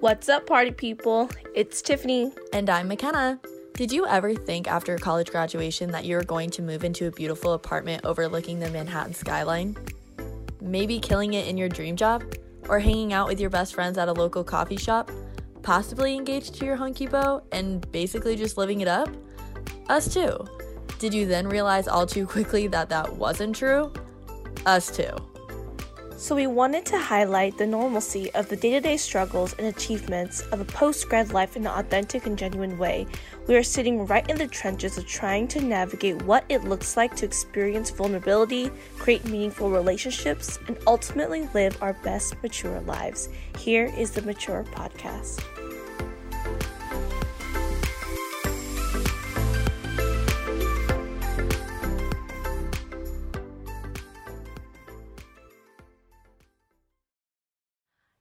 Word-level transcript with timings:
What's 0.00 0.28
up, 0.28 0.46
party 0.46 0.72
people? 0.72 1.30
It's 1.54 1.80
Tiffany. 1.80 2.30
And 2.52 2.68
I'm 2.68 2.86
McKenna. 2.86 3.40
Did 3.72 3.90
you 3.90 4.06
ever 4.06 4.34
think 4.34 4.68
after 4.68 4.98
college 4.98 5.30
graduation 5.30 5.90
that 5.92 6.04
you 6.04 6.16
were 6.16 6.22
going 6.22 6.50
to 6.50 6.62
move 6.62 6.84
into 6.84 7.06
a 7.06 7.10
beautiful 7.10 7.54
apartment 7.54 8.04
overlooking 8.04 8.58
the 8.58 8.68
Manhattan 8.68 9.14
skyline? 9.14 9.74
Maybe 10.60 11.00
killing 11.00 11.32
it 11.32 11.48
in 11.48 11.56
your 11.56 11.70
dream 11.70 11.96
job? 11.96 12.22
Or 12.68 12.78
hanging 12.78 13.14
out 13.14 13.26
with 13.26 13.40
your 13.40 13.48
best 13.48 13.74
friends 13.74 13.96
at 13.96 14.08
a 14.08 14.12
local 14.12 14.44
coffee 14.44 14.76
shop? 14.76 15.10
Possibly 15.62 16.14
engaged 16.14 16.56
to 16.56 16.66
your 16.66 16.76
hunky 16.76 17.06
beau 17.06 17.42
and 17.50 17.90
basically 17.90 18.36
just 18.36 18.58
living 18.58 18.82
it 18.82 18.88
up? 18.88 19.08
Us 19.88 20.12
too. 20.12 20.46
Did 20.98 21.14
you 21.14 21.24
then 21.24 21.48
realize 21.48 21.88
all 21.88 22.06
too 22.06 22.26
quickly 22.26 22.66
that 22.66 22.90
that 22.90 23.16
wasn't 23.16 23.56
true? 23.56 23.90
Us 24.66 24.94
too. 24.94 25.16
So, 26.18 26.34
we 26.34 26.46
wanted 26.46 26.86
to 26.86 26.98
highlight 26.98 27.58
the 27.58 27.66
normalcy 27.66 28.32
of 28.34 28.48
the 28.48 28.56
day 28.56 28.70
to 28.70 28.80
day 28.80 28.96
struggles 28.96 29.54
and 29.58 29.66
achievements 29.66 30.40
of 30.50 30.60
a 30.60 30.64
post 30.64 31.10
grad 31.10 31.34
life 31.34 31.56
in 31.56 31.66
an 31.66 31.78
authentic 31.78 32.24
and 32.24 32.38
genuine 32.38 32.78
way. 32.78 33.06
We 33.46 33.54
are 33.54 33.62
sitting 33.62 34.06
right 34.06 34.28
in 34.30 34.38
the 34.38 34.46
trenches 34.46 34.96
of 34.96 35.06
trying 35.06 35.46
to 35.48 35.60
navigate 35.60 36.22
what 36.22 36.46
it 36.48 36.64
looks 36.64 36.96
like 36.96 37.14
to 37.16 37.26
experience 37.26 37.90
vulnerability, 37.90 38.70
create 38.96 39.26
meaningful 39.26 39.70
relationships, 39.70 40.58
and 40.68 40.78
ultimately 40.86 41.50
live 41.52 41.76
our 41.82 41.92
best 41.92 42.34
mature 42.42 42.80
lives. 42.80 43.28
Here 43.58 43.92
is 43.98 44.12
the 44.12 44.22
Mature 44.22 44.64
Podcast. 44.72 45.55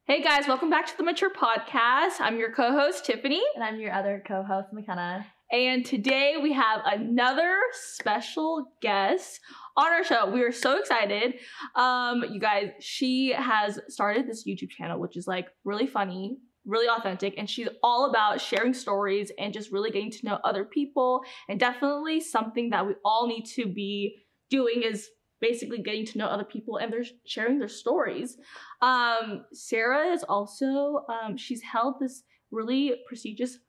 Hey 0.08 0.22
guys, 0.22 0.48
welcome 0.48 0.70
back 0.70 0.86
to 0.86 0.95
the 0.98 1.04
Mature 1.04 1.32
Podcast. 1.34 2.18
I'm 2.20 2.38
your 2.38 2.52
co 2.52 2.72
host, 2.72 3.05
Tiffany. 3.05 3.41
And 3.55 3.63
I'm 3.63 3.80
your 3.80 3.91
other 3.91 4.22
co 4.23 4.44
host, 4.44 4.68
McKenna. 4.72 5.26
And 5.52 5.84
today 5.84 6.35
we 6.40 6.54
have 6.54 6.82
another 6.85 7.57
special 7.71 8.68
guest 8.84 9.40
on 9.76 9.91
our 9.91 10.04
show. 10.04 10.29
We 10.29 10.44
are 10.44 10.52
so 10.52 10.77
excited. 10.77 11.40
Um, 11.74 12.24
you 12.32 12.40
guys, 12.40 12.70
she 12.79 13.34
has 13.35 13.79
started 13.88 14.27
this 14.27 14.48
YouTube 14.48 14.70
channel, 14.70 14.99
which 14.99 15.18
is 15.18 15.26
like 15.26 15.48
really 15.63 15.88
funny, 15.88 16.38
really 16.68 16.88
authentic, 16.88 17.34
and 17.40 17.49
she's 17.49 17.70
all 17.82 18.07
about 18.07 18.40
sharing 18.40 18.76
stories 18.76 19.32
and 19.40 19.55
just 19.55 19.72
really 19.72 19.90
getting 19.90 20.12
to 20.12 20.26
know 20.27 20.38
other 20.44 20.66
people. 20.66 21.24
And 21.49 21.60
definitely 21.60 22.20
something 22.20 22.70
that 22.70 22.85
we 22.85 22.94
all 23.04 23.26
need 23.26 23.46
to 23.55 23.66
be 23.66 24.18
doing 24.51 24.84
is 24.84 25.10
basically 25.48 25.82
getting 25.82 26.05
to 26.05 26.18
know 26.18 26.26
other 26.26 26.43
people 26.43 26.77
and 26.77 26.91
they're 26.91 27.05
sharing 27.26 27.60
their 27.60 27.68
stories. 27.68 28.38
Um, 28.82 29.46
Sarah 29.54 30.07
is 30.07 30.24
also 30.24 31.05
um, 31.10 31.38
she's 31.38 31.62
held 31.62 31.96
this 31.99 32.24
really 32.51 32.96
prestigious 33.07 33.60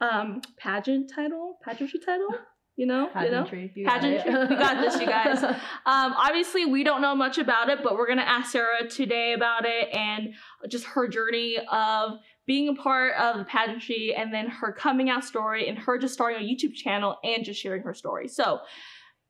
um, 0.00 0.42
pageant 0.58 1.10
title, 1.14 1.58
pageantry 1.64 2.00
title. 2.04 2.28
You 2.76 2.86
know, 2.86 3.08
pageantry. 3.12 3.72
You 3.76 3.84
know? 3.84 3.90
pageantry. 3.90 4.32
You 4.32 4.48
got 4.48 4.80
this, 4.80 5.00
you 5.00 5.06
guys. 5.06 5.42
Um, 5.86 6.14
obviously, 6.16 6.64
we 6.64 6.82
don't 6.82 7.02
know 7.02 7.14
much 7.14 7.36
about 7.36 7.68
it, 7.68 7.80
but 7.84 7.94
we're 7.94 8.08
gonna 8.08 8.22
ask 8.22 8.52
Sarah 8.52 8.88
today 8.88 9.34
about 9.34 9.66
it 9.66 9.90
and 9.92 10.30
just 10.68 10.84
her 10.86 11.06
journey 11.06 11.58
of 11.70 12.12
being 12.46 12.68
a 12.70 12.74
part 12.74 13.14
of 13.16 13.36
the 13.36 13.44
pageantry 13.44 14.14
and 14.16 14.32
then 14.32 14.48
her 14.48 14.72
coming 14.72 15.10
out 15.10 15.24
story 15.24 15.68
and 15.68 15.78
her 15.78 15.98
just 15.98 16.14
starting 16.14 16.40
a 16.40 16.42
YouTube 16.42 16.74
channel 16.74 17.18
and 17.22 17.44
just 17.44 17.60
sharing 17.60 17.82
her 17.82 17.92
story. 17.94 18.28
So, 18.28 18.60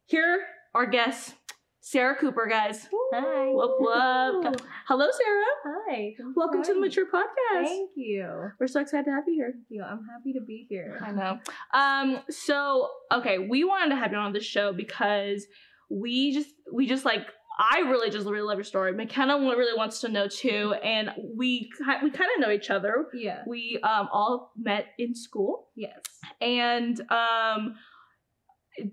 here 0.06 0.45
our 0.75 0.87
guests 0.87 1.34
Sarah 1.87 2.17
Cooper, 2.17 2.47
guys. 2.49 2.89
Hi. 3.13 3.53
Whoop, 3.53 3.73
whoop. 3.79 4.63
Hello, 4.89 5.07
Sarah. 5.13 5.45
Hi. 5.91 6.15
Welcome 6.35 6.63
to 6.63 6.73
the 6.73 6.81
Mature 6.81 7.05
Podcast. 7.05 7.67
Thank 7.67 7.91
you. 7.95 8.27
We're 8.59 8.69
so 8.69 8.81
excited 8.81 9.05
to 9.05 9.11
have 9.11 9.25
you 9.27 9.35
here. 9.35 9.53
Thank 9.53 9.67
you. 9.69 9.83
I'm 9.83 10.01
happy 10.11 10.33
to 10.33 10.41
be 10.41 10.65
here. 10.67 10.99
I 11.05 11.12
know. 11.12 11.39
Um, 11.75 12.21
so 12.31 12.89
okay, 13.12 13.39
we 13.39 13.65
wanted 13.65 13.91
to 13.91 13.97
have 13.97 14.12
you 14.12 14.17
on 14.17 14.33
the 14.33 14.41
show 14.41 14.73
because 14.73 15.47
we 15.91 16.33
just 16.33 16.49
we 16.73 16.87
just 16.87 17.05
like 17.05 17.27
I 17.59 17.81
really 17.81 18.09
just 18.09 18.27
really 18.27 18.41
love 18.41 18.56
your 18.56 18.65
story. 18.65 18.93
McKenna 18.93 19.37
really 19.37 19.77
wants 19.77 20.00
to 20.00 20.09
know 20.09 20.27
too, 20.27 20.75
and 20.83 21.11
we 21.37 21.71
we 22.03 22.11
kind 22.11 22.31
of 22.34 22.41
know 22.41 22.50
each 22.50 22.71
other. 22.71 23.09
Yeah. 23.12 23.43
We 23.47 23.78
um 23.83 24.09
all 24.11 24.53
met 24.56 24.87
in 24.99 25.15
school. 25.15 25.69
Yes. 25.77 26.00
And 26.41 26.99
um 27.11 27.75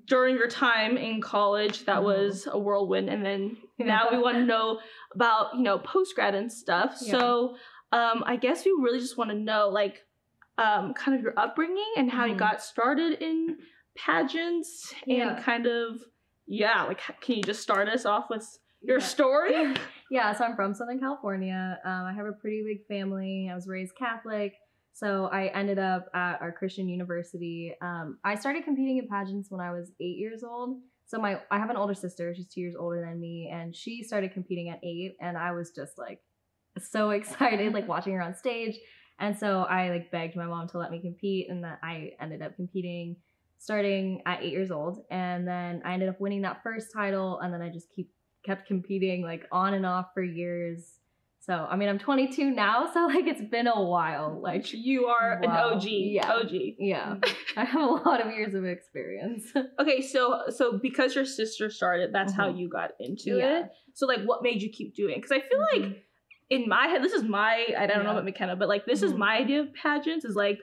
during 0.06 0.36
your 0.36 0.47
time 0.47 0.97
in 0.97 1.22
college 1.22 1.86
that 1.86 1.97
mm-hmm. 1.97 2.06
was 2.06 2.47
a 2.52 2.58
whirlwind 2.58 3.09
and 3.09 3.25
then 3.25 3.58
now 3.80 4.08
we 4.12 4.18
want 4.18 4.38
to 4.38 4.46
know 4.46 4.80
about 5.16 5.56
you 5.56 5.62
know 5.62 5.80
post 5.80 6.14
grad 6.16 6.36
and 6.36 6.52
stuff 6.52 6.97
yeah. 7.02 7.12
so 7.12 7.56
um 7.92 8.24
i 8.25 8.36
guess 8.36 8.64
we 8.66 8.72
really 8.80 9.00
just 9.00 9.18
want 9.18 9.30
to 9.30 9.36
know 9.36 9.69
like 9.69 10.02
um 10.58 10.94
kind 10.94 11.18
of 11.18 11.24
your 11.24 11.34
upbringing 11.38 11.94
and 11.97 12.12
how 12.12 12.24
mm-hmm. 12.24 12.34
you 12.34 12.40
got 12.40 12.62
started 12.62 13.22
in 13.22 13.58
pageants 13.97 14.94
yeah. 15.06 15.36
and 15.36 15.44
kind 15.44 15.66
of 15.66 16.02
yeah 16.48 16.84
like 16.84 17.00
can 17.22 17.38
you 17.38 17.44
just 17.44 17.62
start 17.62 17.90
us 17.90 18.06
off 18.06 18.25
with 18.30 18.46
your 18.81 19.00
yeah. 19.00 19.06
story 19.06 19.74
yeah 20.12 20.34
so 20.34 20.44
i'm 20.44 20.56
from 20.56 20.74
southern 20.74 21.00
california 21.00 21.80
um, 21.86 22.06
i 22.06 22.13
have 22.13 22.25
a 22.25 22.34
pretty 22.34 22.63
big 22.66 22.86
family 22.88 23.50
i 23.52 23.56
was 23.56 23.68
raised 23.68 23.96
catholic 23.96 24.53
so 24.94 25.25
I 25.25 25.47
ended 25.47 25.79
up 25.79 26.07
at 26.13 26.41
our 26.41 26.52
Christian 26.52 26.90
university. 26.90 27.74
Um, 27.81 28.18
I 28.24 28.35
started 28.35 28.63
competing 28.66 28.97
in 28.97 29.07
pageants 29.07 29.50
when 29.50 29.62
I 29.62 29.72
was 29.72 29.91
eight 30.00 30.18
years 30.18 30.44
old. 30.44 30.79
So 31.07 31.18
my 31.19 31.40
I 31.50 31.59
have 31.59 31.69
an 31.69 31.78
older 31.78 31.94
sister. 31.94 32.34
She's 32.35 32.47
two 32.47 32.62
years 32.62 32.75
older 32.78 33.01
than 33.01 33.19
me, 33.19 33.50
and 33.51 33.75
she 33.75 34.03
started 34.03 34.34
competing 34.34 34.69
at 34.69 34.80
eight, 34.84 35.16
and 35.19 35.38
I 35.38 35.51
was 35.51 35.72
just 35.72 35.97
like 35.97 36.19
so 36.80 37.09
excited, 37.12 37.74
like 37.74 37.88
watching 37.88 38.13
her 38.13 38.22
on 38.22 38.35
stage. 38.35 38.78
And 39.19 39.38
so 39.38 39.62
I 39.63 39.90
like 39.90 40.12
begged 40.12 40.35
my 40.35 40.46
mom 40.46 40.68
to 40.69 40.78
let 40.78 40.91
me 40.91 41.00
compete, 41.01 41.50
and 41.50 41.63
that 41.63 41.80
I 41.84 42.12
ended 42.19 42.41
up 42.41 42.56
competing 42.56 43.18
starting 43.57 44.24
at 44.25 44.41
eight 44.41 44.53
years 44.53 44.72
old, 44.72 45.06
and 45.12 45.47
then 45.47 45.81
I 45.85 45.94
ended 45.94 46.09
up 46.09 46.19
winning 46.19 46.41
that 46.41 46.63
first 46.63 46.88
title, 46.94 47.40
and 47.40 47.53
then 47.53 47.62
I 47.62 47.69
just 47.69 47.88
keep 47.96 48.09
kept 48.46 48.68
competing 48.68 49.22
like 49.22 49.46
on 49.51 49.75
and 49.75 49.85
off 49.85 50.07
for 50.16 50.24
years 50.24 51.00
so 51.41 51.66
I 51.68 51.75
mean, 51.75 51.90
I'm 51.90 51.97
22 51.97 52.52
now, 52.52 52.88
so 52.94 53.07
like 53.07 53.25
it's 53.25 53.41
been 53.41 53.66
a 53.66 53.81
while. 53.81 54.40
Like 54.40 54.72
you 54.74 55.07
are 55.07 55.41
wow. 55.41 55.69
an 55.69 55.75
OG. 55.75 55.84
Yeah. 55.85 56.31
OG. 56.34 56.52
Yeah. 56.78 57.16
I 57.57 57.66
have 57.66 57.81
a 57.81 57.94
lot 57.94 58.24
of 58.24 58.31
years 58.31 58.53
of 58.53 58.63
experience. 58.63 59.51
okay, 59.80 60.03
so 60.03 60.44
so 60.50 60.78
because 60.78 61.16
your 61.16 61.25
sister 61.25 61.72
started, 61.72 62.12
that's 62.13 62.34
mm-hmm. 62.34 62.41
how 62.41 62.50
you 62.50 62.69
got 62.69 62.91
into 63.00 63.38
yeah. 63.38 63.62
it. 63.62 63.72
So 63.96 64.06
like, 64.06 64.22
what 64.24 64.44
made 64.44 64.62
you 64.62 64.69
keep 64.69 64.96
doing? 64.96 65.16
Because 65.16 65.31
I 65.31 65.40
feel 65.40 65.59
mm-hmm. 65.74 65.84
like 65.84 66.03
in 66.51 66.69
my 66.69 66.85
head, 66.85 67.03
this 67.03 67.13
is 67.13 67.24
my 67.24 67.66
I 67.75 67.88
don't 67.88 67.97
yeah. 67.97 68.03
know 68.03 68.12
about 68.12 68.25
McKenna, 68.25 68.56
but 68.56 68.68
like 68.69 68.85
this 68.85 69.00
mm-hmm. 69.00 69.13
is 69.13 69.18
my 69.18 69.38
idea 69.38 69.62
of 69.62 69.74
pageants. 69.74 70.25
Is 70.25 70.35
like 70.35 70.59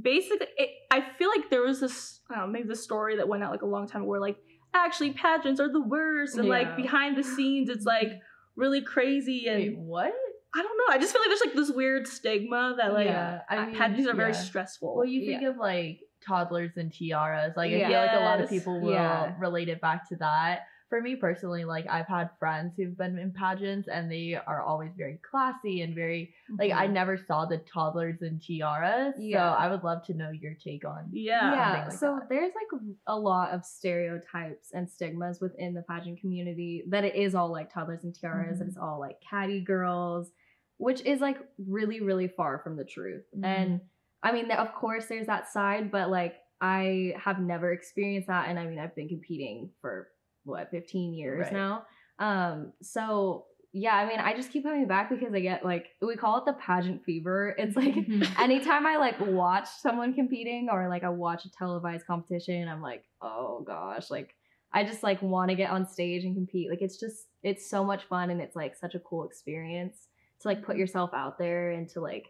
basically, 0.00 0.46
it, 0.56 0.70
I 0.90 1.02
feel 1.18 1.28
like 1.28 1.50
there 1.50 1.62
was 1.62 1.80
this 1.80 2.20
I 2.30 2.36
don't 2.36 2.46
know 2.46 2.52
maybe 2.52 2.68
the 2.68 2.76
story 2.76 3.16
that 3.16 3.28
went 3.28 3.42
out 3.42 3.50
like 3.50 3.60
a 3.60 3.66
long 3.66 3.86
time 3.86 4.00
ago 4.00 4.08
where 4.08 4.20
like 4.20 4.38
actually 4.74 5.12
pageants 5.12 5.60
are 5.60 5.70
the 5.70 5.82
worst 5.82 6.38
and 6.38 6.46
yeah. 6.46 6.50
like 6.50 6.76
behind 6.76 7.16
the 7.16 7.22
scenes 7.22 7.68
it's 7.68 7.84
like 7.84 8.08
really 8.56 8.82
crazy 8.82 9.46
and 9.48 9.58
Wait, 9.58 9.78
what? 9.78 10.12
I 10.56 10.62
don't 10.62 10.78
know. 10.78 10.94
I 10.94 10.98
just 10.98 11.12
feel 11.12 11.20
like 11.20 11.28
there's 11.28 11.40
like 11.44 11.54
this 11.54 11.74
weird 11.74 12.06
stigma 12.06 12.74
that 12.78 12.92
like 12.92 13.06
yeah, 13.06 13.40
I 13.48 13.66
mean, 13.66 13.74
pageants 13.74 14.06
are 14.06 14.10
yeah. 14.10 14.16
very 14.16 14.34
stressful. 14.34 14.96
Well, 14.96 15.04
you 15.04 15.26
think 15.26 15.42
yeah. 15.42 15.48
of 15.48 15.56
like 15.56 16.00
toddlers 16.26 16.76
and 16.76 16.92
tiaras. 16.92 17.54
Like 17.56 17.72
I 17.72 17.88
feel 17.88 17.98
like 17.98 18.12
a 18.12 18.20
lot 18.20 18.40
of 18.40 18.48
people 18.48 18.80
will 18.80 19.34
relate 19.38 19.68
it 19.68 19.80
back 19.80 20.08
to 20.10 20.16
that 20.16 20.60
for 20.94 21.00
me 21.00 21.16
personally, 21.16 21.64
like 21.64 21.88
I've 21.90 22.06
had 22.06 22.30
friends 22.38 22.74
who've 22.76 22.96
been 22.96 23.18
in 23.18 23.32
pageants 23.32 23.88
and 23.88 24.08
they 24.08 24.38
are 24.46 24.62
always 24.62 24.92
very 24.96 25.18
classy 25.28 25.82
and 25.82 25.92
very 25.92 26.32
like 26.56 26.70
mm-hmm. 26.70 26.78
I 26.78 26.86
never 26.86 27.16
saw 27.16 27.46
the 27.46 27.58
toddlers 27.58 28.22
and 28.22 28.40
tiaras. 28.40 29.14
Yeah. 29.18 29.38
So 29.38 29.58
I 29.58 29.68
would 29.68 29.82
love 29.82 30.06
to 30.06 30.14
know 30.14 30.30
your 30.30 30.54
take 30.54 30.84
on 30.84 31.08
yeah. 31.10 31.52
Yeah. 31.52 31.84
Like 31.86 31.92
so 31.92 32.20
that. 32.20 32.28
there's 32.28 32.52
like 32.54 32.80
a 33.08 33.18
lot 33.18 33.50
of 33.50 33.64
stereotypes 33.64 34.68
and 34.72 34.88
stigmas 34.88 35.40
within 35.40 35.74
the 35.74 35.82
pageant 35.82 36.20
community 36.20 36.84
that 36.86 37.02
it 37.02 37.16
is 37.16 37.34
all 37.34 37.50
like 37.50 37.74
toddlers 37.74 38.04
and 38.04 38.14
tiaras, 38.14 38.50
mm-hmm. 38.50 38.58
that 38.60 38.68
it's 38.68 38.78
all 38.78 39.00
like 39.00 39.16
catty 39.28 39.62
girls, 39.62 40.28
which 40.76 41.00
is 41.00 41.20
like 41.20 41.38
really, 41.66 42.02
really 42.02 42.28
far 42.28 42.60
from 42.60 42.76
the 42.76 42.84
truth. 42.84 43.24
Mm-hmm. 43.34 43.44
And 43.44 43.80
I 44.22 44.30
mean, 44.30 44.48
of 44.52 44.72
course 44.76 45.06
there's 45.06 45.26
that 45.26 45.50
side, 45.50 45.90
but 45.90 46.08
like 46.08 46.36
I 46.60 47.14
have 47.18 47.40
never 47.40 47.72
experienced 47.72 48.28
that. 48.28 48.48
And 48.48 48.60
I 48.60 48.66
mean, 48.68 48.78
I've 48.78 48.94
been 48.94 49.08
competing 49.08 49.70
for 49.80 50.10
what 50.44 50.70
15 50.70 51.14
years 51.14 51.44
right. 51.44 51.52
now. 51.52 51.84
Um, 52.18 52.72
so 52.82 53.46
yeah, 53.76 53.96
I 53.96 54.06
mean, 54.06 54.20
I 54.20 54.34
just 54.34 54.52
keep 54.52 54.62
coming 54.62 54.86
back 54.86 55.10
because 55.10 55.34
I 55.34 55.40
get 55.40 55.64
like 55.64 55.88
we 56.00 56.14
call 56.14 56.38
it 56.38 56.44
the 56.46 56.52
pageant 56.52 57.04
fever. 57.04 57.56
It's 57.58 57.74
like 57.76 57.96
anytime 58.38 58.86
I 58.86 58.96
like 58.98 59.18
watch 59.20 59.68
someone 59.68 60.14
competing 60.14 60.68
or 60.70 60.88
like 60.88 61.02
I 61.02 61.08
watch 61.08 61.44
a 61.44 61.50
televised 61.50 62.06
competition, 62.06 62.68
I'm 62.68 62.80
like, 62.80 63.02
oh 63.20 63.64
gosh, 63.66 64.10
like 64.10 64.34
I 64.72 64.84
just 64.84 65.02
like 65.02 65.20
want 65.22 65.50
to 65.50 65.56
get 65.56 65.70
on 65.70 65.88
stage 65.88 66.24
and 66.24 66.36
compete. 66.36 66.70
Like 66.70 66.82
it's 66.82 66.98
just 66.98 67.26
it's 67.42 67.68
so 67.68 67.84
much 67.84 68.04
fun 68.04 68.30
and 68.30 68.40
it's 68.40 68.54
like 68.54 68.76
such 68.76 68.94
a 68.94 69.00
cool 69.00 69.24
experience 69.24 70.06
to 70.40 70.48
like 70.48 70.64
put 70.64 70.76
yourself 70.76 71.10
out 71.12 71.36
there 71.36 71.72
and 71.72 71.88
to 71.90 72.00
like 72.00 72.26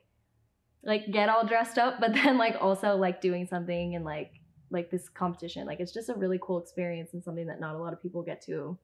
like 0.83 1.11
get 1.11 1.29
all 1.29 1.47
dressed 1.47 1.77
up, 1.77 2.01
but 2.01 2.15
then 2.15 2.39
like 2.39 2.57
also 2.61 2.97
like 2.97 3.21
doing 3.21 3.47
something 3.47 3.95
and 3.95 4.05
like 4.05 4.33
like 4.75 4.91
this 4.91 5.09
competition. 5.09 5.67
Like 5.67 5.81
it's 5.81 5.93
just 5.95 6.11
a 6.11 6.15
really 6.15 6.39
cool 6.43 6.59
experience 6.61 7.15
and 7.15 7.23
something 7.25 7.47
that 7.47 7.61
not 7.61 7.75
a 7.75 7.79
lot 7.79 7.93
of 7.95 8.03
people 8.03 8.23
get 8.23 8.43
to 8.43 8.77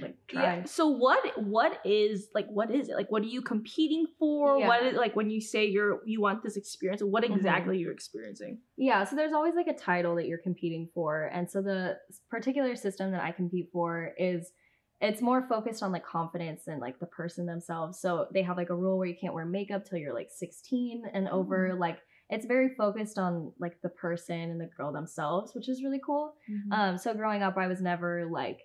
like 0.00 0.14
try. 0.28 0.42
Yeah. 0.58 0.64
So 0.64 0.88
what 0.88 1.42
what 1.42 1.80
is 1.84 2.28
like 2.34 2.46
what 2.48 2.70
is 2.70 2.88
it? 2.90 2.94
Like 2.96 3.10
what 3.10 3.22
are 3.22 3.26
you 3.26 3.40
competing 3.40 4.06
for? 4.18 4.58
What 4.58 4.82
Yeah. 4.82 4.90
is 4.90 4.96
like 4.96 5.16
when 5.16 5.30
you 5.30 5.40
say 5.40 5.64
you're 5.64 6.02
you 6.04 6.20
want 6.20 6.42
this 6.42 6.56
experience, 6.56 7.02
what 7.02 7.24
Mhm. 7.24 7.34
exactly 7.36 7.78
you're 7.78 7.92
experiencing? 7.92 8.58
Yeah, 8.76 9.04
so 9.04 9.16
there's 9.16 9.32
always 9.32 9.54
like 9.54 9.66
a 9.68 9.74
title 9.74 10.16
that 10.16 10.26
you're 10.26 10.38
competing 10.38 10.90
for. 10.92 11.30
And 11.32 11.50
so 11.50 11.62
the 11.62 11.98
particular 12.30 12.76
system 12.76 13.12
that 13.12 13.22
I 13.22 13.32
compete 13.32 13.70
for 13.72 14.12
is 14.18 14.52
it's 15.00 15.22
more 15.22 15.46
focused 15.48 15.82
on 15.82 15.92
like 15.92 16.04
confidence 16.04 16.66
and 16.66 16.80
like 16.80 16.98
the 16.98 17.06
person 17.06 17.46
themselves. 17.46 18.00
So 18.00 18.26
they 18.32 18.42
have 18.42 18.56
like 18.56 18.70
a 18.70 18.74
rule 18.76 18.98
where 18.98 19.06
you 19.06 19.14
can't 19.20 19.32
wear 19.32 19.46
makeup 19.46 19.84
till 19.84 19.98
you're 19.98 20.12
like 20.14 20.30
16 20.30 21.04
and 21.12 21.28
over. 21.28 21.74
Like 21.78 21.98
it's 22.30 22.46
very 22.46 22.74
focused 22.76 23.18
on 23.18 23.52
like 23.58 23.80
the 23.82 23.88
person 23.88 24.38
and 24.38 24.60
the 24.60 24.68
girl 24.76 24.92
themselves, 24.92 25.54
which 25.54 25.68
is 25.68 25.82
really 25.82 26.00
cool. 26.04 26.34
Um, 26.70 26.98
so 26.98 27.14
growing 27.14 27.42
up, 27.42 27.56
I 27.56 27.66
was 27.66 27.80
never 27.80 28.26
like 28.30 28.60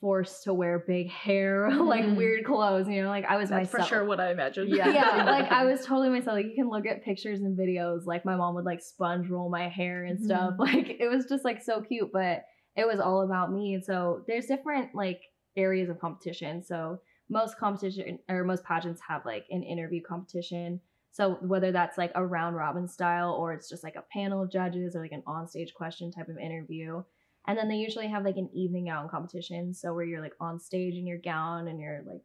forced 0.00 0.44
to 0.44 0.54
wear 0.54 0.78
big 0.86 1.10
hair, 1.10 1.70
like 1.74 2.04
Mhm. 2.04 2.16
weird 2.16 2.44
clothes. 2.44 2.88
You 2.88 3.02
know, 3.02 3.08
like 3.08 3.26
I 3.26 3.36
was 3.36 3.50
That's 3.50 3.72
myself. 3.72 3.88
for 3.88 3.94
sure 3.96 4.04
what 4.06 4.20
I 4.20 4.30
imagined. 4.30 4.70
Yeah. 4.70 4.88
yeah, 4.92 5.24
like 5.24 5.50
I 5.50 5.64
was 5.64 5.84
totally 5.84 6.08
myself. 6.08 6.36
Like 6.36 6.46
you 6.46 6.54
can 6.54 6.70
look 6.70 6.86
at 6.86 7.04
pictures 7.04 7.40
and 7.40 7.58
videos. 7.58 8.06
Like 8.06 8.24
my 8.24 8.36
mom 8.36 8.54
would 8.54 8.64
like 8.64 8.80
sponge 8.80 9.28
roll 9.28 9.50
my 9.50 9.68
hair 9.68 10.04
and 10.04 10.18
stuff. 10.22 10.54
Like 10.58 10.96
it 11.00 11.08
was 11.08 11.26
just 11.26 11.44
like 11.44 11.62
so 11.62 11.82
cute, 11.82 12.10
but 12.12 12.44
it 12.76 12.86
was 12.86 13.00
all 13.00 13.22
about 13.22 13.52
me. 13.52 13.74
And 13.74 13.84
so 13.84 14.24
there's 14.26 14.46
different 14.46 14.94
like 14.94 15.20
areas 15.56 15.90
of 15.90 15.98
competition. 16.00 16.62
So 16.62 17.00
most 17.28 17.58
competition 17.58 18.20
or 18.28 18.42
most 18.44 18.64
pageants 18.64 19.00
have 19.06 19.26
like 19.26 19.44
an 19.50 19.62
interview 19.64 20.00
competition. 20.02 20.80
So 21.12 21.38
whether 21.42 21.72
that's 21.72 21.98
like 21.98 22.12
a 22.14 22.24
round 22.24 22.56
robin 22.56 22.86
style 22.86 23.32
or 23.32 23.52
it's 23.52 23.68
just 23.68 23.82
like 23.82 23.96
a 23.96 24.04
panel 24.12 24.42
of 24.42 24.50
judges 24.50 24.94
or 24.94 25.00
like 25.02 25.12
an 25.12 25.22
onstage 25.26 25.74
question 25.74 26.10
type 26.12 26.28
of 26.28 26.38
interview. 26.38 27.02
And 27.46 27.58
then 27.58 27.68
they 27.68 27.76
usually 27.76 28.06
have 28.08 28.24
like 28.24 28.36
an 28.36 28.48
evening 28.54 28.86
gown 28.86 29.08
competition. 29.08 29.74
So 29.74 29.92
where 29.94 30.04
you're 30.04 30.20
like 30.22 30.34
on 30.40 30.60
stage 30.60 30.94
in 30.94 31.06
your 31.06 31.18
gown 31.18 31.68
and 31.68 31.80
you're 31.80 32.02
like, 32.06 32.22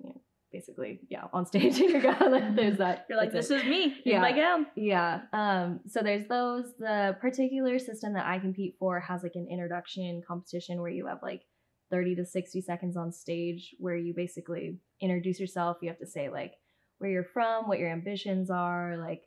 you 0.00 0.08
know, 0.08 0.20
basically, 0.50 1.00
yeah, 1.08 1.24
on 1.32 1.46
stage 1.52 1.78
in 1.80 1.90
your 1.90 2.00
gown. 2.00 2.32
Like, 2.32 2.56
there's 2.56 2.78
that. 2.78 3.06
You're 3.08 3.18
like, 3.18 3.30
this 3.32 3.50
it. 3.50 3.56
is 3.60 3.64
me 3.64 3.96
Yeah. 4.04 4.16
in 4.16 4.22
my 4.22 4.32
gown. 4.32 4.66
Yeah. 4.74 5.20
Um, 5.32 5.80
so 5.86 6.00
there's 6.02 6.26
those. 6.28 6.72
The 6.78 7.16
particular 7.20 7.78
system 7.78 8.14
that 8.14 8.26
I 8.26 8.38
compete 8.38 8.76
for 8.78 8.98
has 9.00 9.22
like 9.22 9.34
an 9.36 9.46
introduction 9.50 10.22
competition 10.26 10.80
where 10.80 10.90
you 10.90 11.06
have 11.06 11.18
like 11.22 11.42
30 11.90 12.16
to 12.16 12.24
60 12.26 12.60
seconds 12.62 12.96
on 12.96 13.12
stage 13.12 13.76
where 13.78 13.96
you 13.96 14.14
basically 14.14 14.78
introduce 15.00 15.38
yourself. 15.38 15.76
You 15.82 15.88
have 15.90 15.98
to 15.98 16.06
say 16.06 16.30
like 16.30 16.54
where 16.98 17.10
you're 17.10 17.24
from, 17.24 17.68
what 17.68 17.78
your 17.78 17.90
ambitions 17.90 18.50
are, 18.50 18.96
like 18.96 19.22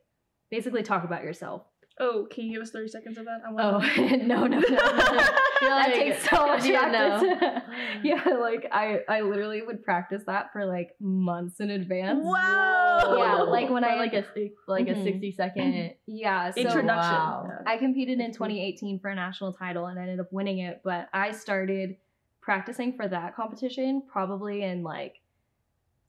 basically 0.49 0.83
talk 0.83 1.03
about 1.03 1.23
yourself. 1.23 1.63
Oh, 1.99 2.27
can 2.29 2.45
you 2.45 2.53
give 2.53 2.61
us 2.61 2.69
30 2.69 2.89
seconds 2.89 3.17
of 3.17 3.25
that? 3.25 3.39
I 3.43 3.49
Oh 3.49 3.71
want 3.79 3.97
no, 4.27 4.45
no, 4.45 4.59
no. 4.59 4.59
that 5.61 5.91
takes 5.95 6.29
so 6.29 6.45
much 6.45 6.63
yeah, 6.65 6.91
no. 6.91 7.35
practice. 7.37 7.63
yeah, 8.03 8.23
like 8.39 8.67
I 8.71 8.99
I 9.09 9.21
literally 9.21 9.63
would 9.63 9.83
practice 9.83 10.21
that 10.27 10.53
for 10.53 10.63
like 10.65 10.91
months 10.99 11.59
in 11.59 11.71
advance. 11.71 12.19
Wow. 12.23 13.15
Yeah, 13.17 13.35
like 13.49 13.71
when 13.71 13.81
For 13.83 13.89
I 13.89 13.95
like 13.95 14.13
a 14.13 14.23
like 14.67 14.85
Mhm. 14.85 14.99
a 14.99 15.03
sixty 15.03 15.31
second 15.31 15.93
Yeah, 16.05 16.51
so 16.51 16.61
Introduction. 16.61 16.87
Wow. 17.13 17.45
Yeah. 17.47 17.71
I 17.73 17.77
competed 17.77 18.19
in 18.19 18.31
2018 18.31 18.99
for 18.99 19.09
a 19.09 19.15
national 19.15 19.53
title 19.53 19.87
and 19.87 19.97
ended 19.97 20.19
up 20.19 20.31
winning 20.31 20.59
it, 20.59 20.81
but 20.83 21.09
I 21.13 21.31
started 21.31 21.95
practicing 22.41 22.95
for 22.95 23.07
that 23.07 23.35
competition 23.35 24.03
probably 24.07 24.63
in 24.63 24.83
like 24.83 25.15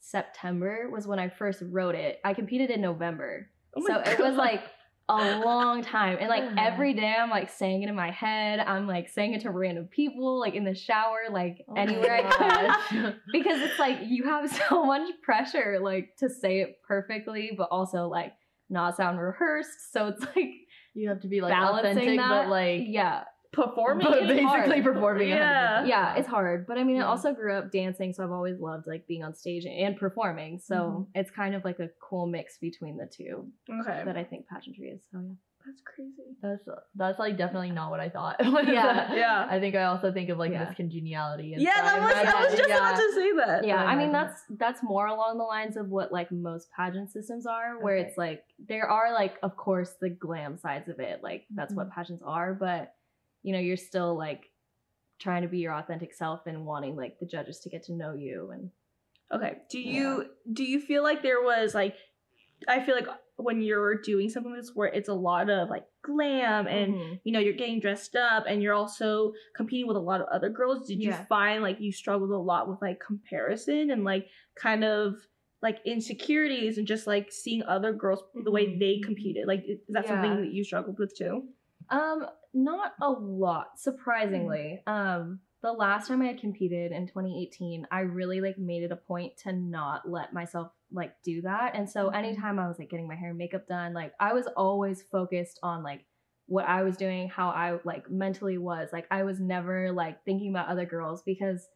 September 0.00 0.89
was 0.91 1.06
when 1.06 1.19
I 1.19 1.29
first 1.29 1.62
wrote 1.62 1.95
it. 1.95 2.21
I 2.25 2.35
competed 2.35 2.71
in 2.71 2.81
November. 2.81 3.49
Oh 3.77 3.83
so 3.87 3.95
my 3.95 4.03
it 4.03 4.19
was 4.19 4.37
like 4.37 4.62
a 5.09 5.39
long 5.45 5.83
time. 5.83 6.19
And 6.21 6.29
like 6.29 6.45
Oh. 6.45 6.55
every 6.59 6.95
day 6.95 7.15
I'm 7.19 7.31
like 7.31 7.50
saying 7.50 7.83
it 7.83 7.89
in 7.89 7.95
my 7.95 8.11
head. 8.11 8.61
I'm 8.61 8.87
like 8.87 9.09
saying 9.09 9.35
it 9.35 9.41
to 9.43 9.50
random 9.50 9.87
people, 9.87 10.39
like 10.39 10.55
in 10.55 10.65
the 10.65 10.75
shower, 10.75 11.21
like 11.31 11.65
Oh 11.69 11.75
anywhere 11.75 12.27
I 12.27 12.77
could 12.91 13.17
because 13.33 13.61
it's 13.61 13.79
like 13.79 13.99
you 14.05 14.25
have 14.25 14.50
so 14.69 14.85
much 14.85 15.09
pressure 15.23 15.79
like 15.83 16.17
to 16.19 16.29
say 16.29 16.61
it 16.61 16.79
perfectly 16.87 17.53
but 17.56 17.69
also 17.71 18.06
like 18.09 18.33
not 18.71 18.97
sound 18.97 19.19
rehearsed 19.19 19.93
so 19.93 20.09
it's 20.09 20.21
like 20.37 20.50
You 20.95 21.09
have 21.09 21.21
to 21.21 21.29
be 21.29 21.41
like 21.41 21.53
balancing 21.53 21.91
authentic, 21.93 22.19
that 22.19 22.43
but 22.45 22.50
like 22.50 22.83
yeah 22.87 23.25
performing. 23.64 24.06
but 24.10 24.20
basically 24.28 24.44
hard. 24.44 24.84
performing. 24.84 25.28
Yeah. 25.28 25.82
100%. 25.82 25.88
yeah 25.88 26.14
it's 26.19 26.28
hard 26.28 26.66
but 26.66 26.76
i 26.78 26.84
mean 26.84 27.00
i 27.00 27.05
also 27.05 27.32
grew 27.32 27.52
up 27.58 27.70
dancing 27.72 28.12
so 28.12 28.22
i've 28.25 28.31
always 28.40 28.58
loved 28.60 28.87
like 28.87 29.06
being 29.06 29.22
on 29.25 29.34
stage 29.34 29.64
and 29.66 29.96
performing 29.96 30.58
so 30.58 30.75
Mhm. 30.76 31.06
it's 31.20 31.31
kind 31.31 31.55
of 31.55 31.64
like 31.64 31.78
a 31.81 31.88
cool 32.00 32.26
mix 32.26 32.58
between 32.58 32.96
the 32.96 33.06
two 33.19 33.34
Okay. 33.81 34.02
that 34.05 34.16
i 34.16 34.25
think 34.25 34.46
pageantry 34.49 34.88
is 34.96 35.00
so 35.12 35.19
yeah 35.20 35.34
That's 35.66 35.82
crazy. 35.93 36.28
That's 36.40 36.64
that's 37.00 37.19
like 37.19 37.37
definitely 37.37 37.72
not 37.72 37.90
what 37.90 38.00
I 38.00 38.08
thought. 38.16 38.37
Yeah. 38.78 39.12
Yeah. 39.22 39.46
I 39.55 39.56
think 39.62 39.75
I 39.75 39.84
also 39.93 40.08
think 40.16 40.28
of 40.32 40.38
like 40.43 40.52
Yeah. 40.52 40.64
Miss 40.64 40.75
Congeniality. 40.81 41.49
And 41.54 41.61
Yeah, 41.69 41.75
so 41.76 41.82
that 41.82 42.00
was, 42.00 42.34
I 42.34 42.44
was 42.44 42.54
just 42.61 42.69
yeah. 42.72 42.76
about 42.82 42.96
to 43.02 43.08
say 43.19 43.28
that. 43.40 43.58
yeah 43.70 43.82
I 43.84 43.93
i 43.93 43.94
mean 44.00 44.12
that's 44.19 44.38
that's 44.64 44.81
more 44.93 45.06
along 45.14 45.32
the 45.43 45.49
lines 45.56 45.76
of 45.76 45.87
what 45.96 46.08
like 46.19 46.31
most 46.32 46.66
pageant 46.78 47.11
systems 47.16 47.44
are 47.56 47.70
where 47.84 47.96
Okay. 47.99 48.06
it's 48.08 48.16
like 48.26 48.40
there 48.72 48.87
are 48.99 49.08
like 49.22 49.34
of 49.43 49.52
course 49.66 49.90
the 50.04 50.11
glam 50.26 50.56
sides 50.64 50.88
of 50.88 50.99
it 51.11 51.16
like 51.28 51.43
that's 51.58 51.75
what 51.75 51.87
Mm-hmm. 51.88 52.00
pageants 52.00 52.22
are 52.25 52.50
but 52.69 52.94
you 53.43 53.52
know 53.52 53.58
you're 53.58 53.76
still 53.76 54.17
like 54.17 54.50
trying 55.19 55.43
to 55.43 55.49
be 55.49 55.58
your 55.58 55.75
authentic 55.75 56.14
self 56.14 56.46
and 56.46 56.64
wanting 56.64 56.96
like 56.96 57.19
the 57.19 57.26
judges 57.26 57.61
to 57.61 57.69
get 57.69 57.82
to 57.85 57.93
know 57.93 58.14
you 58.14 58.50
and 58.52 58.70
Okay. 59.31 59.58
Do 59.70 59.79
you 59.79 60.25
do 60.55 60.64
you 60.64 60.81
feel 60.81 61.02
like 61.02 61.23
there 61.23 61.43
was 61.43 61.75
like 61.75 61.94
I 62.67 62.85
feel 62.85 62.94
like 62.94 63.06
when 63.37 63.61
you're 63.61 64.00
doing 64.00 64.31
something 64.31 64.52
like 64.52 64.62
this 64.62 64.73
where 64.75 64.88
it's 64.88 65.08
a 65.11 65.14
lot 65.14 65.50
of 65.50 65.69
like 65.69 65.85
glam 66.02 66.67
and 66.67 66.94
Mhm. 66.94 67.20
you 67.25 67.32
know 67.32 67.38
you're 67.38 67.52
getting 67.52 67.79
dressed 67.79 68.17
up 68.17 68.44
and 68.49 68.62
you're 68.62 68.75
also 68.75 69.32
competing 69.55 69.87
with 69.87 69.96
a 69.99 70.00
lot 70.00 70.20
of 70.23 70.26
other 70.29 70.49
girls 70.49 70.88
did 70.88 71.00
you 71.02 71.12
find 71.29 71.62
like 71.62 71.79
you 71.79 71.93
struggled 71.93 72.31
a 72.31 72.38
lot 72.38 72.69
with 72.69 72.81
like 72.81 72.99
comparison 73.00 73.90
and 73.90 74.02
like 74.02 74.26
kind 74.56 74.82
of 74.82 75.14
like 75.62 75.79
insecurities 75.85 76.79
and 76.79 76.87
just 76.87 77.06
like 77.06 77.31
seeing 77.31 77.62
other 77.64 77.93
girls 77.93 78.23
the 78.44 78.50
way 78.50 78.67
Mhm. 78.67 78.79
they 78.81 78.99
competed 79.00 79.46
like 79.46 79.62
is 79.69 79.79
that 79.88 80.08
something 80.08 80.37
that 80.40 80.52
you 80.52 80.64
struggled 80.64 80.99
with 80.99 81.14
too 81.17 81.49
Um, 81.90 82.26
not 82.55 82.93
a 83.00 83.11
lot, 83.11 83.79
surprisingly. 83.79 84.83
Um, 84.87 85.41
the 85.61 85.73
last 85.73 86.09
time 86.09 86.23
I 86.23 86.27
had 86.27 86.41
competed 86.41 86.93
in 86.93 87.06
2018, 87.06 87.87
I 87.91 88.00
really 88.00 88.41
like 88.41 88.59
made 88.59 88.85
it 88.85 88.93
a 88.93 88.97
point 88.97 89.37
to 89.39 89.53
not 89.53 90.09
let 90.09 90.33
myself 90.33 90.71
like 90.93 91.15
do 91.25 91.43
that. 91.43 91.75
And 91.75 91.91
so 91.91 92.11
Mhm. 92.11 92.15
anytime 92.15 92.59
I 92.59 92.69
was 92.69 92.79
like 92.79 92.91
getting 92.91 93.09
my 93.09 93.17
hair 93.17 93.31
and 93.31 93.39
makeup 93.39 93.67
done, 93.67 93.93
like 93.93 94.15
I 94.21 94.33
was 94.33 94.47
always 94.56 95.03
focused 95.03 95.59
on 95.62 95.83
like 95.83 96.06
what 96.47 96.67
I 96.67 96.83
was 96.83 96.97
doing, 96.97 97.29
how 97.29 97.50
I 97.50 97.79
like 97.85 98.09
mentally 98.11 98.56
was. 98.56 98.91
Like 98.93 99.06
I 99.11 99.25
was 99.25 99.41
never 99.41 99.93
like 99.93 100.25
thinking 100.25 100.50
about 100.50 100.69
other 100.69 100.87
girls 100.87 101.23
because 101.23 101.67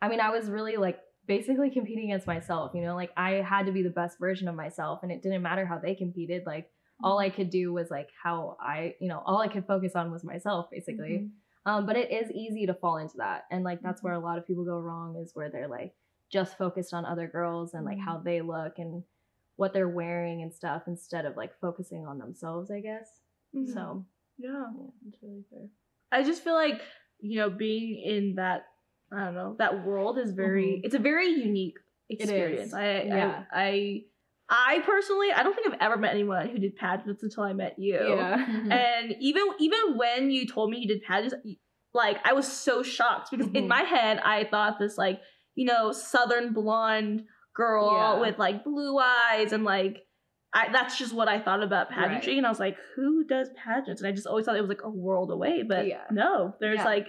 I 0.00 0.08
mean, 0.08 0.20
I 0.20 0.30
was 0.30 0.48
really 0.48 0.76
like 0.76 1.00
basically 1.26 1.70
competing 1.70 2.10
against 2.10 2.26
myself, 2.26 2.72
you 2.74 2.82
know, 2.82 2.94
like 2.94 3.10
I 3.16 3.34
had 3.34 3.66
to 3.66 3.72
be 3.72 3.82
the 3.82 3.90
best 3.90 4.18
version 4.18 4.48
of 4.48 4.54
myself 4.54 5.00
and 5.02 5.12
it 5.12 5.22
didn't 5.22 5.42
matter 5.42 5.66
how 5.66 5.78
they 5.78 5.94
competed. 5.94 6.44
Like 6.46 6.70
all 7.02 7.18
I 7.18 7.30
could 7.30 7.50
do 7.50 7.72
was 7.72 7.90
like 7.90 8.08
how 8.22 8.56
I, 8.60 8.94
you 9.00 9.08
know, 9.08 9.22
all 9.24 9.38
I 9.40 9.48
could 9.48 9.66
focus 9.66 9.92
on 9.94 10.10
was 10.12 10.24
myself 10.24 10.70
basically. 10.70 11.28
Um, 11.64 11.86
but 11.86 11.96
it 11.96 12.10
is 12.10 12.30
easy 12.32 12.66
to 12.66 12.74
fall 12.74 12.96
into 12.98 13.18
that. 13.18 13.44
And 13.50 13.62
like 13.64 13.80
that's 13.82 14.02
where 14.02 14.14
a 14.14 14.18
lot 14.18 14.36
of 14.38 14.46
people 14.46 14.64
go 14.64 14.78
wrong 14.78 15.16
is 15.16 15.30
where 15.34 15.48
they're 15.50 15.68
like 15.68 15.94
just 16.30 16.58
focused 16.58 16.92
on 16.94 17.04
other 17.04 17.28
girls 17.28 17.74
and 17.74 17.84
like 17.84 17.98
how 17.98 18.18
they 18.18 18.40
look 18.40 18.78
and 18.78 19.02
what 19.56 19.72
they're 19.72 19.88
wearing 19.88 20.42
and 20.42 20.52
stuff 20.52 20.82
instead 20.88 21.24
of 21.24 21.36
like 21.36 21.52
focusing 21.60 22.06
on 22.06 22.18
themselves, 22.18 22.70
I 22.70 22.80
guess. 22.80 23.08
So 23.72 24.04
yeah 24.38 24.64
It's 25.08 25.22
really 25.22 25.44
fair. 25.50 25.68
I 26.10 26.22
just 26.24 26.42
feel 26.42 26.54
like 26.54 26.80
you 27.20 27.38
know 27.38 27.50
being 27.50 28.00
in 28.02 28.34
that 28.36 28.64
I 29.12 29.24
don't 29.26 29.34
know 29.34 29.54
that 29.58 29.84
world 29.86 30.18
is 30.18 30.32
very 30.32 30.78
Mhm. 30.78 30.84
it's 30.84 30.94
a 30.94 30.98
very 30.98 31.28
unique 31.28 31.78
experience. 32.08 32.72
I, 32.74 33.02
Yeah. 33.02 33.44
I 33.52 33.62
I 33.64 34.04
I 34.54 34.80
personally 34.84 35.28
I 35.34 35.42
don't 35.42 35.54
think 35.54 35.66
I've 35.66 35.80
ever 35.80 35.96
met 35.96 36.10
anyone 36.12 36.46
who 36.48 36.58
did 36.58 36.76
pageants 36.76 37.22
until 37.22 37.42
I 37.44 37.54
met 37.54 37.74
you. 37.78 37.94
Yeah. 37.98 38.36
And 38.70 39.14
even 39.20 39.44
even 39.58 39.96
when 39.96 40.30
you 40.30 40.46
told 40.46 40.70
me 40.70 40.78
you 40.78 40.88
did 40.88 41.02
pageants, 41.02 41.34
like 41.94 42.18
I 42.24 42.34
was 42.34 42.46
so 42.46 42.82
shocked 42.82 43.30
because 43.30 43.46
in 43.46 43.64
Mhm. 43.64 43.68
my 43.68 43.82
head 43.82 44.18
I 44.22 44.44
thought 44.44 44.78
this 44.78 44.98
like 44.98 45.20
you 45.54 45.64
know 45.64 45.90
southern 45.92 46.52
blonde 46.52 47.24
girl 47.54 47.92
Yeah. 47.94 48.20
with 48.20 48.38
like 48.38 48.62
blue 48.64 48.98
eyes 48.98 49.52
and 49.52 49.64
like 49.64 50.02
I, 50.54 50.70
that's 50.70 50.98
just 50.98 51.14
what 51.14 51.28
I 51.28 51.40
thought 51.40 51.62
about 51.62 51.88
pageantry, 51.88 52.32
Right. 52.34 52.36
and 52.36 52.46
I 52.46 52.50
was 52.50 52.60
like, 52.60 52.76
"Who 52.94 53.24
does 53.24 53.48
pageants?" 53.56 54.02
And 54.02 54.06
I 54.08 54.12
just 54.12 54.26
always 54.26 54.44
thought 54.44 54.54
it 54.54 54.60
was 54.60 54.68
like 54.68 54.82
a 54.84 54.90
world 54.90 55.30
away, 55.30 55.62
but 55.62 55.86
Yeah. 55.86 56.04
no, 56.10 56.54
there's 56.60 56.76
Yeah. 56.80 56.84
like, 56.84 57.06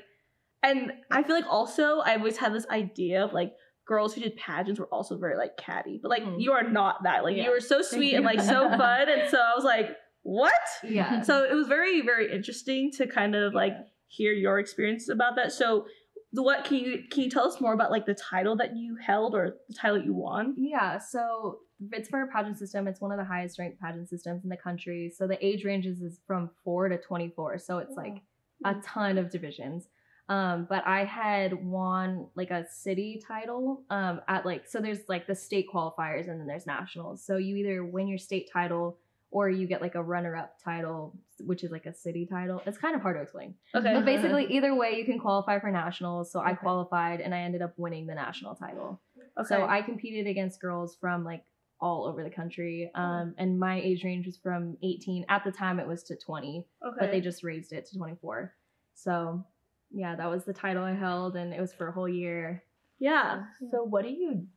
and 0.64 0.94
I 1.12 1.24
feel 1.24 1.36
like 1.36 1.50
also 1.50 2.00
I 2.00 2.16
always 2.16 2.38
had 2.38 2.54
this 2.54 2.66
idea 2.70 3.22
of 3.22 3.34
like 3.34 3.54
girls 3.86 4.14
who 4.14 4.22
did 4.22 4.36
pageants 4.38 4.80
were 4.80 4.88
also 4.88 5.18
very 5.18 5.36
like 5.38 5.58
catty, 5.58 6.00
but 6.02 6.10
like 6.10 6.24
Mhm. 6.24 6.40
you 6.42 6.52
are 6.54 6.64
not 6.64 7.04
that. 7.04 7.24
Like 7.24 7.36
Yeah. 7.36 7.44
you 7.46 7.52
were 7.52 7.60
so 7.60 7.82
sweet 7.82 8.14
and 8.14 8.24
like 8.26 8.40
so 8.42 8.70
fun, 8.78 9.10
and 9.10 9.30
so 9.30 9.38
I 9.38 9.54
was 9.56 9.64
like, 9.66 9.96
"What?" 10.22 10.54
yeah. 10.84 11.22
So 11.22 11.44
it 11.44 11.54
was 11.54 11.68
very 11.68 12.02
very 12.02 12.32
interesting 12.34 12.92
to 12.94 13.08
kind 13.08 13.36
of 13.36 13.54
like 13.54 13.74
hear 14.08 14.32
your 14.34 14.60
experiences 14.60 15.10
about 15.10 15.36
that. 15.36 15.52
So, 15.52 15.86
what 16.32 16.64
can 16.66 16.78
you 16.78 17.04
can 17.12 17.24
you 17.24 17.30
tell 17.30 17.46
us 17.48 17.60
more 17.60 17.74
about 17.74 17.92
like 17.92 18.06
the 18.06 18.16
title 18.16 18.56
that 18.58 18.76
you 18.76 18.96
held 18.96 19.36
or 19.36 19.56
the 19.68 19.74
title 19.76 19.98
that 19.98 20.06
you 20.06 20.14
won? 20.14 20.56
Yeah, 20.58 20.98
so 20.98 21.60
it's 21.92 22.08
for 22.08 22.22
a 22.22 22.28
pageant 22.28 22.58
system. 22.58 22.88
It's 22.88 23.02
one 23.02 23.12
of 23.12 23.18
the 23.18 23.26
highest 23.26 23.60
ranked 23.60 23.80
pageant 23.82 24.08
systems 24.08 24.44
in 24.46 24.50
the 24.50 24.56
country. 24.58 25.12
So 25.14 25.28
the 25.28 25.44
age 25.46 25.66
ranges 25.66 26.02
is 26.02 26.20
from 26.26 26.50
four 26.64 26.88
to 26.88 26.98
24. 26.98 27.58
So 27.58 27.80
it's 27.80 27.96
like 27.98 28.22
a 28.64 28.76
ton 28.84 29.18
of 29.18 29.30
divisions. 29.30 29.90
Um, 30.30 30.68
but 30.70 30.88
I 30.88 31.04
had 31.04 31.54
won 31.66 32.28
like 32.36 32.50
a 32.50 32.66
city 32.72 33.22
title 33.28 33.84
um, 33.90 34.22
at 34.28 34.46
like 34.46 34.68
so 34.68 34.80
there's 34.80 35.00
like 35.10 35.28
the 35.28 35.36
state 35.36 35.68
qualifiers 35.74 36.30
and 36.30 36.40
then 36.40 36.48
there's 36.48 36.66
nationals. 36.66 37.24
So 37.26 37.38
you 37.38 37.58
either 37.58 37.84
win 37.84 38.08
your 38.08 38.18
state 38.18 38.50
title 38.52 38.98
or 39.32 39.50
you 39.50 39.68
get 39.68 39.82
like 39.82 39.96
a 39.96 40.02
runner-up 40.02 40.58
title, 40.64 41.18
which 41.40 41.64
is 41.64 41.72
like 41.72 41.88
a 41.88 41.94
city 41.94 42.26
title. 42.26 42.62
It's 42.68 42.78
kind 42.78 42.96
of 42.96 43.02
hard 43.02 43.18
to 43.18 43.22
explain. 43.24 43.56
Okay. 43.74 43.94
But 43.94 44.06
basically, 44.06 44.46
either 44.46 44.76
way, 44.76 44.96
you 44.96 45.06
can 45.06 45.20
qualify 45.20 45.60
for 45.60 45.72
nationals. 45.72 46.32
So 46.32 46.40
I 46.40 46.54
qualified 46.54 47.20
and 47.20 47.34
I 47.34 47.40
ended 47.40 47.64
up 47.64 47.74
winning 47.78 48.06
the 48.06 48.14
national 48.14 48.54
title. 48.56 49.02
Okay. 49.40 49.48
So 49.48 49.66
I 49.66 49.82
competed 49.82 50.28
against 50.28 50.62
girls 50.62 50.96
from 51.02 51.26
like 51.26 51.44
all 51.82 52.06
over 52.06 52.24
the 52.24 52.30
country. 52.30 52.92
Um, 52.94 53.34
and 53.40 53.60
my 53.60 53.82
age 53.82 54.04
range 54.04 54.28
was 54.28 54.38
from 54.38 54.78
18. 54.84 55.26
At 55.30 55.44
the 55.44 55.52
time, 55.52 55.80
it 55.80 55.88
was 55.88 56.04
to 56.04 56.16
20, 56.16 56.66
okay. 56.86 56.96
but 57.00 57.12
they 57.12 57.20
just 57.20 57.44
raised 57.44 57.74
it 57.74 57.88
to 57.88 57.98
24. 57.98 58.54
So 58.94 59.44
yeah, 59.94 60.16
that 60.16 60.30
was 60.30 60.44
the 60.44 60.54
title 60.54 60.84
I 60.84 60.94
held, 60.94 61.36
and 61.36 61.54
it 61.54 61.62
was 61.62 61.74
for 61.74 61.88
a 61.88 61.92
whole 61.92 62.10
year. 62.10 62.64
yeah. 63.00 63.44
So 63.72 63.84
what 63.84 64.04
do 64.04 64.10
you 64.10 64.48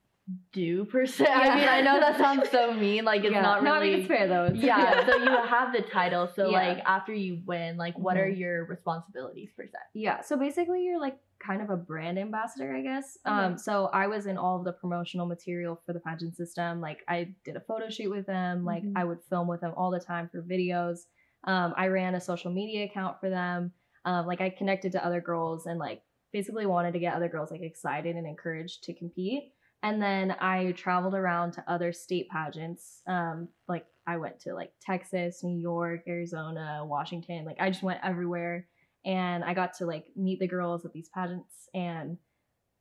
do 0.53 0.85
per 0.87 1.07
se? 1.07 1.25
I 1.27 1.55
mean, 1.57 1.69
I 1.69 1.81
know 1.83 2.01
that 2.01 2.19
sounds 2.19 2.51
so 2.51 2.73
mean. 2.75 3.05
Like 3.05 3.23
it's 3.25 3.33
Yeah. 3.33 3.43
not 3.43 3.63
No, 3.63 3.75
really. 3.75 3.87
I 3.87 3.91
mean 3.93 3.99
it's 4.01 4.09
fair 4.09 4.27
though. 4.27 4.47
It's- 4.47 4.63
yeah. 4.63 5.07
So 5.07 5.17
you 5.19 5.31
have 5.31 5.73
the 5.73 5.83
title. 5.83 6.27
So 6.35 6.51
Yeah. 6.51 6.67
like 6.69 6.83
after 6.85 7.15
you 7.15 7.43
win, 7.47 7.77
like 7.77 7.97
what 7.99 8.17
are 8.17 8.27
Mhm. 8.29 8.39
your 8.39 8.65
responsibilities 8.65 9.51
per 9.57 9.67
se? 9.67 9.79
Yeah, 9.95 10.21
so 10.23 10.37
basically 10.37 10.85
you're 10.85 11.01
like 11.01 11.17
kind 11.39 11.63
of 11.63 11.71
a 11.71 11.77
brand 11.77 12.19
ambassador, 12.19 12.75
I 12.75 12.81
guess. 12.83 13.19
Okay. 13.25 13.35
Um 13.35 13.57
so 13.59 13.87
I 13.93 14.09
was 14.09 14.27
in 14.27 14.37
all 14.37 14.59
of 14.59 14.65
the 14.65 14.73
promotional 14.73 15.27
material 15.27 15.81
for 15.87 15.93
the 15.93 16.01
pageant 16.01 16.35
system. 16.35 16.81
Like 16.81 17.05
I 17.07 17.35
did 17.45 17.55
a 17.57 17.61
photo 17.61 17.89
shoot 17.89 18.11
with 18.11 18.27
them, 18.27 18.65
like 18.65 18.83
Mhm. 18.83 18.95
I 18.97 19.05
would 19.05 19.23
film 19.31 19.47
with 19.47 19.61
them 19.61 19.75
all 19.77 19.91
the 19.93 20.01
time 20.01 20.29
for 20.29 20.43
videos. 20.43 21.07
Um 21.45 21.73
I 21.77 21.87
ran 21.87 22.17
a 22.17 22.21
social 22.21 22.51
media 22.51 22.85
account 22.87 23.21
for 23.21 23.31
them. 23.31 23.73
Um 24.07 24.27
like 24.27 24.41
I 24.41 24.49
connected 24.51 24.93
to 24.93 25.05
other 25.05 25.21
girls 25.21 25.67
and 25.67 25.79
like 25.79 26.01
basically 26.33 26.67
wanted 26.67 26.93
to 26.93 26.99
get 26.99 27.15
other 27.15 27.29
girls 27.29 27.51
like 27.51 27.63
excited 27.63 28.17
and 28.17 28.27
encouraged 28.27 28.85
to 28.85 28.95
compete. 28.95 29.53
And 29.83 30.01
then 30.01 30.35
I 30.41 30.73
traveled 30.73 31.15
around 31.15 31.53
to 31.53 31.65
other 31.69 31.93
state 31.93 32.29
pageants. 32.31 33.03
Um 33.07 33.49
like 33.69 33.85
I 34.07 34.17
went 34.17 34.41
to 34.41 34.55
like 34.55 34.73
Texas, 34.81 35.43
New 35.43 35.59
York, 35.59 36.01
Arizona, 36.09 36.83
Washington. 36.85 37.45
Like 37.45 37.57
I 37.61 37.71
just 37.71 37.83
went 37.83 38.01
everywhere 38.03 38.69
and 39.05 39.45
I 39.45 39.55
got 39.55 39.75
to 39.79 39.87
like 39.87 40.07
meet 40.17 40.41
the 40.41 40.49
girls 40.49 40.85
at 40.85 40.93
these 40.93 41.09
pageants 41.15 41.69
and 41.75 42.19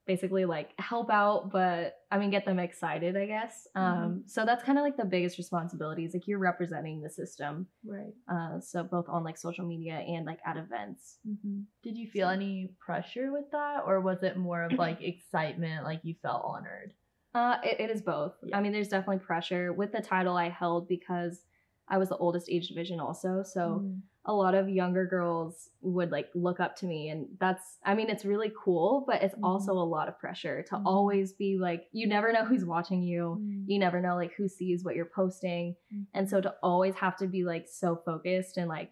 basically 0.05 0.45
like 0.45 0.69
help 0.79 1.09
out, 1.09 1.51
but 1.51 1.95
I 2.11 2.17
mean 2.19 2.29
get 2.29 2.45
them 2.45 2.59
excited, 2.59 3.17
I 3.17 3.25
guess. 3.25 3.67
Um, 3.75 4.23
so 4.27 4.45
that's 4.45 4.63
kind 4.63 4.77
of 4.77 4.83
like 4.83 4.97
the 4.97 5.05
biggest 5.05 5.37
responsibilities. 5.37 6.13
Like 6.13 6.27
you're 6.27 6.39
representing 6.39 7.01
the 7.01 7.09
system, 7.09 7.67
Right. 7.83 8.13
uh, 8.31 8.59
so 8.59 8.83
both 8.83 9.05
on 9.09 9.23
like 9.23 9.37
social 9.37 9.65
media 9.65 9.93
and 9.95 10.25
like 10.25 10.39
at 10.45 10.57
events. 10.57 11.17
Mm-hmm. 11.27 11.61
Did 11.83 11.97
you 11.97 12.07
feel 12.07 12.27
So- 12.27 12.33
any 12.33 12.71
pressure 12.79 13.31
with 13.31 13.49
that, 13.51 13.83
or 13.85 13.99
was 14.01 14.21
it 14.23 14.37
more 14.37 14.63
of 14.63 14.73
like 14.73 15.01
excitement, 15.01 15.83
like 15.83 16.01
you 16.03 16.15
felt 16.21 16.43
honored? 16.45 16.93
Uh, 17.33 17.57
it, 17.63 17.79
it 17.81 17.89
is 17.89 18.01
both. 18.01 18.33
Yeah. 18.43 18.57
I 18.57 18.61
mean, 18.61 18.71
there's 18.71 18.87
definitely 18.87 19.19
pressure 19.25 19.73
with 19.73 19.91
the 19.91 20.01
title 20.01 20.37
I 20.37 20.49
held 20.49 20.87
because 20.87 21.41
I 21.87 21.97
was 21.97 22.09
the 22.09 22.17
oldest 22.17 22.47
age 22.49 22.67
division 22.69 22.99
also. 22.99 23.43
So 23.43 23.81
Mm. 23.83 23.99
A 24.27 24.33
lot 24.33 24.55
of 24.55 24.67
younger 24.69 25.05
girls 25.05 25.69
would 25.81 26.11
like 26.11 26.29
look 26.33 26.59
up 26.59 26.75
to 26.75 26.85
me 26.85 27.09
and 27.09 27.27
that's 27.39 27.77
i 27.85 27.93
mean 27.93 28.09
it's 28.09 28.25
really 28.25 28.51
cool 28.63 29.03
but 29.07 29.21
it's 29.21 29.35
also 29.43 29.73
a 29.73 29.89
lot 29.95 30.07
of 30.07 30.17
pressure 30.19 30.63
to 30.63 30.75
Mhm. 30.75 30.81
always 30.85 31.33
be 31.33 31.57
like 31.57 31.85
you 31.91 32.07
never 32.07 32.33
know 32.33 32.43
who's 32.45 32.65
watching 32.65 33.01
you 33.03 33.37
Mm. 33.39 33.63
you 33.67 33.77
never 33.79 34.01
know 34.01 34.15
like 34.15 34.33
who 34.33 34.47
sees 34.47 34.83
what 34.83 34.95
you're 34.95 35.05
posting 35.13 35.75
and 36.13 36.29
so 36.29 36.41
to 36.41 36.55
always 36.63 36.95
have 36.95 37.15
to 37.17 37.27
be 37.27 37.43
like 37.43 37.67
so 37.67 37.95
focused 38.05 38.57
and 38.57 38.67
like 38.67 38.91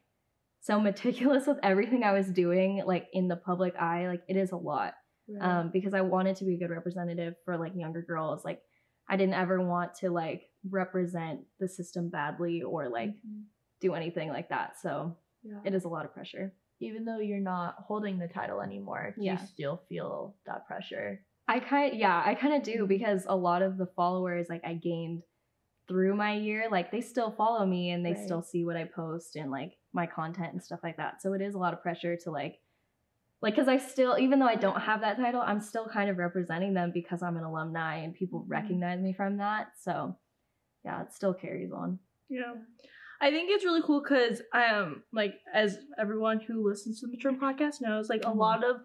so 0.62 0.80
meticulous 0.80 1.48
with 1.48 1.58
everything 1.64 2.04
i 2.04 2.12
was 2.14 2.28
doing 2.28 2.84
like 2.86 3.08
in 3.14 3.28
the 3.28 3.36
public 3.36 3.76
eye 3.76 4.08
like 4.08 4.24
it 4.28 4.38
is 4.38 4.52
a 4.52 4.58
lot 4.58 4.94
um, 5.40 5.70
because 5.72 5.94
I 5.94 6.02
wanted 6.02 6.36
to 6.36 6.44
be 6.46 6.56
a 6.56 6.58
good 6.60 6.70
representative 6.70 7.36
for 7.46 7.58
like 7.58 7.74
younger 7.78 8.02
girls. 8.02 8.44
Like 8.44 8.62
I 9.08 9.16
didn't 9.16 9.36
ever 9.36 9.62
want 9.66 9.96
to 10.02 10.10
like 10.10 10.50
represent 10.70 11.40
the 11.62 11.68
system 11.70 12.10
badly 12.10 12.62
or 12.62 12.90
like 12.90 13.12
Mhm. 13.12 13.44
do 13.80 13.94
anything 13.94 14.28
like 14.30 14.50
that. 14.50 14.78
So 14.82 15.16
Yeah. 15.44 15.60
it 15.66 15.74
is 15.74 15.84
a 15.84 15.90
lot 15.90 16.06
of 16.06 16.14
pressure. 16.14 16.54
Even 16.80 17.06
though 17.06 17.20
you're 17.20 17.40
not 17.40 17.76
holding 17.80 18.18
the 18.18 18.28
title 18.28 18.62
anymore, 18.62 19.14
do 19.18 19.24
Yeah. 19.24 19.34
you 19.40 19.48
still 19.48 19.78
feel 19.90 20.36
that 20.46 20.66
pressure? 20.68 21.24
I 21.48 21.60
kind 21.60 21.96
yeah, 21.98 22.22
I 22.26 22.36
kind 22.36 22.54
of 22.54 22.64
do 22.64 22.88
because 22.88 23.26
a 23.28 23.36
lot 23.36 23.62
of 23.62 23.78
the 23.78 23.86
followers 23.88 24.48
like 24.50 24.64
I 24.64 24.74
gained 24.76 25.24
through 25.88 26.16
my 26.16 26.34
year, 26.36 26.68
like 26.72 26.92
they 26.92 27.02
still 27.02 27.32
follow 27.32 27.66
me 27.66 27.92
and 27.92 28.06
they 28.06 28.14
Right. 28.14 28.24
still 28.24 28.42
see 28.42 28.64
what 28.64 28.78
I 28.78 28.86
post 28.86 29.36
and 29.36 29.52
like 29.52 29.78
my 29.92 30.06
content 30.08 30.54
and 30.54 30.64
stuff 30.64 30.80
like 30.84 30.98
that. 30.98 31.22
So 31.22 31.34
it 31.34 31.42
is 31.42 31.56
a 31.56 31.60
lot 31.60 31.74
of 31.74 31.82
pressure 31.82 32.16
to 32.18 32.32
like 32.32 32.62
like 33.42 33.56
cuz 33.56 33.68
I 33.68 33.76
still 33.78 34.18
even 34.18 34.40
though 34.40 34.48
I 34.48 34.56
don't 34.56 34.80
have 34.80 35.02
that 35.02 35.18
title, 35.18 35.42
I'm 35.42 35.60
still 35.60 35.88
kind 35.88 36.10
of 36.10 36.18
representing 36.18 36.74
them 36.74 36.92
because 36.94 37.22
I'm 37.22 37.36
an 37.36 37.44
alumni 37.44 37.98
and 37.98 38.14
people 38.14 38.42
Mhm. 38.44 38.50
recognize 38.50 39.02
me 39.02 39.12
from 39.14 39.38
that. 39.38 39.78
So 39.78 40.18
yeah, 40.86 41.02
it 41.04 41.12
still 41.14 41.34
carries 41.34 41.72
on. 41.74 42.00
Yeah. 42.30 42.56
I 43.24 43.32
think 43.32 43.50
it's 43.50 43.64
really 43.64 43.82
cool 43.82 44.02
because 44.04 44.42
um 44.54 45.04
like 45.14 45.36
as 45.54 45.78
everyone 45.98 46.40
who 46.46 46.68
listens 46.68 47.00
to 47.00 47.08
the 47.08 47.14
Mature 47.14 47.32
podcast 47.34 47.76
knows, 47.82 48.10
like 48.10 48.22
Mhm. 48.24 48.32
a 48.32 48.36
lot 48.36 48.64
of 48.70 48.82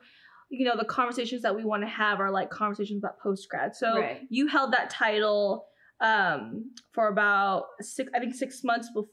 you 0.48 0.64
know 0.66 0.76
the 0.76 0.84
conversations 0.84 1.42
that 1.42 1.54
we 1.54 1.64
want 1.64 1.82
to 1.82 1.88
have 1.88 2.20
are 2.20 2.30
like 2.30 2.48
conversations 2.50 2.98
about 3.02 3.18
post 3.18 3.48
grad. 3.50 3.74
So 3.74 3.88
Right. 4.00 4.20
you 4.30 4.46
held 4.46 4.72
that 4.72 4.90
title 4.90 5.66
um 6.00 6.70
for 6.94 7.08
about 7.08 7.64
six 7.80 8.08
I 8.14 8.20
think 8.20 8.34
six 8.34 8.62
months 8.62 8.88
before 8.94 9.10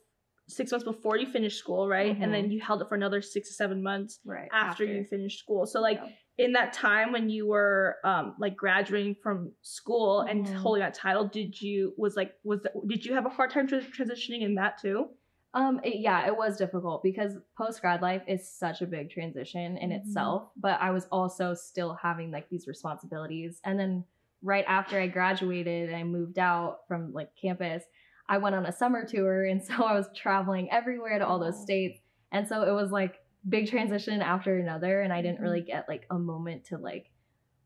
six 0.47 0.71
months 0.71 0.83
before 0.83 1.17
you 1.17 1.25
finished 1.25 1.57
school, 1.57 1.87
right? 1.87 2.15
And 2.19 2.33
then 2.33 2.51
you 2.51 2.61
held 2.61 2.81
it 2.81 2.87
for 2.89 2.95
another 2.95 3.21
six 3.21 3.49
to 3.49 3.53
seven 3.55 3.81
months 3.81 4.19
Right. 4.25 4.47
after, 4.51 4.83
you 4.85 5.03
finished 5.03 5.39
school. 5.39 5.65
So 5.65 5.81
like 5.81 5.99
in 6.37 6.51
that 6.53 6.73
time 6.73 7.11
when 7.13 7.29
you 7.29 7.47
were 7.47 7.95
um 8.03 8.35
like 8.39 8.55
graduating 8.57 9.15
from 9.23 9.51
school 9.61 10.21
and 10.21 10.45
Mhm. 10.45 10.53
holding 10.55 10.81
that 10.81 10.93
title 10.93 11.25
did 11.25 11.59
you 11.61 11.93
was 11.97 12.15
like 12.17 12.33
was 12.43 12.61
the, 12.61 12.71
did 12.87 13.05
you 13.05 13.13
have 13.13 13.25
a 13.25 13.29
hard 13.29 13.49
time 13.49 13.67
tran- 13.67 13.89
transitioning 13.97 14.41
in 14.41 14.55
that 14.55 14.77
too 14.79 15.09
Um, 15.53 15.79
it- 15.85 15.99
yeah, 16.01 16.27
it 16.27 16.35
was 16.35 16.57
difficult 16.57 17.01
because 17.01 17.37
post 17.57 17.79
grad 17.79 18.01
life 18.01 18.21
is 18.27 18.41
such 18.51 18.81
a 18.81 18.85
big 18.85 19.09
transition 19.09 19.77
in 19.77 19.89
Mhm. 19.91 19.99
itself. 20.01 20.51
But 20.57 20.81
I 20.81 20.91
was 20.91 21.05
also 21.13 21.53
still 21.53 21.93
having 21.93 22.29
like 22.29 22.49
these 22.49 22.67
responsibilities, 22.67 23.61
and 23.63 23.79
then 23.79 24.03
right 24.43 24.65
after 24.67 24.99
I 24.99 25.07
graduated 25.07 25.87
and 25.89 25.95
I 25.95 26.03
moved 26.03 26.37
out 26.39 26.85
from 26.89 27.13
like 27.13 27.33
campus, 27.37 27.85
I 28.27 28.37
went 28.37 28.55
on 28.55 28.65
a 28.65 28.71
summer 28.71 29.05
tour, 29.05 29.45
and 29.45 29.63
so 29.65 29.83
I 29.83 29.93
was 29.93 30.07
traveling 30.15 30.69
everywhere 30.71 31.19
to 31.19 31.27
all 31.27 31.39
those 31.39 31.57
oh. 31.57 31.63
states, 31.63 31.99
and 32.31 32.47
so 32.47 32.63
it 32.63 32.73
was 32.73 32.91
like 32.91 33.15
big 33.47 33.69
transition 33.69 34.21
after 34.21 34.57
another, 34.57 35.01
and 35.01 35.13
I 35.13 35.21
didn't 35.21 35.41
really 35.41 35.61
mm-hmm. 35.61 35.77
get 35.77 35.89
like 35.89 36.05
a 36.09 36.17
moment 36.17 36.65
to 36.65 36.77
like 36.77 37.11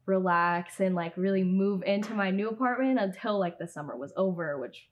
relax 0.05 0.79
and 0.79 0.95
like 0.95 1.15
really 1.15 1.43
move 1.43 1.83
into 1.83 2.13
my 2.13 2.31
new 2.31 2.49
apartment 2.49 2.99
until 2.99 3.39
like 3.39 3.59
the 3.59 3.67
summer 3.67 3.95
was 3.95 4.11
over, 4.17 4.59
which 4.59 4.89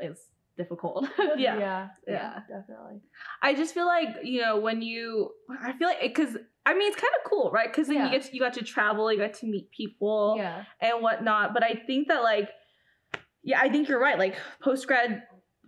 is 0.00 0.18
difficult. 0.56 1.08
Yeah. 1.36 1.58
yeah, 1.58 1.88
Yeah. 2.06 2.38
definitely. 2.48 3.00
i 3.40 3.54
just 3.54 3.72
feel 3.72 3.86
like 3.86 4.08
you 4.22 4.40
know 4.42 4.60
when 4.60 4.82
you 4.82 5.30
i 5.48 5.72
feel 5.72 5.88
like 5.88 6.00
because 6.02 6.36
i 6.66 6.74
mean 6.74 6.88
it's 6.88 7.00
kind 7.00 7.12
of 7.24 7.30
cool 7.30 7.50
right 7.50 7.72
because 7.72 7.88
then 7.88 7.96
Yeah. 7.96 8.04
you 8.06 8.10
get 8.12 8.22
to, 8.28 8.34
you 8.34 8.40
got 8.40 8.52
to 8.54 8.62
travel 8.62 9.10
you 9.10 9.18
got 9.18 9.34
to 9.34 9.46
meet 9.46 9.70
people 9.70 10.34
yeah. 10.36 10.64
and 10.80 11.02
whatnot 11.02 11.54
but 11.54 11.64
i 11.64 11.74
think 11.86 12.08
that 12.08 12.22
like 12.22 12.50
yeah 13.42 13.60
i 13.60 13.68
think 13.68 13.88
you're 13.88 13.98
right 14.00 14.18
like 14.18 14.36
post 14.62 14.86
grad 14.86 15.22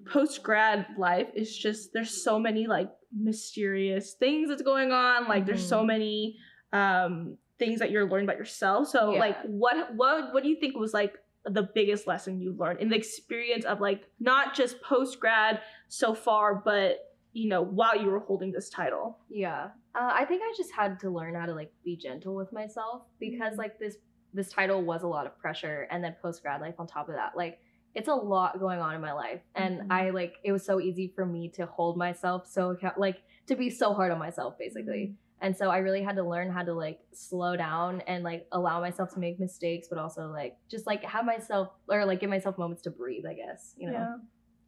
post 0.07 0.43
grad 0.43 0.87
life 0.99 1.29
is 1.35 1.57
just 1.57 1.93
there's 1.93 2.23
so 2.23 2.39
many 2.39 2.67
like 2.67 2.91
mysterious 3.39 4.15
things 4.15 4.49
that's 4.49 4.63
going 4.63 4.93
on 4.93 5.29
like 5.29 5.47
there's 5.47 5.67
so 5.67 5.83
Mhm. 5.83 5.87
many 5.87 6.39
um 6.73 7.37
things 7.59 7.79
that 7.79 7.91
you're 7.91 8.09
learning 8.09 8.27
about 8.29 8.37
yourself 8.39 8.89
so 8.89 9.13
Yeah. 9.13 9.21
like 9.21 9.37
what 9.45 9.95
what 9.95 10.33
what 10.35 10.43
do 10.43 10.49
you 10.49 10.57
think 10.57 10.77
was 10.77 10.93
like 10.93 11.15
the 11.45 11.63
biggest 11.75 12.07
lesson 12.07 12.41
you've 12.41 12.59
learned 12.59 12.81
in 12.81 12.89
the 12.89 12.97
experience 12.97 13.65
of 13.65 13.81
like 13.81 14.03
not 14.19 14.55
just 14.55 14.81
post 14.83 15.21
grad 15.21 15.61
so 15.89 16.15
far 16.15 16.55
but 16.55 16.99
you 17.33 17.49
know 17.49 17.63
while 17.63 17.97
you 18.01 18.09
were 18.09 18.21
holding 18.21 18.51
this 18.53 18.69
title 18.71 19.19
Yeah. 19.31 19.71
Uh, 19.97 20.11
I 20.13 20.25
think 20.25 20.43
I 20.43 20.53
just 20.57 20.73
had 20.73 20.99
to 21.01 21.11
learn 21.11 21.37
how 21.37 21.47
to 21.47 21.55
like 21.55 21.73
be 21.85 21.97
gentle 21.97 22.35
with 22.35 22.53
myself 22.53 23.03
because 23.21 23.57
like 23.57 23.79
this 23.79 23.97
this 24.33 24.49
title 24.51 24.83
was 24.83 25.05
a 25.05 25.07
lot 25.07 25.25
of 25.27 25.39
pressure 25.39 25.87
and 25.93 26.03
then 26.03 26.17
post 26.21 26.43
grad 26.43 26.61
life 26.61 26.75
on 26.81 26.87
top 26.89 27.09
of 27.09 27.15
that. 27.15 27.37
Like 27.37 27.61
it's 27.95 28.09
a 28.09 28.15
lot 28.15 28.59
going 28.59 28.81
on 28.81 28.95
in 28.95 29.01
my 29.01 29.13
life 29.13 29.41
and 29.55 29.81
Mhm. 29.83 29.87
I 29.91 30.11
like 30.11 30.35
it 30.43 30.53
was 30.53 30.65
so 30.65 30.81
easy 30.81 31.09
for 31.15 31.25
me 31.25 31.49
to 31.51 31.67
hold 31.67 31.97
myself 31.97 32.47
so 32.47 32.71
account- 32.71 32.99
like 32.99 33.23
to 33.47 33.55
be 33.57 33.71
so 33.71 33.93
hard 33.95 34.11
on 34.13 34.19
myself 34.19 34.59
basically. 34.59 35.15
And 35.41 35.55
so 35.57 35.69
I 35.71 35.79
really 35.79 36.03
had 36.03 36.17
to 36.17 36.23
learn 36.23 36.51
how 36.51 36.63
to 36.63 36.73
like 36.73 37.01
slow 37.13 37.55
down 37.57 38.01
and 38.07 38.25
like 38.25 38.47
allow 38.53 38.81
myself 38.81 39.13
to 39.15 39.19
make 39.21 39.39
mistakes 39.39 39.89
but 39.89 39.99
also 39.99 40.29
like 40.31 40.57
just 40.69 40.87
like 40.87 41.05
have 41.05 41.25
myself 41.27 41.69
or 41.89 42.05
like 42.07 42.21
give 42.21 42.31
myself 42.31 42.57
moments 42.59 42.83
to 42.83 42.91
breathe, 42.91 43.27
I 43.27 43.35
guess, 43.35 43.75
you 43.77 43.87
know. 43.89 43.93
yeah, 43.93 44.17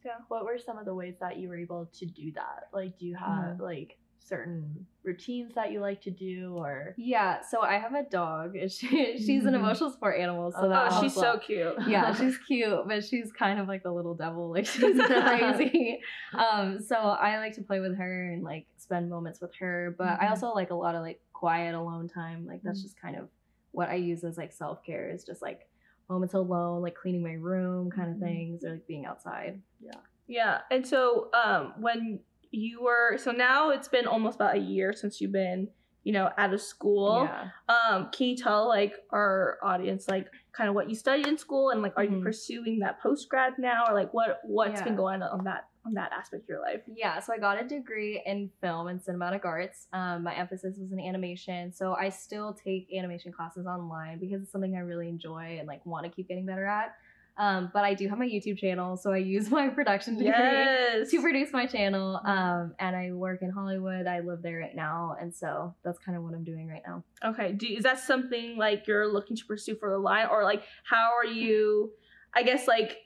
yeah. 0.05 0.17
what 0.27 0.45
were 0.45 0.57
some 0.59 0.77
of 0.77 0.85
the 0.85 0.93
ways 0.95 1.15
that 1.19 1.37
you 1.37 1.49
were 1.49 1.57
able 1.57 1.87
to 1.93 2.05
do 2.05 2.31
that? 2.33 2.69
Like, 2.71 2.97
do 2.99 3.05
you 3.05 3.15
have 3.15 3.59
like 3.59 3.97
certain 4.19 4.85
routines 5.03 5.53
that 5.55 5.71
you 5.71 5.79
like 5.79 6.01
to 6.01 6.11
do, 6.11 6.55
or 6.57 6.93
Yeah, 6.97 7.41
so 7.41 7.61
I 7.61 7.77
have 7.77 7.93
a 7.93 8.03
dog. 8.03 8.55
and 8.55 8.71
She, 8.71 8.87
she's 9.17 9.45
an 9.45 9.53
Mhm. 9.53 9.59
emotional 9.59 9.89
support 9.91 10.19
animal, 10.19 10.51
so 10.51 10.63
Oh, 10.63 10.69
that 10.69 10.91
oh 10.91 11.01
she's 11.01 11.15
a 11.15 11.19
so 11.19 11.37
cute 11.39 11.73
yeah, 11.87 12.13
she's 12.17 12.37
cute, 12.39 12.87
but 12.87 13.03
she's 13.05 13.31
kind 13.31 13.59
of 13.59 13.67
like 13.67 13.83
the 13.83 13.91
little 13.91 14.15
devil. 14.15 14.49
Like 14.51 14.65
she's 14.65 14.99
crazy. 15.01 15.99
um, 16.37 16.79
so 16.81 16.95
I 16.95 17.37
like 17.37 17.53
to 17.55 17.61
play 17.61 17.79
with 17.79 17.95
her 17.97 18.31
and 18.31 18.43
like 18.43 18.67
spend 18.77 19.09
moments 19.09 19.39
with 19.41 19.53
her. 19.59 19.95
But 19.97 20.19
I 20.21 20.25
Mhm. 20.25 20.29
also 20.31 20.47
like 20.53 20.71
a 20.71 20.75
lot 20.75 20.95
of 20.95 21.01
like 21.01 21.21
quiet 21.33 21.73
alone 21.75 22.07
time. 22.09 22.45
Like 22.45 22.61
that's 22.63 22.79
Mhm. 22.79 22.83
just 22.83 22.99
kind 22.99 23.15
of 23.15 23.29
what 23.71 23.89
I 23.89 23.95
use 23.95 24.23
as 24.23 24.37
like 24.37 24.51
self 24.51 24.83
care 24.83 25.09
is 25.09 25.23
just 25.23 25.41
like 25.41 25.61
moments 26.09 26.33
alone, 26.33 26.81
like 26.81 26.95
cleaning 26.95 27.21
my 27.23 27.33
room 27.33 27.89
kind 27.91 28.09
of 28.11 28.17
Mhm. 28.17 28.21
things 28.21 28.63
or 28.65 28.71
like 28.71 28.87
being 28.87 29.05
outside. 29.05 29.61
Yeah. 29.79 29.99
Yeah. 30.27 30.61
And 30.71 30.85
so 30.85 31.29
um 31.33 31.73
when 31.79 32.19
you 32.51 32.81
were 32.83 33.17
so 33.17 33.31
now 33.31 33.69
it's 33.71 33.87
been 33.87 34.07
almost 34.07 34.35
about 34.35 34.55
a 34.55 34.59
year 34.59 34.93
since 34.93 35.19
you've 35.21 35.31
been, 35.31 35.67
you 36.03 36.13
know, 36.13 36.29
out 36.37 36.53
of 36.53 36.61
school. 36.61 37.29
Yeah. 37.29 37.49
Um, 37.73 38.09
can 38.11 38.27
you 38.27 38.37
tell 38.37 38.67
like 38.67 38.93
our 39.11 39.57
audience 39.63 40.07
like 40.07 40.27
kind 40.53 40.69
of 40.69 40.75
what 40.75 40.89
you 40.89 40.95
studied 40.95 41.27
in 41.27 41.37
school 41.37 41.69
and 41.69 41.81
like 41.81 41.93
are 41.97 42.03
you 42.03 42.17
Mhm. 42.17 42.23
pursuing 42.23 42.79
that 42.79 42.99
post 43.01 43.29
grad 43.29 43.53
now 43.59 43.85
or 43.87 43.93
like 43.93 44.13
what 44.13 44.39
what's 44.43 44.81
been 44.81 44.95
going 44.95 45.21
on 45.21 45.29
on 45.39 45.43
that 45.43 45.67
on 45.85 45.93
that 45.93 46.11
aspect 46.11 46.43
of 46.43 46.49
your 46.49 46.61
life? 46.61 46.81
Yeah, 46.87 47.19
so 47.19 47.33
I 47.33 47.37
got 47.37 47.61
a 47.61 47.67
degree 47.67 48.21
in 48.25 48.49
film 48.59 48.87
and 48.87 48.99
cinematic 48.99 49.45
arts. 49.45 49.87
Um, 49.93 50.23
my 50.23 50.35
emphasis 50.35 50.77
was 50.77 50.91
in 50.91 50.99
animation, 50.99 51.71
so 51.71 51.93
I 51.93 52.09
still 52.09 52.53
take 52.53 52.89
animation 52.93 53.31
classes 53.31 53.65
online 53.65 54.19
because 54.19 54.41
it's 54.41 54.51
something 54.51 54.75
I 54.75 54.79
really 54.79 55.07
enjoy 55.07 55.57
and 55.59 55.67
like 55.67 55.85
want 55.85 56.05
to 56.05 56.11
keep 56.11 56.27
getting 56.27 56.45
better 56.45 56.65
at. 56.65 56.95
Um, 57.37 57.69
but 57.71 57.83
I 57.83 57.93
do 57.93 58.07
have 58.09 58.17
my 58.17 58.25
YouTube 58.25 58.57
channel, 58.57 58.97
so 58.97 59.11
I 59.11 59.17
use 59.17 59.49
my 59.51 59.67
production 59.67 60.15
degree 60.17 60.31
Yes. 60.31 61.11
to 61.11 61.21
produce 61.21 61.51
my 61.53 61.65
channel. 61.67 62.19
Um, 62.25 62.73
and 62.79 62.95
I 62.95 63.11
work 63.11 63.41
in 63.43 63.51
Hollywood. 63.51 64.07
I 64.07 64.21
live 64.21 64.41
there 64.41 64.57
right 64.59 64.75
now, 64.75 65.15
and 65.21 65.33
so 65.33 65.75
that's 65.83 65.99
kind 65.99 66.17
of 66.17 66.23
what 66.23 66.33
I'm 66.33 66.43
doing 66.43 66.67
right 66.67 66.81
now. 66.85 67.03
Okay. 67.23 67.51
Do, 67.53 67.67
is 67.67 67.83
that 67.83 67.99
something 67.99 68.57
like 68.57 68.87
you're 68.87 69.11
looking 69.11 69.37
to 69.37 69.45
pursue 69.45 69.75
for 69.75 69.91
the 69.91 69.99
line, 69.99 70.27
or 70.31 70.43
like 70.43 70.63
how 70.83 71.11
are 71.15 71.25
you? 71.25 71.91
I 72.35 72.43
guess 72.43 72.67
like 72.67 72.97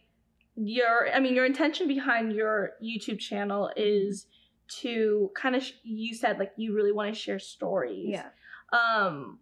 your, 0.56 1.10
I 1.14 1.20
mean, 1.20 1.36
your 1.36 1.46
intention 1.46 1.88
behind 1.88 2.34
your 2.34 2.72
YouTube 2.84 3.20
channel 3.20 3.72
is 3.76 4.28
to 4.82 5.30
kind 5.36 5.56
of. 5.56 5.64
Sh- 5.64 5.74
you 5.84 6.14
said 6.16 6.40
like 6.40 6.52
you 6.56 6.74
really 6.74 6.92
want 6.94 7.14
to 7.14 7.20
share 7.20 7.40
stories. 7.40 8.10
Yeah. 8.10 8.28
Um, 8.72 9.40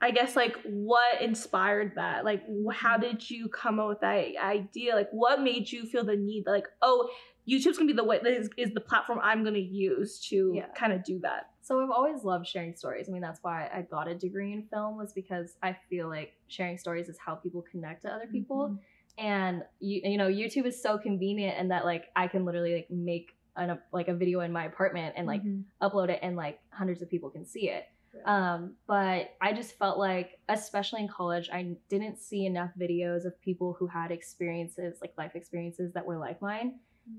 I 0.00 0.10
guess 0.10 0.36
like 0.36 0.56
what 0.64 1.22
inspired 1.22 1.92
that? 1.96 2.24
Like, 2.24 2.42
how 2.72 2.98
did 2.98 3.30
you 3.30 3.48
come 3.48 3.80
up 3.80 3.88
with 3.88 4.00
that 4.00 4.26
idea? 4.42 4.94
Like, 4.94 5.08
what 5.12 5.40
made 5.40 5.70
you 5.70 5.86
feel 5.86 6.04
the 6.04 6.16
need? 6.16 6.44
Like, 6.46 6.66
oh, 6.82 7.08
YouTube's 7.48 7.78
gonna 7.78 7.86
be 7.86 7.92
the 7.94 8.04
way 8.04 8.18
is, 8.18 8.50
is 8.56 8.72
the 8.74 8.80
platform 8.80 9.20
I'm 9.22 9.44
gonna 9.44 9.58
use 9.58 10.18
to 10.28 10.52
Yeah. 10.56 10.66
kind 10.74 10.92
of 10.92 11.04
do 11.04 11.18
that. 11.20 11.50
So 11.62 11.82
I've 11.82 11.90
always 11.90 12.22
loved 12.24 12.46
sharing 12.46 12.74
stories. 12.76 13.08
I 13.08 13.12
mean, 13.12 13.22
that's 13.22 13.42
why 13.42 13.70
I 13.72 13.82
got 13.82 14.08
a 14.08 14.14
degree 14.14 14.52
in 14.52 14.64
film 14.64 14.96
was 14.98 15.12
because 15.14 15.56
I 15.62 15.76
feel 15.88 16.08
like 16.08 16.34
sharing 16.48 16.76
stories 16.76 17.08
is 17.08 17.18
how 17.18 17.34
people 17.36 17.62
connect 17.70 18.02
to 18.02 18.08
other 18.12 18.26
people. 18.26 18.78
And 19.16 19.62
you, 19.80 20.00
you 20.04 20.18
know, 20.18 20.28
YouTube 20.28 20.66
is 20.66 20.82
so 20.82 20.98
convenient 20.98 21.56
and 21.58 21.70
that 21.70 21.84
like 21.84 22.06
I 22.16 22.26
can 22.28 22.44
literally 22.44 22.74
like 22.74 22.90
make 22.90 23.36
an 23.56 23.78
like 23.92 24.08
a 24.08 24.14
video 24.14 24.40
in 24.40 24.52
my 24.52 24.64
apartment 24.64 25.14
and 25.16 25.26
like 25.26 25.42
Mhm. 25.42 25.64
upload 25.80 26.10
it 26.10 26.18
and 26.22 26.36
like 26.36 26.58
hundreds 26.70 27.00
of 27.00 27.08
people 27.08 27.30
can 27.30 27.46
see 27.46 27.70
it. 27.70 27.86
Um, 28.24 28.74
but 28.86 29.34
I 29.40 29.52
just 29.52 29.78
felt 29.78 29.98
like, 29.98 30.38
especially 30.48 31.02
in 31.02 31.08
college, 31.08 31.48
I 31.52 31.76
didn't 31.88 32.18
see 32.18 32.46
enough 32.46 32.70
videos 32.78 33.24
of 33.24 33.40
people 33.40 33.76
who 33.78 33.86
had 33.86 34.10
experiences, 34.10 34.98
like 35.00 35.12
life 35.18 35.32
experiences 35.34 35.92
that 35.94 36.06
were 36.06 36.18
like 36.18 36.40
mine. 36.40 36.74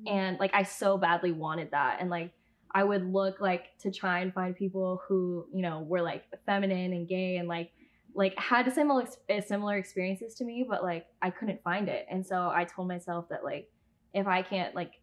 And 0.08 0.40
like 0.40 0.52
I 0.54 0.64
so 0.64 0.98
badly 0.98 1.32
wanted 1.32 1.72
that. 1.72 1.98
And 2.00 2.10
like 2.10 2.32
I 2.72 2.84
would 2.84 3.12
look 3.12 3.40
like 3.40 3.78
to 3.80 3.92
try 3.92 4.20
and 4.20 4.34
find 4.34 4.56
people 4.56 5.02
who 5.08 5.48
you 5.54 5.62
know 5.62 5.82
were 5.88 6.02
like 6.02 6.24
feminine 6.46 6.92
and 6.92 7.08
gay 7.08 7.38
and 7.38 7.48
like 7.48 7.72
like 8.14 8.38
had 8.38 8.72
similar 8.74 9.06
eh, 9.30 9.42
similar 9.42 9.78
experiences 9.78 10.36
to 10.36 10.44
me 10.44 10.66
but 10.68 10.84
like 10.84 11.06
I 11.22 11.30
couldn't 11.30 11.64
find 11.64 11.88
it. 11.88 12.06
And 12.10 12.25
so 12.25 12.52
I 12.54 12.66
told 12.66 12.88
myself 12.88 13.30
that 13.30 13.44
like 13.44 13.70
if 14.14 14.28
I 14.28 14.42
can't 14.42 14.74
like 14.75 14.94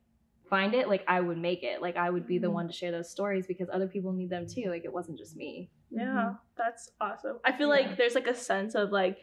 find 0.48 0.74
it 0.74 0.88
like 0.88 1.04
I 1.08 1.20
would 1.20 1.38
make 1.38 1.62
it 1.62 1.80
like 1.80 1.96
I 1.96 2.10
would 2.10 2.26
be 2.26 2.38
the 2.38 2.48
Mhm. 2.48 2.52
one 2.52 2.66
to 2.68 2.72
share 2.72 2.90
those 2.90 3.10
stories 3.10 3.46
because 3.46 3.68
other 3.72 3.88
people 3.88 4.12
need 4.12 4.30
them 4.30 4.46
too 4.46 4.66
like 4.70 4.84
it 4.84 4.92
wasn't 4.92 5.18
just 5.18 5.36
me 5.36 5.70
Yeah, 5.90 6.34
that's 6.56 6.90
awesome. 7.00 7.38
I 7.44 7.52
feel 7.52 7.68
Yeah. 7.68 7.76
like 7.76 7.96
there's 7.96 8.14
like 8.14 8.26
a 8.26 8.34
sense 8.34 8.74
of 8.74 8.90
like, 8.90 9.18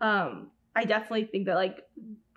um, 0.00 0.50
I 0.74 0.84
definitely 0.84 1.26
think 1.26 1.46
that 1.46 1.54
like 1.56 1.82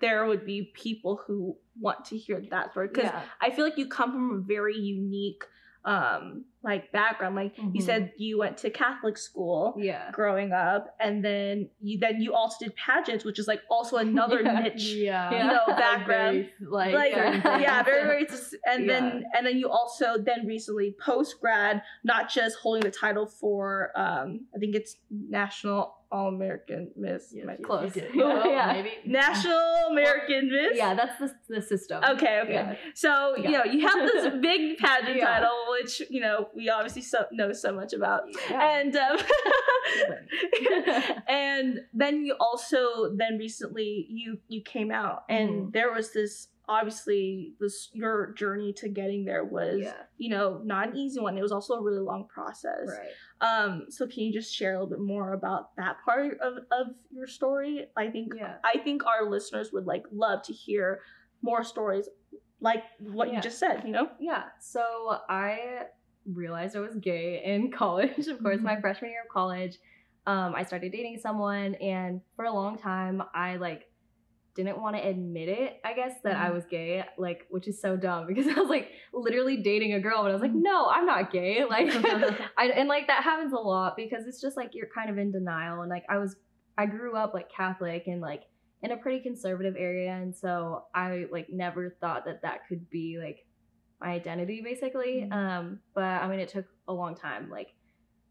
there 0.00 0.26
would 0.26 0.44
be 0.44 0.72
people 0.74 1.20
who 1.26 1.56
want 1.80 2.04
to 2.06 2.16
hear 2.16 2.40
that 2.50 2.70
story 2.72 2.88
because 2.88 3.10
yeah 3.10 3.22
I 3.40 3.50
feel 3.50 3.64
like 3.64 3.78
you 3.78 3.88
come 3.88 4.12
from 4.12 4.38
a 4.38 4.40
very 4.42 4.76
unique, 4.76 5.42
um, 5.84 6.44
like 6.62 6.90
background. 6.92 7.36
Like 7.36 7.56
you 7.58 7.64
Mhm. 7.80 7.82
said, 7.82 8.12
you 8.16 8.38
went 8.38 8.56
to 8.58 8.70
Catholic 8.70 9.16
school 9.16 9.74
yeah 9.78 10.10
growing 10.12 10.52
up, 10.52 10.96
and 11.00 11.24
then 11.24 11.68
you 11.80 11.98
then 11.98 12.20
you 12.20 12.34
also 12.34 12.64
did 12.64 12.74
pageants, 12.76 13.24
which 13.24 13.38
is 13.38 13.46
like 13.46 13.60
also 13.70 13.96
another 14.08 14.42
Yeah. 14.42 14.60
niche. 14.60 14.84
Yeah. 14.94 15.30
You 15.30 15.44
know, 15.52 15.60
background. 15.68 16.36
very, 16.36 16.52
like, 16.60 16.94
Like 16.94 17.12
Yeah. 17.12 17.58
yeah, 17.60 17.82
very 17.84 18.04
very. 18.06 18.26
And 18.66 18.88
then 18.90 19.24
and 19.36 19.46
then 19.46 19.56
you 19.56 19.68
also 19.70 20.18
then 20.18 20.46
recently 20.46 20.96
post 21.00 21.40
grad, 21.40 21.82
not 22.04 22.28
just 22.28 22.56
holding 22.58 22.82
the 22.82 22.90
title 22.90 23.26
for 23.26 23.92
um 23.96 24.46
I 24.54 24.58
think 24.58 24.74
it's 24.74 24.96
National 25.10 25.94
All 26.10 26.28
American 26.28 26.90
Miss 26.96 27.32
Yes, 27.34 27.46
Close. 27.62 27.94
you. 27.96 28.02
Yeah. 28.14 28.72
Maybe. 28.72 28.90
National 29.04 29.88
American 29.90 30.50
Miss. 30.50 30.76
yeah 30.76 30.94
that's 30.94 31.18
the, 31.18 31.32
the 31.48 31.62
system 31.62 32.02
Okay, 32.02 32.40
okay. 32.44 32.52
Yeah. 32.52 32.74
So 32.94 33.36
you 33.36 33.50
know 33.50 33.64
you 33.64 33.86
have 33.86 34.00
this 34.08 34.32
big 34.40 34.78
pageant 34.78 35.16
Yeah. 35.16 35.26
title, 35.40 35.56
which 35.70 36.02
you 36.10 36.20
know 36.20 36.47
we 36.54 36.68
obviously 36.68 37.02
so, 37.02 37.24
know 37.32 37.52
so 37.52 37.72
much 37.72 37.92
about, 37.92 38.22
Yeah. 38.50 38.78
and 38.78 38.96
um, 38.96 39.18
and 41.28 41.80
then 41.94 42.24
you 42.24 42.34
also 42.40 43.14
then 43.16 43.38
recently 43.38 44.06
you 44.08 44.38
you 44.48 44.62
came 44.62 44.90
out, 44.90 45.24
and 45.28 45.50
Mhm. 45.50 45.72
there 45.72 45.92
was 45.92 46.12
this 46.12 46.48
obviously 46.70 47.54
this 47.60 47.88
your 47.94 48.34
journey 48.34 48.74
to 48.74 48.90
getting 48.90 49.24
there 49.24 49.42
was 49.42 49.80
yeah 49.80 49.94
you 50.18 50.28
know 50.28 50.60
not 50.64 50.88
an 50.88 50.96
easy 50.96 51.18
one. 51.20 51.38
It 51.38 51.42
was 51.42 51.52
also 51.52 51.74
a 51.74 51.82
really 51.82 52.00
long 52.00 52.26
process. 52.28 52.86
right 52.86 53.08
Um, 53.40 53.86
so 53.88 54.06
can 54.06 54.24
you 54.24 54.32
just 54.32 54.54
share 54.54 54.72
a 54.72 54.74
little 54.74 54.88
bit 54.90 55.00
more 55.00 55.32
about 55.32 55.74
that 55.76 55.96
part 56.04 56.38
of, 56.40 56.54
of 56.70 56.88
your 57.10 57.26
story? 57.26 57.86
I 57.96 58.08
think 58.08 58.32
Yeah. 58.36 58.56
I 58.64 58.78
think 58.78 59.06
our 59.06 59.28
listeners 59.30 59.72
would 59.72 59.86
like 59.86 60.04
love 60.12 60.42
to 60.44 60.52
hear 60.52 61.00
more 61.40 61.64
stories 61.64 62.08
like 62.60 62.82
what 62.98 63.28
Yeah. 63.28 63.36
you 63.36 63.40
just 63.42 63.58
said, 63.58 63.84
you 63.86 63.92
know? 63.92 64.10
Yeah. 64.18 64.44
So 64.60 64.82
I 65.28 65.86
realized 66.32 66.76
I 66.76 66.80
was 66.80 66.94
gay 66.96 67.42
in 67.44 67.70
college. 67.82 68.26
Of 68.28 68.42
course, 68.42 68.60
my 68.60 68.80
freshman 68.80 69.10
year 69.10 69.22
of 69.22 69.32
college, 69.32 69.78
um, 70.26 70.54
I 70.54 70.64
started 70.64 70.92
dating 70.92 71.18
someone, 71.22 71.74
and 71.76 72.20
for 72.36 72.44
a 72.44 72.52
long 72.52 72.78
time, 72.78 73.22
I 73.34 73.56
like 73.56 73.84
didn't 74.54 74.80
want 74.80 74.96
to 74.96 75.06
admit 75.06 75.48
it. 75.48 75.80
I 75.84 75.92
guess 75.94 76.14
that 76.24 76.36
I 76.36 76.48
Mhm. 76.50 76.54
was 76.54 76.64
gay, 76.66 77.04
like, 77.16 77.46
which 77.48 77.68
is 77.68 77.80
so 77.80 77.96
dumb 77.96 78.26
because 78.28 78.48
I 78.48 78.54
was 78.54 78.68
like 78.68 78.90
literally 79.12 79.58
dating 79.62 79.92
a 79.94 80.00
girl, 80.00 80.22
but 80.22 80.30
I 80.30 80.32
was 80.32 80.42
like, 80.42 80.54
no, 80.54 80.88
I'm 80.88 81.06
not 81.06 81.30
gay. 81.30 81.64
Like, 81.70 81.94
I 82.56 82.66
and 82.74 82.88
like 82.88 83.06
that 83.06 83.22
happens 83.22 83.52
a 83.52 83.56
lot 83.56 83.96
because 83.96 84.26
it's 84.26 84.40
just 84.40 84.56
like 84.56 84.70
you're 84.72 84.88
kind 84.92 85.10
of 85.10 85.18
in 85.18 85.30
denial, 85.32 85.80
and 85.82 85.90
like 85.90 86.04
I 86.08 86.18
was, 86.18 86.34
I 86.76 86.86
grew 86.86 87.14
up 87.16 87.34
like 87.34 87.50
Catholic 87.50 88.04
and 88.06 88.20
like 88.20 88.42
in 88.82 88.92
a 88.92 88.96
pretty 88.96 89.20
conservative 89.20 89.74
area 89.76 90.12
and 90.12 90.32
so 90.32 90.84
i 90.94 91.24
like 91.32 91.48
never 91.50 91.96
thought 92.00 92.24
that 92.24 92.42
that 92.42 92.60
could 92.68 92.88
be 92.90 93.18
like 93.20 93.38
my 94.00 94.08
identity 94.08 94.60
basically 94.62 95.26
Mhm. 95.28 95.32
um 95.32 95.80
but 95.94 96.04
i 96.04 96.28
mean 96.28 96.40
it 96.40 96.48
took 96.48 96.66
a 96.86 96.92
long 96.92 97.14
time 97.16 97.50
like 97.50 97.74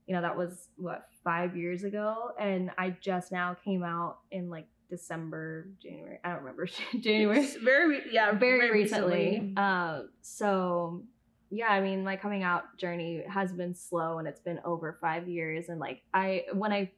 you 0.05 0.15
know 0.15 0.21
that 0.21 0.37
was 0.37 0.69
what 0.77 1.07
five 1.23 1.55
years 1.57 1.83
ago 1.83 2.31
and 2.39 2.71
i 2.77 2.89
just 3.01 3.31
now 3.31 3.53
came 3.53 3.83
out 3.83 4.19
in 4.31 4.49
like 4.49 4.67
december 4.89 5.67
january 5.81 6.17
i 6.23 6.29
don't 6.29 6.39
remember 6.39 6.65
january 6.99 7.39
It's 7.41 7.55
very 7.57 8.01
yeah, 8.11 8.31
very, 8.31 8.71
recently. 8.71 9.29
recently. 9.31 9.53
Um, 9.57 10.09
so 10.21 11.03
yeah, 11.49 11.67
I 11.67 11.79
mean, 11.79 12.03
my 12.03 12.17
coming 12.17 12.43
out 12.43 12.63
journey 12.77 13.23
has 13.29 13.53
been 13.53 13.73
slow, 13.73 14.17
and 14.19 14.27
it's 14.27 14.41
been 14.41 14.59
over 14.65 14.97
five 14.99 15.29
years. 15.29 15.69
And 15.69 15.79
like, 15.79 16.01
I 16.13 16.43
when 16.51 16.73
I, 16.73 16.91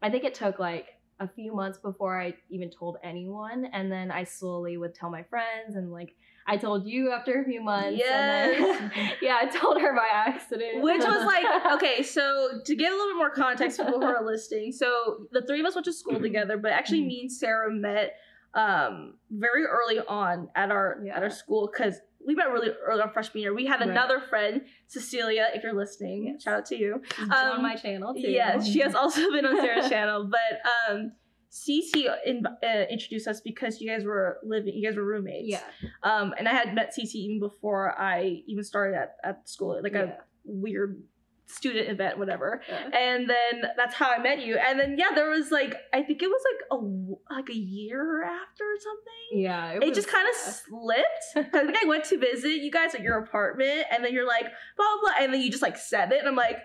I 0.00 0.10
think 0.10 0.22
it 0.22 0.32
took 0.34 0.60
like 0.60 0.86
a 1.20 1.28
few 1.28 1.54
months 1.54 1.78
before 1.78 2.18
I 2.18 2.34
even 2.48 2.70
told 2.70 2.96
anyone, 3.04 3.66
and 3.72 3.92
then 3.92 4.10
I 4.10 4.24
slowly 4.24 4.78
would 4.78 4.94
tell 4.94 5.10
my 5.10 5.22
friends, 5.22 5.76
and 5.76 5.92
like 5.92 6.16
I 6.46 6.56
told 6.56 6.86
you 6.86 7.12
after 7.12 7.40
a 7.40 7.44
few 7.44 7.62
months. 7.62 8.02
Then, 8.02 8.90
yeah, 9.22 9.36
I 9.40 9.46
told 9.46 9.80
her 9.80 9.94
by 9.94 10.08
accident. 10.12 10.82
Which 10.82 11.02
was 11.02 11.26
like, 11.26 11.44
okay, 11.74 12.02
so 12.02 12.60
to 12.64 12.74
give 12.74 12.90
a 12.90 12.96
little 12.96 13.12
bit 13.12 13.16
more 13.16 13.30
context 13.30 13.76
for 13.76 13.84
people 13.84 14.00
who 14.00 14.06
are 14.06 14.24
listening, 14.24 14.72
so 14.72 15.26
the 15.30 15.42
three 15.42 15.60
of 15.60 15.66
us 15.66 15.74
went 15.74 15.84
to 15.84 15.92
school 15.92 16.18
together, 16.18 16.56
but 16.56 16.72
actually 16.72 17.02
me 17.02 17.20
and 17.20 17.32
Sarah 17.32 17.70
met 17.70 18.14
um 18.52 19.14
very 19.30 19.64
early 19.64 20.00
on 20.08 20.48
at 20.56 20.72
our 20.72 21.04
at 21.14 21.22
our 21.22 21.30
school 21.30 21.70
because 21.72 22.00
we 22.26 22.34
met 22.34 22.50
really 22.50 22.68
early 22.86 23.00
on 23.02 23.10
freshman 23.12 23.42
year. 23.42 23.54
We 23.54 23.66
had 23.66 23.80
Right. 23.80 23.88
another 23.88 24.20
friend, 24.20 24.62
Cecilia, 24.86 25.48
if 25.54 25.62
you're 25.62 25.74
listening, 25.74 26.26
Yes. 26.26 26.42
shout 26.42 26.54
out 26.58 26.66
to 26.66 26.76
you. 26.76 27.00
She's 27.16 27.28
on 27.30 27.56
um, 27.56 27.62
my 27.62 27.76
channel 27.76 28.14
too. 28.14 28.20
Yes, 28.30 28.66
she 28.66 28.80
has 28.80 28.94
also 28.94 29.30
been 29.32 29.46
on 29.46 29.56
Sarah's 29.56 29.88
channel, 29.94 30.28
but 30.30 30.60
um 30.90 31.12
Cece 31.52 32.06
in, 32.24 32.44
uh, 32.46 32.84
introduced 32.88 33.26
us 33.26 33.40
because 33.40 33.80
you 33.80 33.90
guys 33.90 34.04
were 34.04 34.38
living, 34.44 34.72
you 34.72 34.86
guys 34.88 34.96
were 34.96 35.04
roommates. 35.04 35.48
Yeah. 35.48 35.62
Um, 36.04 36.32
and 36.38 36.46
I 36.48 36.52
had 36.52 36.74
met 36.76 36.94
Cece 36.96 37.16
even 37.16 37.40
before 37.40 37.98
I 38.00 38.42
even 38.46 38.62
started 38.62 38.96
at, 38.96 39.16
at 39.24 39.48
school, 39.48 39.80
like 39.82 39.94
a 39.94 40.18
weird 40.44 41.02
student 41.50 41.88
event, 41.88 42.18
whatever. 42.18 42.62
Yeah. 42.68 42.98
And 42.98 43.28
then 43.28 43.70
that's 43.76 43.94
how 43.94 44.10
I 44.10 44.18
met 44.18 44.44
you. 44.44 44.56
And 44.56 44.78
then 44.78 44.96
yeah, 44.98 45.08
there 45.14 45.30
was 45.30 45.50
like 45.50 45.74
I 45.92 46.02
think 46.02 46.22
it 46.22 46.28
was 46.28 46.42
like 46.52 46.80
a 46.80 47.34
like 47.34 47.48
a 47.50 47.56
year 47.56 48.24
after 48.24 48.64
or 48.64 48.78
something. 48.78 49.42
Yeah. 49.42 49.72
It, 49.72 49.80
was- 49.80 49.96
just 49.96 50.08
kind 50.08 50.28
of 50.28 50.34
yeah. 50.34 50.52
slipped. 50.52 51.54
I 51.54 51.64
think 51.64 51.76
I 51.82 51.86
went 51.86 52.04
to 52.04 52.18
visit 52.18 52.62
you 52.62 52.70
guys 52.70 52.94
at 52.94 53.02
your 53.02 53.18
apartment, 53.18 53.86
and 53.90 54.04
then 54.04 54.12
you're 54.12 54.26
like 54.26 54.44
blah 54.76 54.86
blah, 55.02 55.12
blah 55.12 55.24
and 55.24 55.32
then 55.32 55.40
you 55.40 55.50
just 55.50 55.62
like 55.62 55.76
said 55.76 56.12
it, 56.12 56.18
and 56.20 56.28
I'm 56.28 56.36
like, 56.36 56.58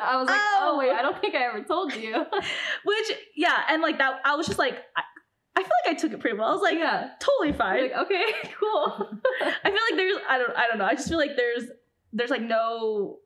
I 0.00 0.16
was 0.16 0.28
like, 0.28 0.40
oh. 0.40 0.72
Oh. 0.72 0.78
wait, 0.78 0.90
I 0.90 1.02
don't 1.02 1.20
think 1.20 1.34
I 1.34 1.44
ever 1.44 1.62
told 1.62 1.94
you. 1.94 2.12
Which 2.84 3.12
yeah, 3.36 3.62
and 3.68 3.82
like 3.82 3.98
that, 3.98 4.20
I 4.24 4.36
was 4.36 4.46
just 4.46 4.58
like, 4.58 4.78
I, 4.96 5.02
I 5.56 5.62
feel 5.62 5.70
like 5.84 5.96
I 5.96 5.98
took 5.98 6.12
it 6.12 6.20
pretty 6.20 6.38
well. 6.38 6.48
I 6.48 6.52
was 6.52 6.62
like, 6.62 6.78
yeah. 6.78 7.10
totally 7.20 7.56
fine. 7.56 7.82
Like, 7.82 7.96
okay, 8.06 8.24
cool. 8.60 9.10
I 9.42 9.70
feel 9.70 9.82
like 9.90 9.96
there's 9.96 10.18
I 10.28 10.38
don't 10.38 10.56
I 10.56 10.68
don't 10.68 10.78
know. 10.78 10.84
I 10.84 10.94
just 10.94 11.08
feel 11.08 11.18
like 11.18 11.36
there's 11.36 11.64
there's 12.12 12.30
like 12.30 12.42
no 12.42 13.18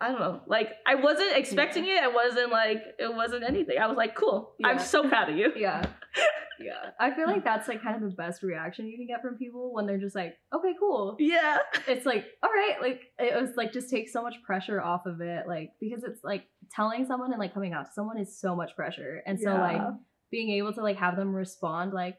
I 0.00 0.08
don't 0.08 0.20
know. 0.20 0.40
Like 0.46 0.72
I 0.86 0.96
wasn't 0.96 1.36
expecting 1.36 1.86
it. 1.86 2.02
I 2.02 2.08
wasn't 2.08 2.52
like 2.52 2.82
it 2.98 3.14
wasn't 3.14 3.44
anything. 3.44 3.78
I 3.78 3.86
was 3.86 3.96
like, 3.96 4.14
cool. 4.14 4.52
I'm 4.64 4.78
so 4.78 5.08
proud 5.08 5.30
of 5.30 5.36
you. 5.36 5.52
yeah. 5.56 5.86
Yeah. 6.58 6.90
I 6.98 7.14
feel 7.14 7.26
like 7.26 7.44
that's 7.44 7.68
like 7.68 7.82
kind 7.82 7.96
of 7.96 8.02
the 8.02 8.16
best 8.16 8.42
reaction 8.42 8.86
you 8.86 8.96
can 8.96 9.06
get 9.06 9.20
from 9.20 9.36
people 9.36 9.74
when 9.74 9.86
they're 9.86 9.98
just 9.98 10.16
like, 10.16 10.38
okay, 10.54 10.72
cool. 10.78 11.16
Yeah. 11.18 11.58
It's 11.86 12.06
like, 12.06 12.24
all 12.42 12.50
right, 12.50 12.76
like 12.80 13.02
it 13.18 13.38
was 13.38 13.50
like 13.56 13.74
just 13.74 13.90
takes 13.90 14.12
so 14.12 14.22
much 14.22 14.36
pressure 14.42 14.80
off 14.80 15.06
of 15.06 15.20
it. 15.20 15.46
Like 15.46 15.72
because 15.80 16.02
it's 16.02 16.24
like 16.24 16.44
telling 16.74 17.04
someone 17.06 17.32
and 17.32 17.38
like 17.38 17.52
coming 17.52 17.72
out 17.72 17.86
to 17.86 17.92
someone 17.92 18.18
is 18.18 18.40
so 18.40 18.56
much 18.56 18.74
pressure. 18.74 19.22
And 19.26 19.38
so 19.38 19.50
like 19.52 19.82
being 20.30 20.50
able 20.52 20.72
to 20.72 20.82
like 20.82 20.96
have 20.96 21.16
them 21.16 21.34
respond 21.34 21.92
like, 21.92 22.16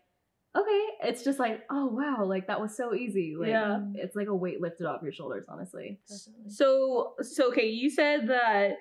okay, 0.57 0.85
it's 1.09 1.23
just 1.23 1.39
like, 1.39 1.61
oh 1.69 1.85
wow, 1.87 2.25
like 2.25 2.47
that 2.47 2.59
was 2.59 2.75
so 2.75 2.93
easy. 2.93 3.35
Like 3.39 3.49
Yeah. 3.49 3.79
it's 3.95 4.15
like 4.15 4.27
a 4.27 4.35
weight 4.35 4.59
lifted 4.61 4.85
off 4.87 5.01
your 5.03 5.11
shoulders, 5.11 5.45
honestly. 5.49 5.99
So 6.47 7.13
so 7.21 7.49
okay, 7.49 7.67
you 7.67 7.89
said 7.89 8.27
that 8.29 8.77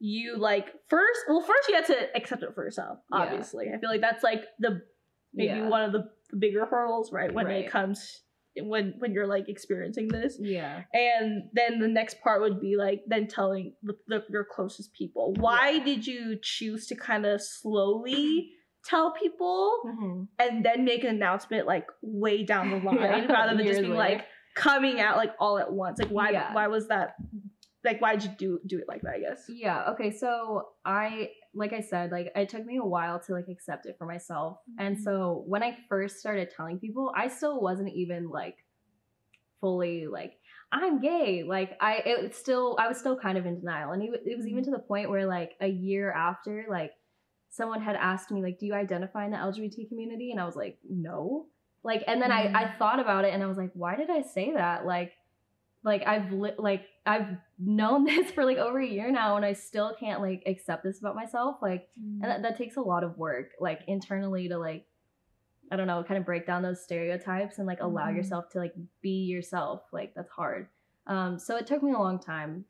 you 0.00 0.36
like 0.38 0.66
first 0.88 1.20
well 1.28 1.40
first 1.40 1.68
you 1.68 1.74
had 1.74 1.86
to 1.86 2.16
accept 2.16 2.42
it 2.42 2.54
for 2.54 2.64
yourself, 2.64 2.98
Yeah. 3.12 3.18
obviously. 3.18 3.66
I 3.74 3.78
feel 3.78 3.90
like 3.90 4.00
that's 4.00 4.22
like 4.24 4.44
the 4.58 4.82
maybe 5.34 5.58
Yeah. 5.58 5.68
one 5.68 5.82
of 5.82 5.92
the 5.92 6.10
bigger 6.38 6.64
hurdles, 6.66 7.12
right? 7.12 7.32
When 7.32 7.46
Right. 7.46 7.64
it 7.64 7.70
comes 7.70 8.22
when 8.60 8.94
when 8.98 9.12
you're 9.12 9.26
like 9.26 9.48
experiencing 9.48 10.08
this. 10.08 10.36
Yeah. 10.40 10.82
And 10.92 11.44
then 11.52 11.78
the 11.80 11.86
next 11.88 12.20
part 12.22 12.40
would 12.40 12.60
be 12.60 12.76
like 12.76 13.02
then 13.06 13.26
telling 13.28 13.74
the, 13.82 13.94
the, 14.08 14.24
your 14.30 14.44
closest 14.44 14.92
people. 14.94 15.34
Why 15.38 15.78
did 15.78 16.06
you 16.06 16.38
choose 16.42 16.86
to 16.88 16.96
kind 16.96 17.24
of 17.26 17.40
slowly 17.42 18.50
tell 18.88 19.12
people 19.12 19.70
Mm-hmm. 19.86 20.22
and 20.38 20.64
then 20.64 20.84
make 20.84 21.04
an 21.04 21.10
announcement 21.14 21.66
like 21.66 21.86
way 22.02 22.42
down 22.44 22.70
the 22.70 22.76
line 22.88 22.98
Yeah, 23.02 23.26
rather 23.32 23.56
than 23.56 23.66
just 23.66 23.80
being 23.82 23.94
later. 23.94 24.16
like 24.16 24.24
coming 24.54 25.00
out 25.00 25.16
like 25.16 25.32
all 25.38 25.58
at 25.58 25.72
once? 25.72 25.98
Like 25.98 26.08
why 26.10 26.30
Yeah. 26.30 26.52
why 26.54 26.66
was 26.68 26.88
that 26.88 27.14
like 27.84 28.00
why 28.02 28.16
did 28.16 28.24
you 28.24 28.30
do 28.38 28.60
do 28.66 28.78
it 28.78 28.88
like 28.88 29.02
that, 29.02 29.14
I 29.14 29.20
guess? 29.20 29.44
Yeah, 29.48 29.90
okay. 29.92 30.10
So 30.10 30.68
I 30.84 31.30
like 31.54 31.72
I 31.72 31.80
said, 31.80 32.10
like 32.10 32.30
it 32.34 32.48
took 32.48 32.64
me 32.66 32.76
a 32.78 32.84
while 32.84 33.18
to 33.20 33.32
like 33.32 33.48
accept 33.48 33.86
it 33.86 33.96
for 33.98 34.06
myself. 34.06 34.58
And 34.78 34.96
Mhm. 34.96 35.02
so 35.02 35.44
when 35.46 35.62
I 35.62 35.76
first 35.88 36.18
started 36.18 36.50
telling 36.54 36.78
people, 36.78 37.12
I 37.16 37.28
still 37.28 37.60
wasn't 37.60 37.90
even 37.94 38.28
like 38.30 38.56
fully 39.60 40.06
like 40.06 40.34
I'm 40.70 41.00
gay. 41.00 41.44
Like 41.44 41.76
I 41.80 42.02
it 42.04 42.34
still 42.34 42.76
I 42.78 42.88
was 42.88 42.98
still 42.98 43.16
kind 43.18 43.38
of 43.38 43.46
in 43.46 43.60
denial. 43.60 43.92
And 43.92 44.02
it, 44.02 44.10
it 44.26 44.36
was 44.36 44.46
even 44.46 44.64
to 44.64 44.70
the 44.70 44.78
point 44.78 45.08
where 45.10 45.26
like 45.26 45.52
a 45.60 45.66
year 45.68 46.12
after 46.12 46.66
like 46.68 46.92
someone 47.50 47.80
had 47.82 47.96
asked 47.96 48.30
me 48.30 48.42
like 48.42 48.58
do 48.58 48.66
you 48.66 48.74
identify 48.74 49.24
in 49.24 49.30
the 49.30 49.38
LGBT 49.38 49.88
community? 49.88 50.30
And 50.30 50.40
I 50.40 50.44
was 50.44 50.56
like, 50.56 50.78
"No." 50.88 51.46
Like 51.82 52.02
and 52.06 52.20
then 52.20 52.32
I 52.32 52.52
I 52.54 52.76
thought 52.78 53.00
about 53.00 53.24
it 53.24 53.32
and 53.34 53.42
I 53.42 53.46
was 53.46 53.56
like, 53.56 53.70
"Why 53.74 53.96
did 53.96 54.10
I 54.10 54.22
say 54.22 54.52
that?" 54.52 54.84
Like 54.86 55.12
like 55.84 56.02
I've 56.06 56.32
li- 56.32 56.58
like 56.58 56.84
I've 57.06 57.36
known 57.58 58.04
this 58.10 58.30
for 58.32 58.44
like 58.44 58.58
over 58.58 58.78
a 58.80 58.86
year 58.86 59.10
now 59.12 59.36
and 59.36 59.44
I 59.46 59.52
still 59.52 59.94
can't 59.98 60.20
like 60.20 60.42
accept 60.46 60.82
this 60.82 60.98
about 60.98 61.14
myself 61.14 61.56
like 61.62 61.88
and 62.22 62.30
that, 62.30 62.42
that 62.42 62.58
takes 62.58 62.76
a 62.76 62.80
lot 62.80 63.04
of 63.04 63.16
work 63.16 63.50
like 63.60 63.80
internally 63.86 64.48
to 64.48 64.58
like 64.58 64.86
I 65.70 65.76
don't 65.76 65.86
know 65.86 66.02
kind 66.02 66.18
of 66.18 66.26
break 66.26 66.46
down 66.46 66.62
those 66.62 66.82
stereotypes 66.82 67.58
and 67.58 67.66
like 67.66 67.80
allow 67.80 68.06
Mhm. 68.08 68.16
yourself 68.16 68.48
to 68.50 68.58
like 68.58 68.74
be 69.02 69.24
yourself 69.26 69.82
like 69.92 70.14
that's 70.14 70.30
hard 70.30 70.68
um 71.06 71.38
so 71.38 71.56
it 71.56 71.66
took 71.66 71.82
me 71.82 71.92
a 71.92 71.98
long 71.98 72.18
time 72.18 72.64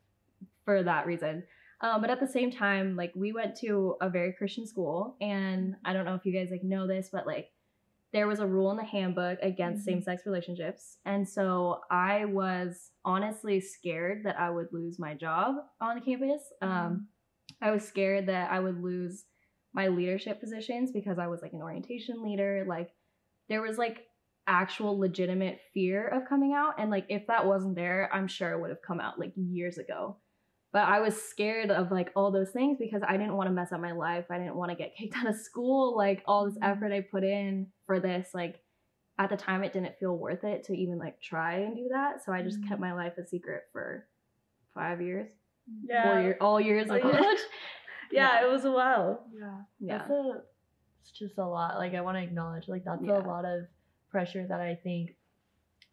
for 0.67 0.83
that 0.83 1.07
reason 1.07 1.45
um, 1.81 2.01
but 2.01 2.11
at 2.11 2.21
the 2.21 2.27
same 2.27 2.51
time 2.51 2.97
like 2.97 3.13
we 3.15 3.33
went 3.33 3.57
to 3.57 3.97
a 4.01 4.09
very 4.11 4.33
Christian 4.33 4.67
school 4.67 5.17
and 5.21 5.75
I 5.85 5.93
don't 5.93 6.05
know 6.05 6.15
if 6.15 6.25
you 6.27 6.33
guys 6.33 6.51
like 6.51 6.65
know 6.65 6.87
this 6.87 7.09
but 7.13 7.27
like 7.27 7.49
there 8.13 8.27
was 8.27 8.41
a 8.41 8.47
rule 8.47 8.71
in 8.71 8.79
the 8.79 8.85
handbook 8.85 9.39
against 9.43 9.83
Mhm. 9.83 9.85
same-sex 9.91 10.23
relationships 10.25 10.97
and 11.05 11.29
so 11.29 11.81
i 11.91 12.25
was 12.25 12.91
honestly 13.05 13.61
scared 13.61 14.25
that 14.25 14.39
i 14.41 14.49
would 14.49 14.69
lose 14.73 14.99
my 14.99 15.13
job 15.15 15.57
on 15.81 16.01
campus. 16.01 16.43
Um, 16.63 17.09
i 17.61 17.71
was 17.71 17.87
scared 17.87 18.27
that 18.27 18.51
i 18.51 18.61
would 18.61 18.81
lose 18.83 19.27
my 19.75 19.89
leadership 19.89 20.41
positions 20.41 20.91
because 20.91 21.19
i 21.19 21.27
was 21.27 21.43
like 21.43 21.53
an 21.53 21.61
orientation 21.63 22.23
leader. 22.23 22.65
Like 22.67 22.91
there 23.51 23.61
was 23.63 23.77
like 23.77 24.07
actual 24.47 24.99
legitimate 24.99 25.61
fear 25.75 26.09
of 26.09 26.27
coming 26.27 26.55
out 26.55 26.77
and 26.79 26.91
like 26.91 27.05
if 27.11 27.27
that 27.27 27.47
wasn't 27.47 27.75
there 27.77 28.09
i'm 28.15 28.27
sure 28.27 28.53
it 28.53 28.61
would 28.61 28.71
have 28.71 28.81
come 28.81 28.99
out 29.01 29.19
like 29.21 29.33
years 29.37 29.77
ago 29.77 30.17
but 30.73 30.83
I 30.83 31.01
was 31.01 31.21
scared 31.21 31.71
of 31.71 31.91
like 31.91 32.11
all 32.15 32.31
those 32.31 32.51
things 32.51 32.77
because 32.79 33.03
I 33.07 33.17
didn't 33.17 33.37
want 33.37 33.49
to 33.49 33.53
mess 33.55 33.73
up 33.73 33.81
my 33.81 33.93
life. 33.93 34.27
I 34.31 34.39
didn't 34.39 34.57
want 34.57 34.71
to 34.71 34.77
get 34.77 34.95
kicked 34.97 35.15
out 35.19 35.27
of 35.29 35.37
school. 35.37 35.97
Like 35.97 36.23
all 36.27 36.45
this 36.47 36.59
Mhm. 36.59 36.71
effort 36.71 36.93
I 36.93 37.01
put 37.01 37.25
in 37.25 37.69
for 37.87 38.01
this, 38.01 38.31
like 38.35 38.63
at 39.19 39.31
the 39.31 39.37
time 39.37 39.65
it 39.65 39.73
didn't 39.73 39.97
feel 39.99 40.17
worth 40.17 40.45
it 40.45 40.65
to 40.65 40.75
even 40.77 40.99
like 40.99 41.21
try 41.21 41.55
and 41.61 41.75
do 41.77 41.89
that. 41.91 42.23
So 42.25 42.33
I 42.33 42.43
just 42.43 42.61
Mhm. 42.61 42.69
kept 42.69 42.81
my 42.81 42.93
life 42.93 43.17
a 43.19 43.25
secret 43.27 43.65
for 43.73 44.07
five 44.75 45.01
years, 45.01 45.31
Yeah. 45.83 46.03
four 46.13 46.21
years, 46.23 46.37
all 46.41 46.61
years 46.61 46.85
of 46.91 46.93
Oh, 46.93 46.95
yeah. 46.97 47.11
college. 47.19 47.39
yeah, 48.13 48.41
Yeah. 48.41 48.47
it 48.47 48.51
was 48.51 48.65
a 48.65 48.71
while. 48.73 49.27
Yeah. 49.33 49.63
Yeah. 49.81 49.99
That's 49.99 50.11
a 50.11 50.43
it's 51.01 51.11
just 51.13 51.39
a 51.39 51.47
lot. 51.47 51.77
Like 51.79 51.95
I 51.95 52.01
want 52.03 52.17
to 52.19 52.23
acknowledge 52.23 52.69
like 52.69 52.85
that's 52.85 53.03
Yeah. 53.03 53.19
a 53.19 53.27
lot 53.27 53.45
of 53.45 53.67
pressure 54.11 54.47
that 54.47 54.61
I 54.61 54.75
think 54.75 55.17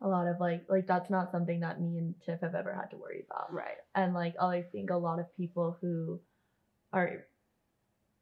a 0.01 0.07
lot 0.07 0.27
of 0.27 0.39
like 0.39 0.65
like 0.69 0.87
that's 0.87 1.09
not 1.09 1.31
something 1.31 1.61
that 1.61 1.81
me 1.81 1.97
and 1.97 2.15
Tiff 2.25 2.41
have 2.41 2.55
ever 2.55 2.73
had 2.73 2.89
to 2.91 2.97
worry 2.97 3.25
about. 3.29 3.51
Right. 3.53 3.77
And 3.95 4.13
like 4.13 4.35
I 4.41 4.63
think 4.71 4.89
a 4.89 4.95
lot 4.97 5.19
of 5.19 5.33
people 5.35 5.77
who 5.81 6.19
are 6.93 7.25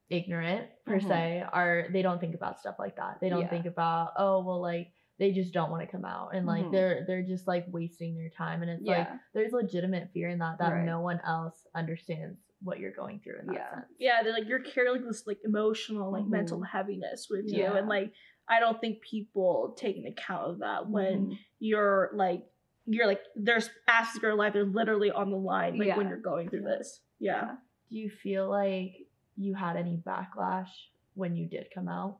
ignorant 0.09 0.69
per 0.85 0.99
Mhm. 0.99 1.07
se 1.07 1.45
are 1.51 1.87
they 1.91 2.01
don't 2.01 2.19
think 2.19 2.35
about 2.35 2.59
stuff 2.59 2.75
like 2.77 2.95
that. 2.97 3.19
They 3.19 3.29
don't 3.29 3.41
Yeah. 3.41 3.49
think 3.49 3.65
about 3.65 4.13
oh 4.17 4.43
well 4.43 4.61
like 4.61 4.93
they 5.19 5.31
just 5.31 5.53
don't 5.53 5.71
want 5.71 5.81
to 5.81 5.87
come 5.91 6.05
out 6.05 6.35
and 6.35 6.45
like 6.45 6.65
Mhm. 6.65 6.71
they're 6.71 7.05
they're 7.05 7.23
just 7.23 7.47
like 7.47 7.65
wasting 7.69 8.15
their 8.15 8.29
time 8.29 8.61
and 8.61 8.69
it's 8.71 8.83
like 8.85 9.07
there's 9.33 9.53
legitimate 9.53 10.11
fear 10.11 10.29
in 10.29 10.39
that 10.39 10.57
that 10.59 10.73
Right. 10.73 10.85
no 10.85 11.01
one 11.01 11.19
else 11.25 11.65
understands 11.73 12.39
what 12.61 12.79
you're 12.79 12.91
going 12.91 13.19
through 13.19 13.39
in 13.39 13.47
that 13.47 13.55
Yeah. 13.55 13.69
sense. 13.71 13.85
Yeah, 13.97 14.23
they're 14.23 14.33
like 14.33 14.47
you're 14.47 14.59
carrying 14.63 15.05
this 15.05 15.25
like 15.27 15.39
emotional, 15.43 16.11
like 16.11 16.25
Mhm. 16.25 16.29
mental 16.29 16.61
heaviness 16.61 17.29
with 17.29 17.51
you. 17.51 17.73
And 17.73 17.87
like 17.87 18.13
I 18.47 18.59
don't 18.59 18.79
think 18.81 19.01
people 19.01 19.75
take 19.77 19.97
an 19.97 20.05
account 20.05 20.49
of 20.51 20.59
that 20.59 20.89
when 20.89 21.27
Mhm. 21.27 21.37
you're 21.59 22.11
like 22.13 22.45
you're 22.85 23.07
like 23.07 23.21
there's 23.35 23.69
aspects 23.87 24.17
of 24.17 24.23
your 24.23 24.35
life 24.35 24.53
that 24.53 24.59
are 24.59 24.65
literally 24.65 25.09
on 25.09 25.31
the 25.31 25.37
line 25.37 25.77
like 25.77 25.95
when 25.95 26.09
you're 26.09 26.17
going 26.17 26.49
through 26.49 26.63
this. 26.63 26.99
Yeah. 27.19 27.55
Do 27.89 27.97
you 27.97 28.09
feel 28.09 28.49
like 28.49 29.07
you 29.37 29.53
had 29.53 29.77
any 29.77 29.95
backlash 29.97 30.67
when 31.15 31.35
you 31.37 31.47
did 31.47 31.67
come 31.73 31.87
out? 31.87 32.17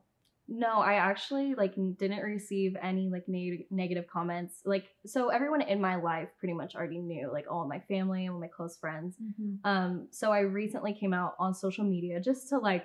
No, 0.48 0.78
I 0.80 0.94
actually 0.94 1.54
like 1.54 1.74
didn't 1.74 2.22
receive 2.22 2.76
any 2.80 3.08
like 3.10 3.28
neg- 3.28 3.66
negative 3.70 4.06
comments. 4.06 4.62
Like 4.64 4.86
so 5.04 5.28
everyone 5.28 5.60
in 5.62 5.80
my 5.80 5.96
life 5.96 6.28
pretty 6.38 6.54
much 6.54 6.74
already 6.74 6.98
knew, 6.98 7.30
like 7.30 7.46
all 7.50 7.66
my 7.68 7.80
family 7.80 8.24
and 8.26 8.40
my 8.40 8.48
close 8.48 8.76
friends. 8.78 9.16
Um 9.64 10.08
so 10.10 10.32
I 10.32 10.40
recently 10.40 10.94
came 10.94 11.12
out 11.12 11.34
on 11.38 11.54
social 11.54 11.84
media 11.84 12.20
just 12.20 12.48
to 12.50 12.58
like 12.58 12.84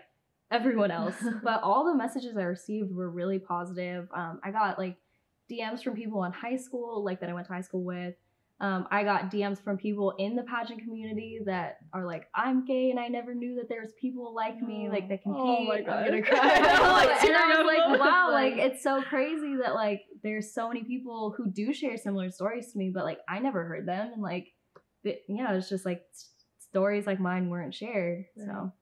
everyone 0.52 0.92
else, 0.92 1.16
but 1.44 1.62
all 1.64 1.86
the 1.86 1.96
messages 1.96 2.36
I 2.38 2.44
received 2.44 2.94
were 2.94 3.10
really 3.10 3.40
positive. 3.40 4.08
Um 4.14 4.40
I 4.44 4.52
got 4.52 4.78
like 4.80 4.98
DMs 5.52 5.84
from 5.84 5.96
people 5.96 6.24
in 6.26 6.32
high 6.32 6.58
school 6.58 7.04
like 7.04 7.20
that 7.22 7.30
I 7.30 7.34
went 7.34 7.48
to 7.48 7.54
high 7.54 7.62
school 7.62 7.84
with. 7.84 8.16
Um, 8.62 8.88
I 8.92 9.06
got 9.06 9.32
DMs 9.32 9.58
from 9.64 9.78
people 9.78 10.14
in 10.20 10.36
the 10.36 10.44
pageant 10.44 10.82
community 10.82 11.40
that 11.46 11.78
are 11.94 12.06
like, 12.06 12.28
I'm 12.36 12.66
gay 12.66 12.90
and 12.92 13.00
I 13.00 13.08
never 13.08 13.34
knew 13.34 13.56
that 13.56 13.70
there 13.70 13.82
was 13.82 13.94
people 13.94 14.36
like 14.36 14.62
me, 14.62 14.90
like 14.90 15.08
that 15.08 15.22
Oh 15.26 15.32
compete. 15.34 15.68
my 15.70 15.78
I'm 15.78 15.86
God. 15.86 16.06
gonna 16.08 16.22
cry. 16.22 16.60
Like, 17.08 17.24
and 17.24 17.36
I 17.38 17.62
was 17.64 17.66
like, 17.66 18.00
wow, 18.02 18.32
like- 18.34 18.58
it's 18.58 18.84
so 18.84 19.02
crazy 19.02 19.56
that 19.64 19.76
like 19.76 20.02
there's 20.24 20.54
so 20.54 20.68
many 20.68 20.84
people 20.84 21.34
who 21.38 21.50
do 21.50 21.72
share 21.74 21.96
similar 21.96 22.30
stories 22.32 22.74
to 22.74 22.78
me, 22.78 22.92
but 22.94 23.06
like 23.06 23.20
I 23.30 23.40
never 23.40 23.64
heard 23.64 23.88
them, 23.88 24.12
and 24.12 24.22
like, 24.22 24.48
the, 25.06 25.18
yeah, 25.30 25.54
it's 25.54 25.70
just 25.70 25.86
like 25.86 26.04
stories 26.60 27.08
like 27.08 27.20
mine 27.22 27.50
weren't 27.50 27.74
shared. 27.74 28.26
So 28.36 28.74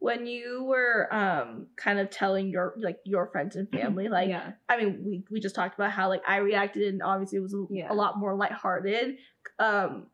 When 0.00 0.26
you 0.26 0.64
were 0.64 1.08
um 1.14 1.68
kind 1.76 1.98
of 2.00 2.10
telling 2.10 2.48
your 2.48 2.74
like 2.78 2.98
your 3.04 3.28
friends 3.30 3.54
and 3.54 3.68
family, 3.70 4.08
like 4.08 4.28
yeah, 4.30 4.52
I 4.68 4.76
mean, 4.78 5.02
we, 5.06 5.24
we 5.30 5.40
just 5.40 5.54
talked 5.54 5.74
about 5.74 5.92
how 5.92 6.08
like 6.08 6.22
I 6.26 6.38
reacted 6.38 6.88
and 6.88 7.02
obviously 7.02 7.38
it 7.38 7.42
was 7.42 7.54
a, 7.54 7.64
Yeah. 7.70 7.92
a 7.92 7.94
lot 7.94 8.18
more 8.18 8.34
lighthearted. 8.34 9.18
Um, 9.58 10.06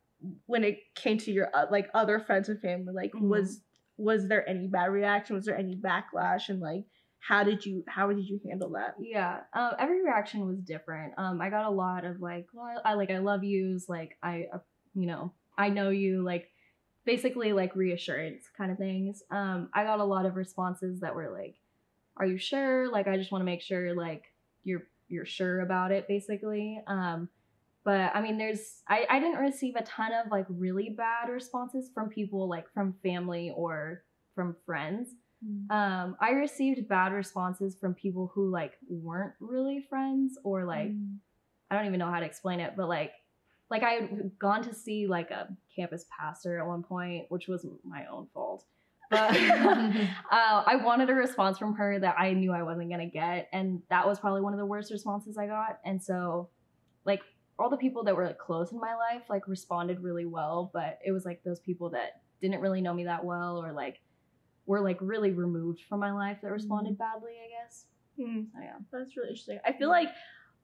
when 0.47 0.65
it 0.65 0.79
came 0.97 1.19
to 1.19 1.31
your 1.31 1.49
uh, 1.55 1.67
like 1.71 1.89
other 1.95 2.19
friends 2.21 2.49
and 2.49 2.61
family, 2.61 2.93
like 2.93 3.13
Mhm. 3.13 3.29
was 3.29 3.63
was 3.97 4.29
there 4.29 4.47
any 4.49 4.67
bad 4.67 4.87
reaction? 4.91 5.37
Was 5.37 5.45
there 5.47 5.57
any 5.57 5.77
backlash? 5.77 6.49
And 6.49 6.61
like, 6.61 6.85
how 7.21 7.45
did 7.45 7.65
you 7.65 7.85
how 7.87 8.09
did 8.13 8.27
you 8.29 8.41
handle 8.49 8.71
that? 8.71 8.97
Yeah, 8.99 9.41
um, 9.55 9.73
every 9.79 10.03
reaction 10.03 10.47
was 10.47 10.59
different. 10.61 11.15
Um, 11.17 11.41
I 11.41 11.49
got 11.49 11.65
a 11.65 11.71
lot 11.71 12.05
of 12.05 12.21
like, 12.21 12.47
well, 12.53 12.83
I 12.85 12.95
like, 12.95 13.11
I 13.11 13.19
love 13.19 13.45
yous, 13.45 13.89
like, 13.89 14.19
I, 14.23 14.47
uh, 14.53 14.59
you 14.95 15.07
know, 15.07 15.33
I 15.57 15.69
know 15.69 15.91
you, 15.91 16.23
like, 16.25 16.51
basically 17.07 17.53
like 17.53 17.75
reassurance 17.75 18.45
kind 18.57 18.71
of 18.71 18.79
things. 18.79 19.23
Um, 19.31 19.71
I 19.73 19.85
got 19.85 20.01
a 20.01 20.05
lot 20.05 20.27
of 20.27 20.37
responses 20.37 21.01
that 21.01 21.15
were 21.15 21.31
like, 21.31 21.57
"Are 22.17 22.27
you 22.27 22.37
sure?" 22.37 22.91
Like, 22.91 23.07
I 23.09 23.17
just 23.17 23.33
want 23.33 23.41
to 23.41 23.47
make 23.47 23.63
sure, 23.63 23.95
like, 23.95 24.25
you're 24.65 24.83
you're 25.09 25.25
sure 25.25 25.61
about 25.61 25.93
it, 25.93 26.09
basically. 26.09 26.83
Um, 26.87 27.29
but 27.85 28.11
I 28.15 28.21
mean, 28.21 28.37
there's 28.37 28.83
I 28.89 29.07
I 29.09 29.21
didn't 29.21 29.39
receive 29.39 29.77
a 29.77 29.83
ton 29.83 30.13
of 30.13 30.31
like 30.31 30.47
really 30.49 30.91
bad 30.91 31.31
responses 31.31 31.89
from 31.95 32.09
people 32.09 32.49
like 32.49 32.67
from 32.75 32.95
family 33.03 33.53
or 33.57 34.03
from 34.35 34.57
friends. 34.67 35.11
Um, 35.71 36.17
I 36.21 36.31
received 36.31 36.89
bad 36.89 37.13
responses 37.13 37.77
from 37.77 37.95
people 37.95 38.33
who 38.35 38.51
like 38.51 38.73
weren't 38.89 39.35
really 39.39 39.87
friends 39.89 40.37
or 40.43 40.65
like 40.65 40.89
I 41.71 41.77
don't 41.77 41.87
even 41.87 42.01
know 42.01 42.11
how 42.11 42.19
to 42.19 42.27
explain 42.27 42.59
it, 42.59 42.75
but 42.77 42.89
like 42.89 43.13
like 43.71 43.83
I 43.83 43.93
had 43.93 44.39
gone 44.39 44.63
to 44.65 44.75
see 44.75 45.07
like 45.07 45.31
a 45.31 45.49
campus 45.75 46.07
pastor 46.17 46.59
at 46.59 46.67
one 46.67 46.83
point, 46.83 47.27
which 47.29 47.49
was 47.49 47.67
my 47.85 48.07
own 48.07 48.29
fault. 48.33 48.65
But 49.11 49.37
uh, 49.37 50.07
I 50.31 50.77
wanted 50.83 51.11
a 51.11 51.15
response 51.15 51.59
from 51.59 51.75
her 51.75 51.99
that 51.99 52.17
I 52.19 52.33
knew 52.33 52.53
I 52.53 52.63
wasn't 52.63 52.91
gonna 52.91 53.07
get, 53.07 53.49
and 53.53 53.83
that 53.91 54.07
was 54.07 54.19
probably 54.19 54.41
one 54.43 54.53
of 54.53 54.59
the 54.59 54.67
worst 54.67 54.91
responses 54.91 55.37
I 55.39 55.47
got. 55.47 55.79
And 55.85 56.03
so, 56.03 56.49
like 57.05 57.23
all 57.59 57.71
the 57.71 57.77
people 57.77 58.05
that 58.05 58.15
were 58.17 58.27
like 58.27 58.39
close 58.39 58.73
in 58.73 58.81
my 58.81 58.95
life, 58.95 59.23
like 59.29 59.49
responded 59.49 60.01
really 60.01 60.27
well, 60.27 60.71
but 60.73 60.99
it 61.05 61.13
was 61.13 61.25
like 61.25 61.43
those 61.45 61.61
people 61.61 61.91
that 61.91 62.21
didn't 62.41 62.61
really 62.61 62.81
know 62.81 62.93
me 62.93 63.05
that 63.05 63.25
well 63.25 63.65
or 63.65 63.73
like 63.73 64.01
were 64.67 64.81
like 64.81 64.99
really 65.01 65.31
removed 65.31 65.81
from 65.89 66.01
my 66.01 66.13
life 66.13 66.39
that 66.43 66.51
responded 66.51 66.99
badly. 66.99 67.33
I 67.33 67.63
guess. 67.63 67.87
Mm, 68.19 68.47
So 68.53 68.59
yeah. 68.63 68.73
that's 68.93 69.17
really 69.17 69.29
interesting. 69.31 69.59
I 69.65 69.73
feel 69.73 69.89
like, 69.89 70.09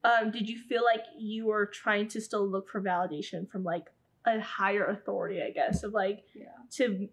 um, 0.04 0.30
did 0.30 0.48
you 0.48 0.58
feel 0.58 0.82
like 0.84 1.02
you 1.18 1.46
were 1.46 1.66
trying 1.66 2.08
to 2.08 2.20
still 2.20 2.46
look 2.48 2.68
for 2.68 2.80
validation 2.80 3.48
from 3.50 3.62
like 3.64 3.84
a 4.26 4.40
higher 4.40 4.84
authority? 4.86 5.40
I 5.42 5.50
guess 5.50 5.82
of 5.82 5.92
like 5.92 6.24
Yeah. 6.34 6.46
to 6.72 7.08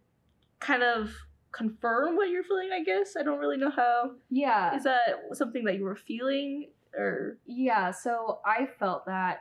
kind 0.60 0.84
of 0.84 1.14
confirm 1.52 2.16
what 2.16 2.30
you're 2.30 2.44
feeling. 2.44 2.70
I 2.74 2.84
guess 2.84 3.16
I 3.20 3.24
don't 3.24 3.40
really 3.40 3.58
know 3.58 3.72
how. 3.72 4.12
Yeah. 4.30 4.76
Is 4.76 4.84
that 4.84 5.20
something 5.34 5.64
that 5.66 5.76
you 5.78 5.84
were 5.84 5.96
feeling 5.96 6.70
or? 6.98 7.38
Yeah, 7.46 7.92
so 7.92 8.40
I 8.46 8.68
felt 8.80 9.06
that 9.06 9.40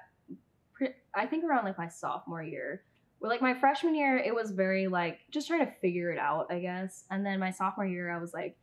pre- 0.74 0.94
I 1.14 1.26
think 1.26 1.44
around 1.44 1.64
like 1.64 1.78
my 1.78 1.88
sophomore 1.88 2.42
year. 2.42 2.82
Where 3.18 3.30
like 3.30 3.42
my 3.42 3.52
freshman 3.58 3.96
year, 3.96 4.16
it 4.16 4.32
was 4.32 4.52
very 4.52 4.86
like 4.86 5.18
just 5.32 5.48
trying 5.48 5.66
to 5.66 5.72
figure 5.80 6.12
it 6.12 6.18
out, 6.20 6.46
I 6.50 6.60
guess. 6.60 7.04
And 7.10 7.26
then 7.26 7.40
my 7.40 7.50
sophomore 7.50 7.84
year, 7.86 8.10
I 8.10 8.20
was 8.20 8.32
like, 8.32 8.56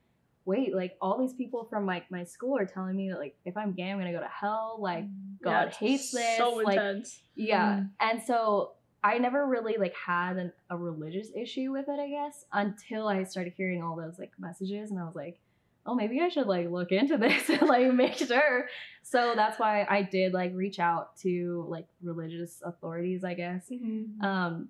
wait, 0.46 0.76
like 0.76 0.96
all 1.02 1.18
these 1.20 1.34
people 1.34 1.66
from 1.66 1.86
like 1.86 2.10
my 2.12 2.24
school 2.24 2.58
are 2.58 2.66
telling 2.66 2.96
me 2.96 3.10
that 3.10 3.20
like 3.20 3.36
if 3.46 3.58
I'm 3.58 3.74
gay, 3.74 3.90
I'm 3.90 3.98
gonna 3.98 4.12
go 4.12 4.20
to 4.20 4.28
hell. 4.28 4.78
Like 4.80 5.06
God 5.44 5.70
Yeah, 5.82 5.88
hates 5.88 6.12
this. 6.12 6.38
So 6.38 6.52
like 6.56 6.78
intense. 6.78 7.22
yeah. 7.36 7.84
And 8.00 8.22
so 8.22 8.74
I 9.04 9.18
never 9.20 9.46
really 9.46 9.76
like 9.78 9.94
had 9.96 10.38
an, 10.38 10.52
a 10.70 10.78
religious 10.78 11.30
issue 11.36 11.72
with 11.72 11.88
it, 11.90 12.00
I 12.00 12.10
guess, 12.10 12.46
until 12.52 13.08
I 13.08 13.24
started 13.24 13.54
hearing 13.58 13.84
all 13.84 13.96
those 13.96 14.18
like 14.20 14.32
messages 14.40 14.92
and 14.92 15.00
I 15.00 15.04
was 15.04 15.16
like, 15.16 15.40
oh, 15.88 15.94
maybe 15.94 16.20
I 16.22 16.30
should 16.30 16.48
like 16.48 16.70
look 16.70 16.92
into 16.92 17.18
this 17.26 17.50
and 17.50 17.64
like 17.64 17.92
make 17.94 18.16
sure. 18.16 18.68
So 19.04 19.34
that's 19.36 19.60
why 19.60 19.86
I 19.90 20.02
did 20.04 20.34
like 20.34 20.54
reach 20.56 20.80
out 20.80 21.16
to 21.18 21.66
like 21.70 21.88
religious 22.04 22.62
authorities, 22.64 23.24
I 23.24 23.34
guess. 23.34 23.68
Mhm. 23.72 24.24
Um 24.24 24.70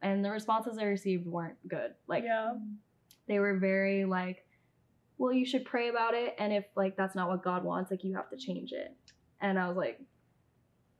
and 0.00 0.24
the 0.24 0.30
responses 0.30 0.78
I 0.78 0.84
received 0.84 1.26
weren't 1.26 1.56
good. 1.68 1.92
Like 2.08 2.24
yeah. 2.24 2.54
they 3.28 3.38
were 3.38 3.56
very 3.58 4.04
like, 4.04 4.44
well, 5.18 5.32
you 5.32 5.44
should 5.46 5.64
pray 5.64 5.88
about 5.88 6.14
it 6.14 6.34
and 6.38 6.52
if 6.52 6.64
like 6.76 6.96
that's 6.96 7.14
not 7.14 7.28
what 7.28 7.42
God 7.44 7.64
wants, 7.64 7.90
like 7.90 8.04
you 8.04 8.14
have 8.16 8.28
to 8.30 8.36
change 8.36 8.72
it. 8.72 8.94
And 9.40 9.58
I 9.58 9.68
was 9.68 9.76
like, 9.76 10.00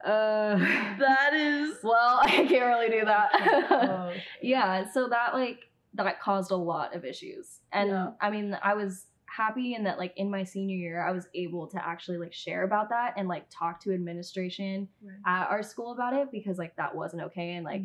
uh 0.04 0.56
That 0.98 1.32
is. 1.34 1.76
well, 1.82 2.20
I 2.22 2.28
can't 2.28 2.50
really 2.66 2.88
do 2.88 3.04
that. 3.04 3.30
Oh, 3.70 4.14
yeah, 4.42 4.90
so 4.92 5.08
that 5.08 5.34
like 5.34 5.60
that 5.94 6.20
caused 6.20 6.50
a 6.50 6.56
lot 6.56 6.94
of 6.94 7.04
issues. 7.04 7.60
And 7.72 7.90
Yeah. 7.90 8.10
I 8.20 8.30
mean, 8.30 8.56
I 8.62 8.74
was 8.74 9.06
happy 9.26 9.74
in 9.74 9.84
that 9.84 9.98
like 9.98 10.12
in 10.16 10.30
my 10.30 10.44
senior 10.44 10.76
year, 10.76 11.06
I 11.06 11.12
was 11.12 11.26
able 11.34 11.66
to 11.68 11.86
actually 11.86 12.18
like 12.18 12.32
share 12.32 12.64
about 12.64 12.90
that 12.90 13.14
and 13.16 13.28
like 13.28 13.46
talk 13.50 13.80
to 13.82 13.92
administration 13.94 14.88
at 15.26 15.48
our 15.50 15.62
school 15.62 15.92
about 15.92 16.14
it 16.14 16.30
because 16.30 16.58
like 16.58 16.76
that 16.76 16.94
wasn't 16.94 17.22
okay 17.22 17.52
and 17.54 17.64
like 17.64 17.82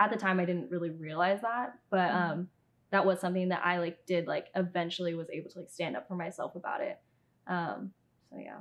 at 0.00 0.10
the 0.10 0.16
time 0.16 0.40
I 0.40 0.44
didn't 0.44 0.70
really 0.70 0.90
realize 0.90 1.40
that, 1.42 1.74
but 1.90 2.10
Mhm. 2.10 2.30
um 2.30 2.48
that 2.92 3.04
was 3.04 3.20
something 3.20 3.48
that 3.48 3.62
I 3.64 3.78
like 3.78 4.06
did 4.06 4.26
like 4.28 4.46
eventually 4.54 5.14
was 5.14 5.28
able 5.30 5.50
to 5.50 5.58
like 5.60 5.70
stand 5.70 5.96
up 5.96 6.06
for 6.06 6.14
myself 6.14 6.54
about 6.54 6.80
it. 6.82 6.98
Um 7.46 7.92
so 8.30 8.38
yeah. 8.38 8.58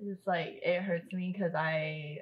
it's 0.00 0.26
like 0.26 0.60
it 0.62 0.82
hurts 0.82 1.12
me 1.12 1.32
because 1.32 1.54
I 1.54 2.18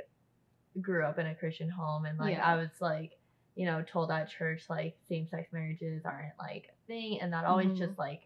grew 0.81 1.05
up 1.05 1.19
in 1.19 1.27
a 1.27 1.35
Christian 1.35 1.69
home 1.69 2.07
and 2.07 2.19
like 2.19 2.37
Yeah. 2.37 2.47
I 2.47 2.57
was 2.57 2.71
like, 2.81 3.13
you 3.55 3.67
know, 3.67 3.83
told 3.83 4.11
at 4.11 4.31
church 4.31 4.63
like 4.71 4.97
same 5.09 5.27
sex 5.29 5.53
marriages 5.53 6.03
aren't 6.05 6.39
like 6.39 6.69
a 6.71 6.87
thing, 6.87 7.21
and 7.21 7.33
that 7.33 7.45
always 7.45 7.69
Mhm. 7.69 7.77
just 7.79 7.99
like 7.99 8.23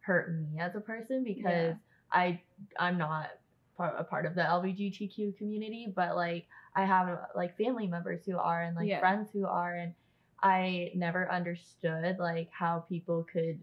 hurt 0.00 0.32
me 0.34 0.58
as 0.58 0.74
a 0.76 0.80
person 0.80 1.24
because 1.24 1.74
Yeah. 1.74 1.74
I 2.12 2.40
I'm 2.78 2.98
not 2.98 3.30
part, 3.76 3.94
a 3.98 4.04
part 4.04 4.26
of 4.26 4.34
the 4.34 4.42
LGBTQ 4.42 5.36
community, 5.38 5.92
but 5.94 6.16
like 6.16 6.46
I 6.74 6.84
have 6.84 7.26
like 7.34 7.56
family 7.56 7.86
members 7.88 8.24
who 8.24 8.38
are 8.38 8.62
and 8.62 8.76
like 8.76 8.88
Yeah. 8.88 9.00
friends 9.00 9.30
who 9.32 9.46
are, 9.46 9.74
and 9.74 9.94
I 10.42 10.92
never 10.94 11.30
understood 11.30 12.18
like 12.18 12.48
how 12.50 12.80
people 12.88 13.26
could 13.32 13.60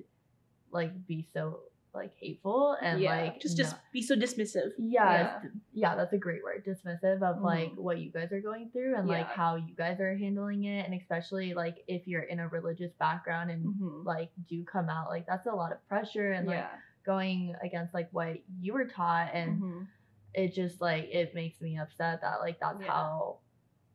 like 0.71 1.07
be 1.07 1.27
so 1.33 1.59
like 1.93 2.11
hateful 2.19 2.77
and 2.79 2.99
Yeah. 3.01 3.15
like 3.15 3.39
Just 3.39 3.57
not- 3.57 3.63
just 3.63 3.75
be 3.91 4.03
so 4.03 4.15
dismissive. 4.15 4.73
yeah, 4.77 5.03
Yeah. 5.11 5.39
yeah, 5.43 5.49
yeah, 5.73 5.95
that's 5.95 6.13
a 6.13 6.17
great 6.17 6.43
word. 6.43 6.63
Dismissive 6.63 7.23
of 7.23 7.41
like 7.41 7.71
Mhm. 7.71 7.77
what 7.77 7.97
you 7.97 8.11
guys 8.11 8.31
are 8.31 8.41
going 8.41 8.69
through 8.69 8.95
and 8.95 9.07
like 9.07 9.25
how 9.27 9.55
you 9.55 9.73
guys 9.73 9.99
are 9.99 10.15
handling 10.15 10.65
it, 10.65 10.85
and 10.85 10.93
especially 10.93 11.55
like 11.55 11.83
if 11.87 12.07
you're 12.07 12.21
in 12.23 12.39
a 12.39 12.47
religious 12.49 12.91
background 12.99 13.49
and 13.49 13.65
Mhm. 13.65 14.05
like 14.05 14.29
do 14.47 14.63
come 14.65 14.89
out, 14.89 15.09
like 15.09 15.25
that's 15.25 15.47
a 15.47 15.51
lot 15.51 15.71
of 15.71 15.83
pressure 15.87 16.33
and 16.33 16.45
like 16.47 16.57
yeah. 16.57 16.69
going 17.03 17.55
against 17.63 17.95
like 17.95 18.09
what 18.13 18.37
you 18.59 18.73
were 18.73 18.85
taught, 18.85 19.31
and 19.33 19.59
Mhm. 19.61 19.87
it 20.35 20.53
just 20.53 20.79
like 20.81 21.05
it 21.05 21.33
makes 21.33 21.59
me 21.61 21.79
upset 21.79 22.21
that 22.21 22.41
like 22.41 22.59
that's 22.59 22.81
Yeah. 22.81 22.91
how 22.91 23.39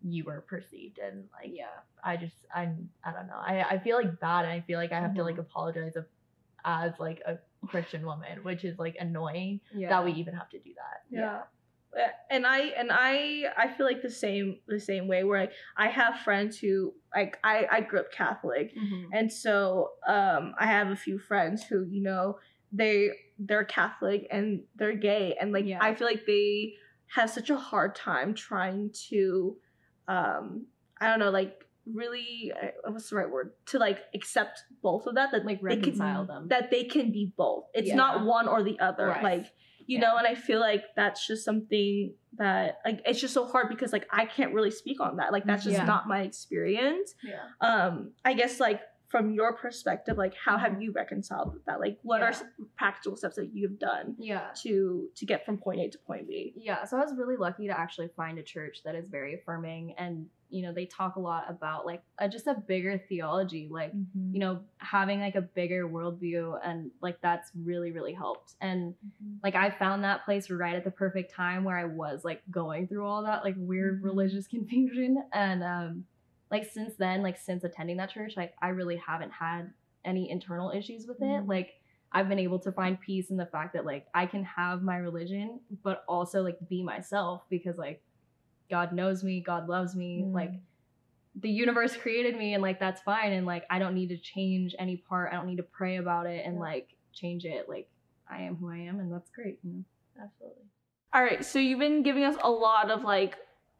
you 0.04 0.24
were 0.24 0.40
perceived, 0.42 0.98
and 0.98 1.24
like 1.32 1.52
yeah. 1.54 1.66
I 2.04 2.16
just 2.16 2.34
I'm 2.54 2.90
I 3.04 3.12
don't 3.12 3.26
know, 3.28 3.36
I 3.36 3.62
I 3.62 3.78
feel 3.78 3.96
like 3.96 4.18
bad, 4.20 4.44
and 4.44 4.52
I 4.52 4.60
feel 4.60 4.78
like 4.78 4.92
I 4.92 5.00
have 5.00 5.14
to 5.14 5.22
like 5.22 5.36
Mhm. 5.36 5.40
apologize 5.46 5.96
of, 5.96 6.06
as 6.64 6.92
like 6.98 7.20
a 7.26 7.38
Christian 7.66 8.04
woman, 8.04 8.42
which 8.42 8.64
is 8.64 8.78
like 8.78 8.96
annoying 8.98 9.60
Yeah. 9.74 9.88
that 9.90 10.04
we 10.04 10.12
even 10.12 10.34
have 10.34 10.48
to 10.50 10.58
do 10.58 10.72
that. 10.74 10.98
yeah 11.10 11.42
Uh, 11.94 12.08
and 12.30 12.46
i 12.46 12.60
and 12.80 12.88
i 12.90 13.44
i 13.58 13.68
feel 13.68 13.84
like 13.84 14.00
the 14.00 14.08
same 14.24 14.58
the 14.66 14.80
same 14.80 15.06
way 15.12 15.24
where 15.24 15.40
like 15.42 15.52
i 15.76 15.88
have 15.88 16.14
friends 16.20 16.58
who 16.58 16.90
like 17.14 17.36
i 17.44 17.66
i 17.70 17.80
grew 17.82 18.00
up 18.00 18.10
catholic 18.10 18.72
Mhm. 18.74 19.08
and 19.12 19.30
so 19.30 19.90
um 20.08 20.54
i 20.58 20.64
have 20.66 20.88
a 20.88 20.96
few 20.96 21.18
friends 21.18 21.62
who 21.68 21.84
you 21.94 22.02
know 22.02 22.38
they 22.80 23.10
they're 23.38 23.66
catholic 23.66 24.26
and 24.30 24.62
they're 24.76 24.96
gay 24.96 25.36
and 25.38 25.52
like 25.52 25.66
Yeah. 25.66 25.80
i 25.86 25.94
feel 25.94 26.06
like 26.12 26.24
they 26.26 26.72
have 27.16 27.28
such 27.28 27.50
a 27.50 27.58
hard 27.58 27.94
time 27.94 28.32
trying 28.32 28.90
to 29.10 29.58
um 30.08 30.66
i 31.00 31.06
don't 31.08 31.18
know 31.18 31.30
like 31.30 31.64
really 31.86 32.52
uh, 32.60 32.90
what's 32.90 33.10
the 33.10 33.16
right 33.16 33.28
word 33.30 33.52
to 33.66 33.78
like 33.78 33.98
accept 34.14 34.62
both 34.82 35.06
of 35.06 35.16
that 35.16 35.32
that 35.32 35.44
Like 35.44 35.60
they 35.60 35.70
can- 35.76 35.78
reconcile 35.84 36.24
them. 36.26 36.48
that 36.48 36.70
they 36.70 36.84
can 36.84 37.10
be 37.10 37.32
both 37.36 37.64
it's 37.74 37.88
Yeah. 37.88 37.96
not 37.96 38.24
one 38.24 38.46
or 38.48 38.62
the 38.62 38.78
other 38.78 39.08
Right. 39.08 39.22
like 39.22 39.46
you 39.86 39.98
Yeah. 39.98 40.00
know 40.02 40.16
and 40.16 40.26
i 40.26 40.34
feel 40.36 40.60
like 40.60 40.84
that's 40.94 41.26
just 41.26 41.44
something 41.44 42.14
that 42.38 42.78
like 42.84 43.02
it's 43.04 43.20
just 43.20 43.34
so 43.34 43.44
hard 43.46 43.68
because 43.68 43.92
like 43.92 44.06
i 44.12 44.24
can't 44.26 44.54
really 44.54 44.70
speak 44.70 45.00
on 45.00 45.16
that 45.16 45.32
like 45.32 45.44
that's 45.44 45.64
just 45.64 45.76
Yeah. 45.76 45.84
not 45.84 46.06
my 46.06 46.20
experience 46.22 47.14
yeah. 47.24 47.40
um 47.60 48.12
i 48.24 48.32
guess 48.34 48.60
like 48.60 48.80
from 49.12 49.30
your 49.32 49.52
perspective 49.52 50.16
like 50.18 50.32
how 50.44 50.56
have 50.56 50.80
you 50.82 50.90
reconciled 50.90 51.52
with 51.52 51.64
that 51.66 51.78
like 51.78 51.98
what 52.02 52.22
are 52.22 52.30
Yeah. 52.30 52.36
s- 52.36 52.44
practical 52.76 53.14
steps 53.16 53.36
that 53.36 53.50
you've 53.54 53.78
done 53.78 54.16
Yeah. 54.18 54.48
to 54.62 55.08
to 55.14 55.26
get 55.26 55.44
from 55.46 55.58
point 55.58 55.80
a 55.80 55.88
to 55.90 55.98
point 55.98 56.26
b 56.26 56.54
Yeah, 56.56 56.84
so 56.84 56.96
I 56.96 57.00
was 57.04 57.14
really 57.16 57.36
lucky 57.36 57.66
to 57.68 57.78
actually 57.78 58.08
find 58.16 58.38
a 58.38 58.42
church 58.42 58.82
that 58.84 58.94
is 58.96 59.06
very 59.08 59.34
affirming 59.34 59.94
and 59.98 60.26
you 60.54 60.60
know, 60.60 60.70
they 60.74 60.84
talk 60.84 61.16
a 61.16 61.20
lot 61.20 61.44
about 61.48 61.86
like 61.86 62.02
a, 62.18 62.28
just 62.28 62.46
a 62.46 62.52
bigger 62.52 62.98
theology, 63.08 63.68
like 63.70 63.90
Mm-hmm. 63.94 64.34
you 64.34 64.38
know, 64.40 64.60
having 64.76 65.18
like 65.20 65.34
a 65.34 65.40
bigger 65.40 65.88
worldview 65.88 66.58
and 66.62 66.90
like 67.00 67.18
that's 67.22 67.50
really, 67.64 67.90
really 67.90 68.12
helped. 68.12 68.52
And 68.60 68.94
like 69.42 69.54
I 69.54 69.70
found 69.70 70.04
that 70.04 70.26
place 70.26 70.50
right 70.50 70.74
at 70.74 70.84
the 70.84 70.90
perfect 70.90 71.32
time 71.34 71.64
where 71.64 71.78
I 71.78 71.86
was 71.86 72.22
like 72.22 72.42
going 72.50 72.86
through 72.86 73.06
all 73.06 73.22
that 73.22 73.44
like 73.44 73.54
weird 73.56 74.02
Mhm. 74.02 74.04
religious 74.04 74.46
confusion. 74.56 75.22
And 75.32 75.62
um 75.64 76.04
like 76.52 76.64
since 76.70 76.94
then, 76.96 77.22
like 77.22 77.36
since 77.38 77.64
attending 77.64 77.96
that 77.96 78.10
church, 78.10 78.34
like 78.36 78.54
I 78.62 78.68
really 78.68 78.96
haven't 78.98 79.32
had 79.32 79.72
any 80.04 80.30
internal 80.30 80.70
issues 80.70 81.06
with 81.08 81.20
it. 81.20 81.24
Mhm. 81.24 81.48
Like 81.48 81.80
I've 82.12 82.28
been 82.28 82.38
able 82.38 82.58
to 82.60 82.70
find 82.72 83.00
peace 83.00 83.30
in 83.30 83.36
the 83.38 83.46
fact 83.46 83.72
that 83.72 83.84
like 83.86 84.06
I 84.14 84.26
can 84.26 84.44
have 84.44 84.82
my 84.82 84.98
religion, 84.98 85.58
but 85.82 86.04
also 86.06 86.42
like 86.42 86.58
be 86.68 86.82
myself 86.82 87.42
because 87.48 87.78
like 87.78 88.02
God 88.70 88.92
knows 88.92 89.24
me, 89.24 89.40
God 89.40 89.68
loves 89.68 89.96
me, 89.96 90.22
Mm. 90.22 90.32
like 90.34 90.52
the 91.36 91.48
universe 91.48 91.96
created 92.04 92.36
me 92.36 92.52
and 92.54 92.62
like 92.62 92.78
that's 92.78 93.00
fine 93.00 93.32
and 93.32 93.46
like 93.46 93.64
I 93.70 93.78
don't 93.78 93.94
need 93.94 94.08
to 94.10 94.18
change 94.18 94.74
any 94.78 94.98
part. 94.98 95.32
I 95.32 95.36
don't 95.36 95.46
need 95.46 95.56
to 95.56 95.62
pray 95.62 95.96
about 95.96 96.26
it 96.26 96.44
and 96.44 96.56
Yeah. 96.56 96.60
like 96.60 96.88
change 97.14 97.46
it. 97.46 97.66
Like 97.68 97.88
I 98.30 98.42
am 98.42 98.56
who 98.56 98.68
I 98.70 98.76
am 98.78 99.00
and 99.00 99.10
that's 99.10 99.30
great. 99.30 99.58
You 99.64 99.70
know? 99.72 99.84
Absolutely. 100.22 100.64
all 101.14 101.22
right 101.22 101.42
so 101.44 101.58
you've 101.58 101.78
been 101.78 102.02
giving 102.02 102.22
us 102.24 102.36
a 102.42 102.50
lot 102.50 102.90
of 102.90 103.02
like 103.02 103.36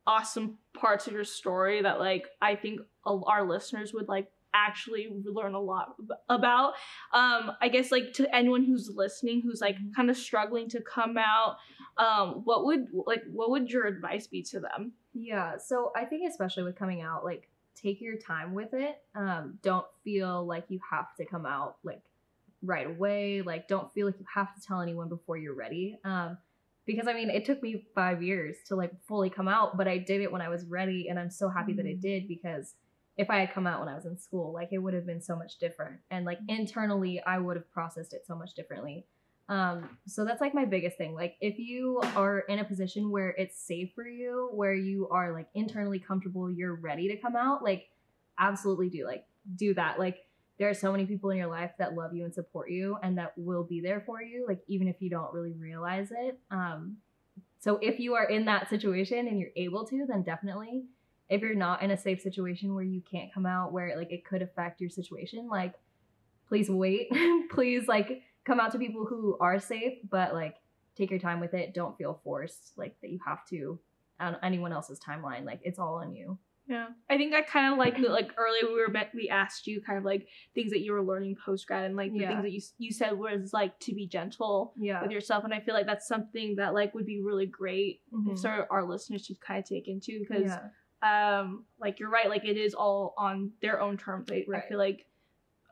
awesome 0.07 0.59
parts 0.75 1.07
of 1.07 1.13
your 1.13 1.25
story 1.25 1.83
that 1.83 2.01
like 2.01 2.27
i 2.41 2.55
think 2.55 2.81
our 3.07 3.47
listeners 3.47 3.93
would 3.93 4.09
like 4.09 4.29
actually 4.55 5.09
learn 5.25 5.55
a 5.55 5.61
lot 5.61 5.95
about. 6.29 6.75
Um, 7.13 7.53
I 7.61 7.69
guess 7.71 7.91
like 7.91 8.13
to 8.15 8.35
anyone 8.35 8.65
who's 8.65 8.91
listening, 8.95 9.43
who's 9.43 9.61
like 9.61 9.77
kind 9.95 10.11
of 10.11 10.17
struggling 10.17 10.69
to 10.71 10.81
come 10.81 11.17
out, 11.19 11.57
um, 11.97 12.43
what 12.45 12.65
would 12.65 12.87
like 12.93 13.23
what 13.31 13.51
would 13.51 13.71
your 13.71 13.87
advice 13.87 14.27
be 14.27 14.43
to 14.45 14.61
them? 14.61 14.93
Yeah, 15.15 15.57
so 15.59 15.93
I 15.97 16.05
think 16.05 16.29
especially 16.29 16.65
with 16.65 16.77
coming 16.77 17.03
out, 17.03 17.25
like 17.25 17.49
take 17.75 18.01
your 18.01 18.17
time 18.17 18.55
with 18.55 18.73
it. 18.73 18.97
Um, 19.15 19.59
don't 19.63 19.87
feel 20.05 20.47
like 20.47 20.65
you 20.69 20.81
have 20.91 21.15
to 21.17 21.25
come 21.25 21.47
out 21.47 21.77
like 21.83 22.03
right 22.63 22.87
away. 22.87 23.43
Like 23.43 23.69
don't 23.69 23.93
feel 23.93 24.07
like 24.07 24.19
you 24.19 24.27
have 24.35 24.55
to 24.55 24.61
tell 24.61 24.81
anyone 24.81 25.09
before 25.09 25.37
you're 25.37 25.55
ready. 25.55 25.99
Um, 26.05 26.39
because 26.87 27.07
I 27.07 27.13
mean, 27.13 27.31
it 27.31 27.45
took 27.45 27.63
me 27.63 27.87
five 27.95 28.23
years 28.23 28.57
to 28.69 28.77
like 28.77 28.93
fully 29.07 29.31
come 29.31 29.49
out, 29.49 29.77
but 29.77 29.89
I 29.89 29.99
did 29.99 30.21
it 30.21 30.33
when 30.33 30.43
I 30.43 30.49
was 30.49 30.65
ready, 30.67 31.09
and 31.09 31.19
I'm 31.19 31.31
so 31.31 31.49
happy 31.49 31.73
that 31.75 31.87
I 31.87 31.95
did 31.95 32.29
because 32.29 32.75
if 33.17 33.31
I 33.31 33.41
had 33.41 33.53
come 33.53 33.67
out 33.67 33.81
when 33.81 33.89
I 33.89 33.95
was 33.95 34.07
in 34.07 34.19
school, 34.19 34.53
like 34.53 34.69
it 34.73 34.79
would 34.79 34.95
have 34.95 35.07
been 35.07 35.21
so 35.21 35.37
much 35.37 35.59
different, 35.59 36.01
and 36.11 36.25
like 36.25 36.39
internally, 36.49 37.23
I 37.25 37.39
would 37.39 37.57
have 37.57 37.71
processed 37.73 38.13
it 38.13 38.27
so 38.27 38.35
much 38.35 38.55
differently. 38.55 39.07
Um, 39.49 39.99
so 40.07 40.25
that's 40.25 40.41
like 40.41 40.55
my 40.55 40.65
biggest 40.65 40.97
thing. 40.97 41.15
Like 41.15 41.37
if 41.41 41.59
you 41.59 42.01
are 42.17 42.41
in 42.41 42.61
a 42.61 42.65
position 42.65 43.11
where 43.11 43.31
it's 43.31 43.61
safe 43.61 43.91
for 43.95 44.07
you, 44.07 44.49
where 44.53 44.75
you 44.75 45.09
are 45.11 45.33
like 45.33 45.49
internally 45.55 45.99
comfortable, 45.99 46.51
you're 46.51 46.75
ready 46.75 47.09
to 47.09 47.17
come 47.17 47.37
out, 47.37 47.63
like 47.63 47.89
absolutely 48.39 48.89
do 48.89 49.05
like 49.05 49.25
do 49.57 49.75
that. 49.75 49.99
Like 49.99 50.19
there 50.63 50.71
are 50.71 50.75
so 50.75 50.93
many 50.93 51.05
people 51.07 51.31
in 51.31 51.37
your 51.37 51.49
life 51.49 51.73
that 51.77 51.95
love 51.95 52.15
you 52.15 52.25
and 52.25 52.33
support 52.33 52.71
you 52.71 52.97
and 53.03 53.19
that 53.19 53.33
will 53.37 53.65
be 53.65 53.81
there 53.81 54.01
for 54.07 54.23
you, 54.23 54.45
like 54.47 54.61
even 54.69 54.87
if 54.87 54.95
you 55.01 55.11
don't 55.11 55.35
really 55.35 55.55
realize 55.55 56.13
it. 56.13 56.39
Um, 56.53 56.99
so 57.59 57.81
if 57.83 57.99
you 57.99 58.15
are 58.15 58.27
in 58.27 58.45
that 58.45 58.71
situation 58.71 59.27
and 59.27 59.41
you're 59.41 59.51
able 59.57 59.85
to, 59.87 60.07
then 60.07 60.23
definitely. 60.23 60.85
If 61.29 61.41
you're 61.41 61.57
not 61.57 61.83
in 61.83 61.91
a 61.91 61.97
safe 61.97 62.21
situation 62.21 62.77
where 62.77 62.85
you 62.85 63.01
can't 63.01 63.35
come 63.35 63.45
out, 63.45 63.73
where 63.73 63.97
like 63.97 64.13
it 64.13 64.25
could 64.25 64.41
affect 64.41 64.81
your 64.81 64.89
situation, 64.89 65.49
like 65.49 65.75
please 66.47 66.71
wait. 66.71 67.11
please 67.51 67.89
like 67.89 68.23
come 68.45 68.61
out 68.61 68.71
to 68.71 68.79
people 68.79 69.05
who 69.05 69.37
are 69.41 69.59
safe, 69.59 69.99
but 70.09 70.33
like 70.33 70.59
take 70.97 71.11
your 71.11 71.19
time 71.19 71.41
with 71.41 71.55
it. 71.55 71.75
Don't 71.75 71.99
feel 71.99 72.21
forced 72.23 72.75
like 72.77 72.95
that 73.01 73.11
you 73.11 73.19
have 73.27 73.45
to 73.49 73.81
on 74.21 74.37
anyone 74.45 74.73
else's 74.73 75.01
timeline. 75.01 75.45
Like 75.45 75.59
it's 75.65 75.81
all 75.81 75.97
on 75.97 76.15
you. 76.15 76.39
Yeah, 76.69 76.89
I 77.11 77.17
think 77.17 77.35
I 77.35 77.43
kind 77.43 77.73
of 77.73 77.79
like 77.79 78.01
the 78.01 78.09
like 78.09 78.33
earlier 78.39 78.73
we 78.73 78.81
were 78.81 78.89
met, 78.89 79.11
we 79.15 79.29
asked 79.29 79.67
you 79.67 79.81
kind 79.81 79.99
of 79.99 80.05
like 80.05 80.29
things 80.55 80.71
that 80.71 80.81
you 80.81 80.93
were 80.93 81.03
learning 81.03 81.37
post 81.45 81.67
grad 81.67 81.85
and 81.85 81.97
like 81.97 82.13
the 82.13 82.21
Yeah. 82.21 82.29
things 82.29 82.43
that 82.43 82.53
you 82.53 82.61
you 82.79 82.93
said 82.93 83.19
was 83.19 83.53
like 83.53 83.79
to 83.81 83.95
be 83.95 84.07
gentle 84.07 84.73
Yeah. 84.79 85.03
with 85.03 85.11
yourself, 85.11 85.43
and 85.45 85.53
I 85.53 85.61
feel 85.61 85.75
like 85.75 85.87
that's 85.87 86.07
something 86.07 86.57
that 86.57 86.73
like 86.73 86.95
would 86.95 87.07
be 87.07 87.21
really 87.21 87.47
great 87.47 88.01
Mhm. 88.13 88.41
for 88.41 88.49
our, 88.49 88.67
our 88.71 88.85
listeners 88.85 89.27
to 89.27 89.35
kind 89.35 89.59
of 89.59 89.69
take 89.69 89.89
into 89.89 90.21
because 90.21 90.53
yeah. 91.03 91.41
um 91.41 91.65
like 91.81 91.99
you're 91.99 92.11
right 92.11 92.29
like 92.29 92.45
it 92.45 92.57
is 92.57 92.75
all 92.75 93.15
on 93.19 93.53
their 93.61 93.81
own 93.81 93.97
terms. 93.97 94.31
I, 94.31 94.37
I 94.37 94.45
Right. 94.47 94.65
feel 94.69 94.79
like 94.79 95.07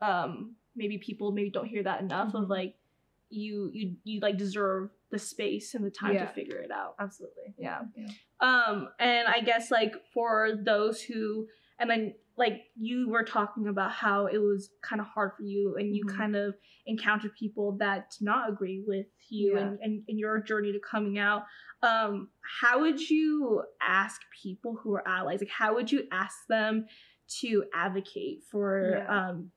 um 0.01 0.55
maybe 0.75 0.97
people 0.97 1.31
maybe 1.31 1.49
don't 1.49 1.67
hear 1.67 1.83
that 1.83 2.01
enough 2.01 2.33
of 2.33 2.45
Mhm. 2.45 2.49
like 2.49 2.75
you 3.31 3.69
you 3.73 3.95
you 4.03 4.19
like 4.21 4.37
deserve 4.37 4.89
the 5.11 5.19
space 5.19 5.73
and 5.73 5.83
the 5.85 5.91
time 5.91 6.13
Yeah. 6.13 6.25
to 6.25 6.33
figure 6.33 6.57
it 6.59 6.71
out. 6.71 6.95
Absolutely. 6.99 7.53
Yeah. 7.57 7.81
Yeah. 7.95 8.07
Um, 8.39 8.89
and 8.99 9.27
I 9.27 9.41
guess 9.41 9.69
like 9.71 9.93
for 10.13 10.51
those 10.63 11.01
who, 11.01 11.47
and 11.79 11.89
then 11.89 12.13
like 12.37 12.61
you 12.75 13.09
were 13.09 13.23
talking 13.23 13.67
about 13.67 13.91
how 13.91 14.27
it 14.27 14.37
was 14.37 14.69
kind 14.81 15.01
of 15.01 15.07
hard 15.07 15.31
for 15.37 15.43
you, 15.43 15.75
and 15.77 15.93
you 15.95 16.05
Mhm. 16.05 16.15
kind 16.17 16.35
of 16.35 16.55
encountered 16.85 17.33
people 17.37 17.73
that 17.79 18.09
did 18.11 18.25
not 18.25 18.49
agree 18.49 18.83
with 18.87 19.05
you 19.29 19.55
Yeah. 19.55 19.61
and, 19.67 19.79
and, 19.81 20.03
and 20.07 20.17
your 20.19 20.39
journey 20.41 20.71
to 20.71 20.79
coming 20.79 21.19
out. 21.19 21.43
Um, 21.83 22.29
how 22.61 22.79
would 22.81 22.99
you 23.09 23.63
ask 23.81 24.21
people 24.41 24.75
who 24.77 24.93
are 24.95 25.07
allies? 25.07 25.39
Like, 25.41 25.49
how 25.49 25.73
would 25.75 25.91
you 25.91 26.07
ask 26.11 26.35
them 26.47 26.85
to 27.41 27.65
advocate 27.73 28.43
for 28.49 28.97
Yeah. 28.97 29.27
um 29.29 29.51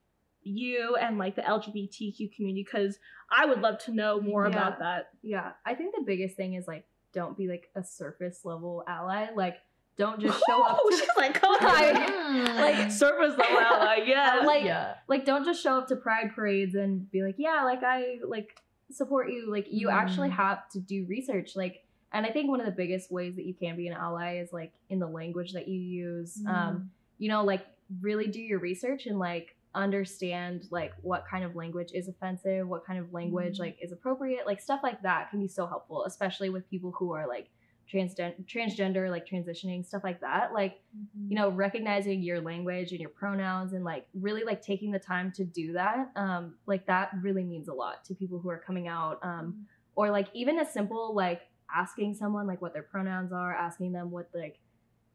you 0.45 0.95
and 0.95 1.17
like 1.17 1.35
the 1.35 1.41
LGBTQ 1.41 2.33
community? 2.35 2.63
Because 2.63 2.97
I 3.29 3.45
would 3.45 3.61
love 3.61 3.79
to 3.85 3.91
know 3.91 4.21
more 4.21 4.43
Yeah. 4.45 4.51
about 4.51 4.79
that. 4.79 5.09
Yeah. 5.21 5.51
I 5.65 5.73
think 5.75 5.95
the 5.95 6.03
biggest 6.05 6.35
thing 6.37 6.53
is 6.53 6.67
like 6.67 6.85
don't 7.13 7.37
be 7.37 7.47
like 7.47 7.69
a 7.75 7.83
surface 7.83 8.41
level 8.45 8.83
ally. 8.87 9.27
Like 9.35 9.57
don't 9.97 10.19
just 10.19 10.41
show 10.47 10.61
up 10.63 10.77
Oh, 10.81 10.89
to 10.91 10.97
she's 10.97 11.07
like, 11.17 11.33
come 11.39 11.55
on. 11.55 12.55
Like- 12.57 12.91
surface 12.91 13.37
level 13.37 13.57
ally, 13.57 14.03
yeah. 14.05 14.41
like 14.45 14.63
yeah. 14.63 14.95
like 15.07 15.25
don't 15.25 15.45
just 15.45 15.61
show 15.63 15.77
up 15.77 15.87
to 15.87 15.95
pride 15.95 16.31
parades 16.35 16.75
and 16.75 17.09
be 17.11 17.23
like 17.23 17.35
yeah 17.37 17.63
like 17.63 17.81
i 17.83 18.17
like 18.27 18.61
support 18.91 19.29
you 19.31 19.49
like 19.49 19.67
you 19.71 19.89
actually 19.89 20.29
Mm. 20.29 20.33
have 20.33 20.69
to 20.71 20.79
do 20.79 21.05
research 21.07 21.55
like 21.55 21.83
and 22.11 22.25
i 22.25 22.29
think 22.29 22.49
one 22.49 22.59
of 22.59 22.65
the 22.65 22.71
biggest 22.73 23.09
ways 23.11 23.35
that 23.37 23.45
you 23.45 23.53
can 23.53 23.75
be 23.77 23.87
an 23.87 23.93
ally 23.93 24.37
is 24.39 24.51
like 24.53 24.73
in 24.89 24.99
the 24.99 25.07
language 25.07 25.53
that 25.53 25.67
you 25.67 25.79
use 25.79 26.41
um 26.47 26.91
you 27.17 27.29
know 27.29 27.43
like 27.43 27.65
really 28.01 28.27
do 28.27 28.41
your 28.41 28.59
research 28.59 29.05
and 29.05 29.17
like 29.17 29.54
understand 29.75 30.65
like 30.71 30.93
what 31.01 31.23
kind 31.29 31.43
of 31.43 31.55
language 31.55 31.91
is 31.93 32.07
offensive 32.07 32.67
what 32.67 32.85
kind 32.85 32.99
of 32.99 33.13
language 33.13 33.57
Mhm. 33.57 33.59
like 33.65 33.77
is 33.81 33.91
appropriate 33.91 34.45
like 34.45 34.59
stuff 34.61 34.79
like 34.83 35.01
that 35.03 35.29
can 35.29 35.39
be 35.41 35.47
so 35.47 35.67
helpful 35.67 36.05
especially 36.05 36.49
with 36.49 36.69
people 36.69 36.91
who 36.91 37.11
are 37.13 37.27
like 37.27 37.49
transgen- 37.91 38.43
transgender 38.47 39.11
like 39.11 39.27
transitioning 39.27 39.85
stuff 39.85 40.03
like 40.03 40.19
that 40.21 40.53
like 40.53 40.81
you 41.29 41.35
know 41.35 41.49
recognizing 41.49 42.21
your 42.23 42.41
language 42.41 42.91
and 42.91 42.99
your 42.99 43.09
pronouns 43.11 43.73
and 43.73 43.83
like 43.83 44.07
really 44.13 44.43
like 44.43 44.61
taking 44.61 44.91
the 44.91 44.99
time 44.99 45.31
to 45.31 45.43
do 45.43 45.73
that 45.73 46.09
um 46.15 46.55
like 46.65 46.85
that 46.87 47.11
really 47.21 47.43
means 47.43 47.67
a 47.67 47.73
lot 47.73 48.03
to 48.03 48.15
people 48.15 48.39
who 48.39 48.49
are 48.49 48.57
coming 48.57 48.87
out 48.87 49.19
um 49.23 49.67
or 49.95 50.09
like 50.09 50.27
even 50.33 50.59
a 50.59 50.65
simple 50.65 51.13
like 51.13 51.41
asking 51.75 52.13
someone 52.15 52.47
like 52.47 52.61
what 52.61 52.73
their 52.73 52.83
pronouns 52.83 53.31
are 53.31 53.53
asking 53.53 53.91
them 53.91 54.09
what 54.09 54.29
like 54.33 54.57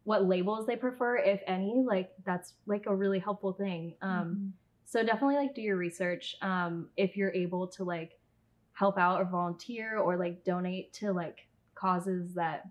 what 0.05 0.25
labels 0.27 0.67
they 0.67 0.77
prefer 0.77 1.17
if 1.19 1.41
any 1.47 1.85
like 1.87 2.11
that's 2.25 2.55
like 2.67 2.87
a 2.87 2.95
really 2.95 3.19
helpful 3.19 3.53
thing 3.53 3.95
um 4.03 4.53
so 4.85 5.03
definitely 5.05 5.37
like 5.37 5.55
do 5.55 5.61
your 5.61 5.77
research 5.77 6.35
um 6.43 6.89
if 6.97 7.17
you're 7.17 7.33
able 7.33 7.67
to 7.69 7.85
like 7.85 8.13
help 8.73 8.97
out 8.99 9.21
or 9.21 9.25
volunteer 9.27 9.99
or 9.99 10.17
like 10.17 10.43
donate 10.45 10.93
to 10.93 11.13
like 11.13 11.47
causes 11.75 12.35
that 12.35 12.67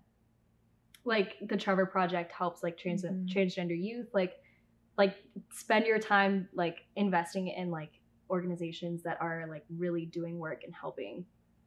like 1.04 1.36
the 1.48 1.56
Trevor 1.56 1.86
Project 1.86 2.30
helps 2.32 2.62
like 2.62 2.76
trans- 2.76 3.04
Mhm. 3.04 3.26
transgender 3.28 3.80
youth 3.80 4.08
like 4.12 4.34
like 4.98 5.16
spend 5.52 5.86
your 5.86 5.98
time 5.98 6.48
like 6.52 6.84
investing 6.96 7.48
in 7.48 7.70
like 7.70 7.92
organizations 8.28 9.02
that 9.04 9.16
are 9.20 9.46
like 9.48 9.64
really 9.78 10.04
doing 10.06 10.38
work 10.38 10.62
and 10.64 10.74
helping 10.74 11.24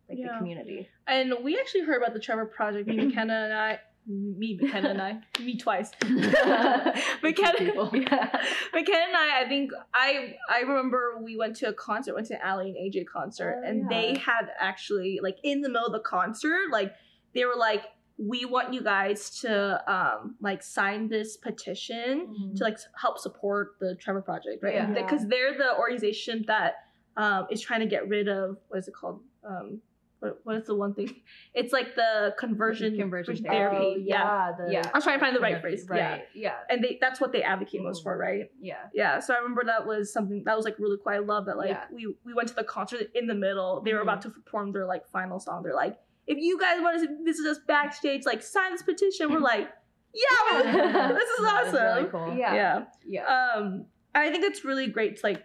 like 0.08 0.19
Yeah. 0.19 0.34
the 0.34 0.38
community. 0.38 0.88
And 1.08 1.34
we 1.41 1.58
actually 1.58 1.82
heard 1.84 2.02
about 2.02 2.13
the 2.13 2.19
Trevor 2.19 2.45
Project. 2.45 2.88
Me, 2.89 2.95
McKenna, 2.97 3.34
and 3.34 3.54
I. 3.54 3.80
Me, 4.06 4.58
McKenna, 4.62 4.89
and 4.89 5.02
I. 5.02 5.20
Me 5.39 5.58
twice. 5.58 5.92
McKenna. 6.02 7.89
Yeah. 7.94 8.42
McKenna 8.74 9.06
and 9.08 9.16
I. 9.16 9.42
I 9.44 9.46
think 9.48 9.72
I. 9.94 10.36
I 10.50 10.60
remember 10.62 11.20
we 11.22 11.38
went 11.38 11.56
to 11.58 11.70
a 11.70 11.74
concert. 11.74 12.13
Went 12.16 12.28
to 12.28 12.38
Aly 12.46 12.70
and 12.70 12.78
AJ 12.78 13.06
concert, 13.08 13.62
Oh, 13.63 13.68
and 13.68 13.89
they 13.89 14.18
had 14.18 14.48
actually 14.60 15.20
like 15.22 15.38
in 15.44 15.62
the 15.62 15.70
middle 15.70 15.88
of 15.88 15.94
the 15.94 16.00
concert, 16.00 16.70
like 16.72 16.94
they 17.34 17.46
were 17.46 17.56
like, 17.58 17.84
"We 18.18 18.46
want 18.46 18.74
you 18.74 18.84
guys 18.84 19.30
to 19.42 19.92
um 19.92 20.36
like 20.42 20.63
sign 20.63 21.08
this 21.08 21.38
petition 21.38 22.54
to 22.58 22.63
like 22.63 22.78
help 23.00 23.20
support 23.20 23.76
the 23.80 23.96
Trevor 23.96 24.22
Project, 24.22 24.63
right? 24.63 24.76
Yeah. 24.76 24.92
Because 24.94 25.28
they're 25.28 25.58
the 25.58 25.78
organization 25.78 26.44
that 26.48 26.76
um, 27.16 27.48
is 27.52 27.62
trying 27.62 27.82
to 27.82 27.88
get 27.88 28.08
rid 28.08 28.28
of 28.28 28.58
what 28.68 28.80
is 28.80 28.88
it 28.88 28.94
called? 28.94 29.22
Um, 29.48 29.82
what, 30.23 30.39
what 30.45 30.55
is 30.55 30.65
the 30.67 30.75
one 30.75 30.93
thing? 30.93 31.09
It's 31.53 31.71
like 31.73 31.95
the 31.95 32.33
conversion 32.39 32.95
Conversion 32.97 33.36
therapy. 33.38 33.75
therapy. 33.77 33.86
Oh, 33.86 33.95
yeah. 33.97 34.23
yeah. 34.23 34.51
The, 34.57 34.73
Yeah. 34.73 34.89
I 34.93 34.97
was 34.97 35.03
trying 35.03 35.19
to 35.19 35.25
find 35.25 35.36
the 35.36 35.39
right 35.39 35.59
phrase. 35.62 35.86
Right. 35.88 35.99
Yeah, 35.99 36.19
Yeah. 36.33 36.53
and 36.69 36.83
they 36.83 36.97
that's 36.99 37.19
what 37.21 37.31
they 37.33 37.43
advocate 37.43 37.81
most 37.83 38.03
for, 38.03 38.17
right? 38.17 38.49
Yeah. 38.59 38.83
Yeah. 38.93 39.19
So 39.19 39.33
I 39.33 39.38
remember 39.38 39.63
that 39.65 39.86
was 39.86 40.12
something 40.13 40.43
that 40.45 40.55
was 40.55 40.65
like 40.65 40.79
really 40.79 40.97
cool. 41.03 41.13
I 41.13 41.19
love 41.19 41.45
that. 41.47 41.57
Like 41.57 41.69
Yeah. 41.69 41.83
we 41.91 42.15
we 42.25 42.33
went 42.33 42.47
to 42.49 42.55
the 42.55 42.63
concert 42.63 43.12
in 43.13 43.27
the 43.27 43.36
middle. 43.36 43.81
They 43.81 43.93
were 43.93 43.99
Mhm. 43.99 44.03
about 44.09 44.21
to 44.23 44.29
perform 44.29 44.71
their 44.71 44.86
like 44.86 45.05
final 45.07 45.39
song. 45.39 45.62
They're 45.63 45.75
like, 45.75 45.97
if 46.25 46.38
you 46.38 46.57
guys 46.59 46.81
want 46.81 47.01
to 47.01 47.23
visit 47.23 47.45
us 47.45 47.59
backstage, 47.67 48.25
like 48.25 48.41
sign 48.41 48.71
this 48.71 48.81
petition. 48.83 49.31
We're 49.31 49.39
like, 49.39 49.67
yeah, 50.13 50.62
this 51.19 51.29
is 51.29 51.39
That 51.45 51.67
is 51.67 51.73
awesome. 51.73 51.83
really 51.83 52.09
cool. 52.09 52.33
Yeah. 52.38 52.53
yeah. 52.53 52.86
Yeah. 53.05 53.25
um 53.55 53.86
i 54.15 54.29
think 54.29 54.43
it's 54.43 54.63
really 54.63 54.86
great 54.88 55.17
to 55.17 55.21
like 55.25 55.41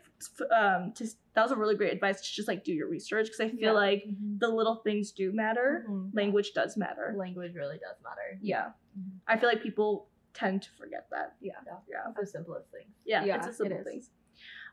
um 0.60 0.92
to 0.94 1.06
that 1.38 1.44
was 1.44 1.52
a 1.52 1.56
really 1.56 1.76
great 1.76 1.92
advice 1.92 2.20
to 2.20 2.34
just 2.34 2.48
like 2.48 2.64
do 2.64 2.72
your 2.72 2.88
research 2.88 3.26
because 3.26 3.38
i 3.40 3.48
feel 3.48 3.60
Yeah. 3.74 3.86
like 3.86 4.02
Mhm. 4.04 4.40
the 4.40 4.48
little 4.48 4.76
things 4.86 5.12
do 5.12 5.30
matter 5.32 5.84
Mhm. 5.88 6.10
language 6.14 6.52
does 6.52 6.76
matter 6.76 7.14
Language 7.16 7.54
really 7.54 7.78
does 7.78 7.96
matter. 8.02 8.38
yeah 8.42 8.72
Mhm. 8.98 9.18
i 9.28 9.36
feel 9.38 9.48
like 9.48 9.62
people 9.62 10.08
tend 10.34 10.62
to 10.62 10.70
forget 10.72 11.06
that 11.10 11.36
Yeah. 11.40 11.52
yeah 11.88 12.12
The 12.20 12.26
simplest 12.26 12.70
things. 12.72 12.92
yeah, 13.04 13.24
Yeah, 13.24 13.36
it's 13.36 13.46
the 13.46 13.52
it 13.52 13.56
simple 13.56 13.78
is. 13.78 13.84
things 13.86 14.10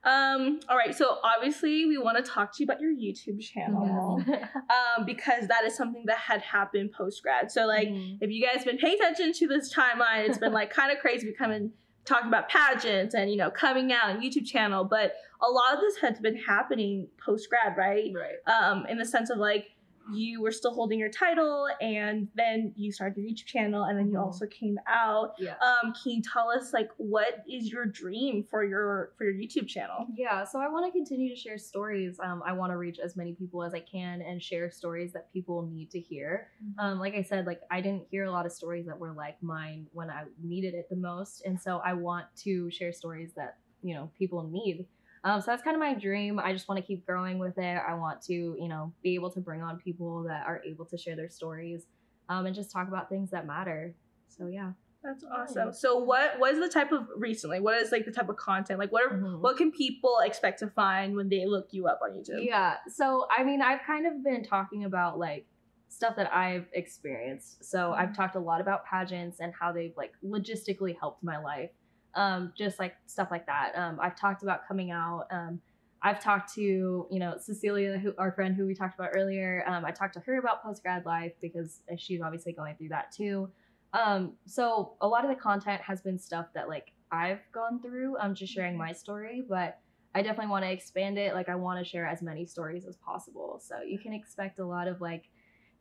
um 0.03 0.59
all 0.69 0.77
right 0.77 0.93
so 0.93 1.17
obviously 1.23 1.85
we 1.87 1.97
want 1.97 2.15
to 2.17 2.23
talk 2.31 2.47
to 2.55 2.61
you 2.61 2.65
about 2.65 2.79
your 2.79 2.91
youtube 2.93 3.39
channel 3.41 4.23
um 4.75 5.05
because 5.05 5.47
that 5.47 5.63
is 5.65 5.75
something 5.75 6.03
that 6.05 6.17
had 6.17 6.41
happened 6.41 6.91
post 6.91 7.23
grad 7.23 7.51
so 7.51 7.65
like 7.65 7.87
Mhm. 7.87 8.17
if 8.21 8.29
you 8.29 8.45
guys 8.45 8.63
been 8.63 8.77
paying 8.77 8.95
attention 9.01 9.33
to 9.33 9.47
this 9.47 9.73
timeline, 9.73 10.27
it's 10.29 10.37
been 10.37 10.53
like 10.53 10.69
kind 10.69 10.91
of 10.91 10.99
crazy 10.99 11.25
becoming 11.25 11.71
talking 12.05 12.27
about 12.27 12.49
pageants 12.49 13.15
and 13.15 13.29
you 13.29 13.37
know 13.37 13.49
coming 13.49 13.91
out 13.91 14.09
and 14.09 14.21
YouTube 14.21 14.45
channel, 14.45 14.83
but 14.83 15.15
a 15.41 15.49
lot 15.49 15.73
of 15.73 15.81
this 15.81 15.97
has 15.97 16.19
been 16.19 16.35
happening 16.35 17.07
post 17.23 17.49
grad, 17.49 17.77
right? 17.77 18.11
Right. 18.13 18.53
Um, 18.53 18.85
in 18.87 18.97
the 18.97 19.05
sense 19.05 19.29
of 19.29 19.37
like 19.37 19.74
you 20.13 20.41
were 20.41 20.51
still 20.51 20.73
holding 20.73 20.99
your 20.99 21.09
title, 21.09 21.67
and 21.81 22.27
then 22.35 22.73
you 22.75 22.91
started 22.91 23.17
your 23.21 23.29
YouTube 23.31 23.45
channel, 23.45 23.83
and 23.83 23.97
then 23.97 24.07
you 24.09 24.17
Mhm. 24.17 24.23
also 24.23 24.45
came 24.47 24.77
out. 24.87 25.33
Yeah. 25.39 25.55
Um, 25.57 25.93
can 25.93 26.11
you 26.13 26.21
tell 26.21 26.49
us 26.49 26.73
like 26.73 26.89
what 26.97 27.43
is 27.49 27.71
your 27.71 27.85
dream 27.85 28.43
for 28.43 28.63
your 28.63 29.13
for 29.17 29.23
your 29.23 29.33
YouTube 29.33 29.67
channel? 29.67 30.07
Yeah, 30.15 30.43
so 30.43 30.59
I 30.59 30.67
want 30.69 30.85
to 30.85 30.91
continue 30.91 31.29
to 31.29 31.35
share 31.35 31.57
stories. 31.57 32.19
Um, 32.19 32.43
I 32.45 32.53
want 32.53 32.71
to 32.71 32.77
reach 32.77 32.99
as 32.99 33.15
many 33.15 33.33
people 33.33 33.63
as 33.63 33.73
I 33.73 33.79
can 33.79 34.21
and 34.21 34.41
share 34.41 34.69
stories 34.71 35.13
that 35.13 35.31
people 35.33 35.63
need 35.63 35.89
to 35.91 35.99
hear. 35.99 36.49
Um, 36.77 36.99
like 36.99 37.15
I 37.15 37.21
said, 37.21 37.45
like 37.45 37.61
I 37.71 37.81
didn't 37.81 38.07
hear 38.09 38.25
a 38.25 38.31
lot 38.31 38.45
of 38.45 38.51
stories 38.51 38.85
that 38.85 38.97
were 38.99 39.11
like 39.11 39.41
mine 39.41 39.87
when 39.93 40.09
I 40.09 40.25
needed 40.43 40.73
it 40.73 40.87
the 40.89 40.95
most, 40.95 41.43
and 41.45 41.59
so 41.59 41.77
I 41.83 41.93
want 41.93 42.25
to 42.43 42.69
share 42.69 42.91
stories 42.93 43.33
that 43.33 43.57
you 43.81 43.93
know 43.93 44.09
people 44.17 44.43
need. 44.43 44.85
Um, 45.25 45.41
so 45.41 45.47
that's 45.51 45.63
kind 45.63 45.75
of 45.75 45.79
my 45.79 45.93
dream. 45.95 46.39
I 46.39 46.53
just 46.53 46.69
want 46.69 46.79
to 46.79 46.85
keep 46.85 47.05
growing 47.05 47.39
with 47.39 47.57
it. 47.57 47.77
I 47.85 47.95
want 47.95 48.21
to, 48.27 48.33
you 48.33 48.67
know, 48.69 48.93
be 49.03 49.15
able 49.15 49.31
to 49.31 49.41
bring 49.41 49.61
on 49.63 49.77
people 49.79 50.23
that 50.23 50.45
are 50.45 50.61
able 50.65 50.85
to 50.85 50.97
share 50.97 51.15
their 51.15 51.29
stories, 51.29 51.87
um, 52.29 52.45
and 52.45 52.55
just 52.55 52.71
talk 52.71 52.87
about 52.87 53.09
things 53.09 53.31
that 53.31 53.45
matter. 53.47 53.95
So 54.29 54.47
yeah. 54.47 54.71
That's 55.03 55.23
awesome. 55.23 55.71
So 55.73 55.97
what 55.99 56.39
what 56.39 56.53
is 56.53 56.59
the 56.59 56.69
type 56.69 56.91
of 56.91 57.07
recently? 57.17 57.59
What 57.59 57.79
is 57.79 57.91
like 57.91 58.05
the 58.05 58.11
type 58.11 58.27
of 58.29 58.37
content? 58.37 58.79
Like 58.79 58.91
what 58.91 59.03
are 59.03 59.15
Mhm. 59.17 59.39
what 59.39 59.55
can 59.57 59.71
people 59.71 60.17
expect 60.23 60.59
to 60.59 60.67
find 60.67 61.15
when 61.15 61.29
they 61.29 61.45
look 61.45 61.67
you 61.71 61.87
up 61.87 61.99
on 62.03 62.11
YouTube? 62.17 62.43
Yeah. 62.43 62.77
So, 62.87 63.27
I 63.35 63.43
mean, 63.43 63.61
I've 63.61 63.81
kind 63.85 64.07
of 64.07 64.23
been 64.23 64.43
talking 64.43 64.83
about 64.85 65.19
like 65.19 65.45
stuff 65.89 66.15
that 66.15 66.33
I've 66.33 66.67
experienced. 66.73 67.63
So, 67.63 67.93
I've 67.93 68.15
talked 68.15 68.35
a 68.35 68.39
lot 68.39 68.61
about 68.61 68.85
pageants 68.85 69.39
and 69.39 69.53
how 69.59 69.71
they've 69.71 69.93
like 69.95 70.13
logistically 70.23 70.97
helped 70.99 71.23
my 71.23 71.37
life. 71.37 71.69
Um, 72.15 72.53
just 72.57 72.79
like 72.79 72.95
stuff 73.07 73.29
like 73.31 73.45
that. 73.45 73.73
Um, 73.75 73.99
I've 74.01 74.17
talked 74.17 74.43
about 74.43 74.67
coming 74.67 74.91
out. 74.91 75.27
Um, 75.31 75.59
I've 76.01 76.21
talked 76.21 76.53
to, 76.53 76.61
you 76.61 77.19
know, 77.19 77.35
Cecilia, 77.39 77.97
who 77.97 78.13
our 78.17 78.31
friend 78.31 78.55
who 78.55 78.65
we 78.67 78.75
talked 78.75 78.93
about 78.93 79.09
earlier. 79.15 79.63
Um, 79.67 79.83
I 79.83 79.91
talked 79.91 80.13
to 80.13 80.19
her 80.21 80.37
about 80.37 80.63
post 80.63 80.83
grad 80.83 81.05
life 81.05 81.33
because 81.41 81.81
she's 81.97 82.21
obviously 82.21 82.53
going 82.53 82.75
through 82.75 82.89
that 82.89 83.11
too. 83.11 83.49
Um, 83.93 84.33
so 84.45 84.93
a 85.01 85.07
lot 85.07 85.23
of 85.23 85.29
the 85.29 85.35
content 85.35 85.81
has 85.81 86.01
been 86.01 86.19
stuff 86.19 86.47
that 86.53 86.67
like 86.69 86.91
I've 87.11 87.39
gone 87.51 87.81
through. 87.81 88.17
I'm 88.17 88.35
just 88.35 88.53
sharing 88.53 88.77
my 88.77 88.91
story, 88.91 89.43
but 89.47 89.79
I 90.13 90.21
definitely 90.21 90.51
want 90.51 90.63
to 90.65 90.71
expand 90.71 91.17
it. 91.17 91.33
Like 91.33 91.49
I 91.49 91.55
want 91.55 91.83
to 91.83 91.89
share 91.89 92.05
as 92.05 92.21
many 92.21 92.45
stories 92.45 92.85
as 92.85 92.97
possible. 92.97 93.61
So 93.63 93.81
you 93.81 93.97
can 93.97 94.13
expect 94.13 94.59
a 94.59 94.65
lot 94.65 94.87
of 94.87 95.01
like 95.01 95.23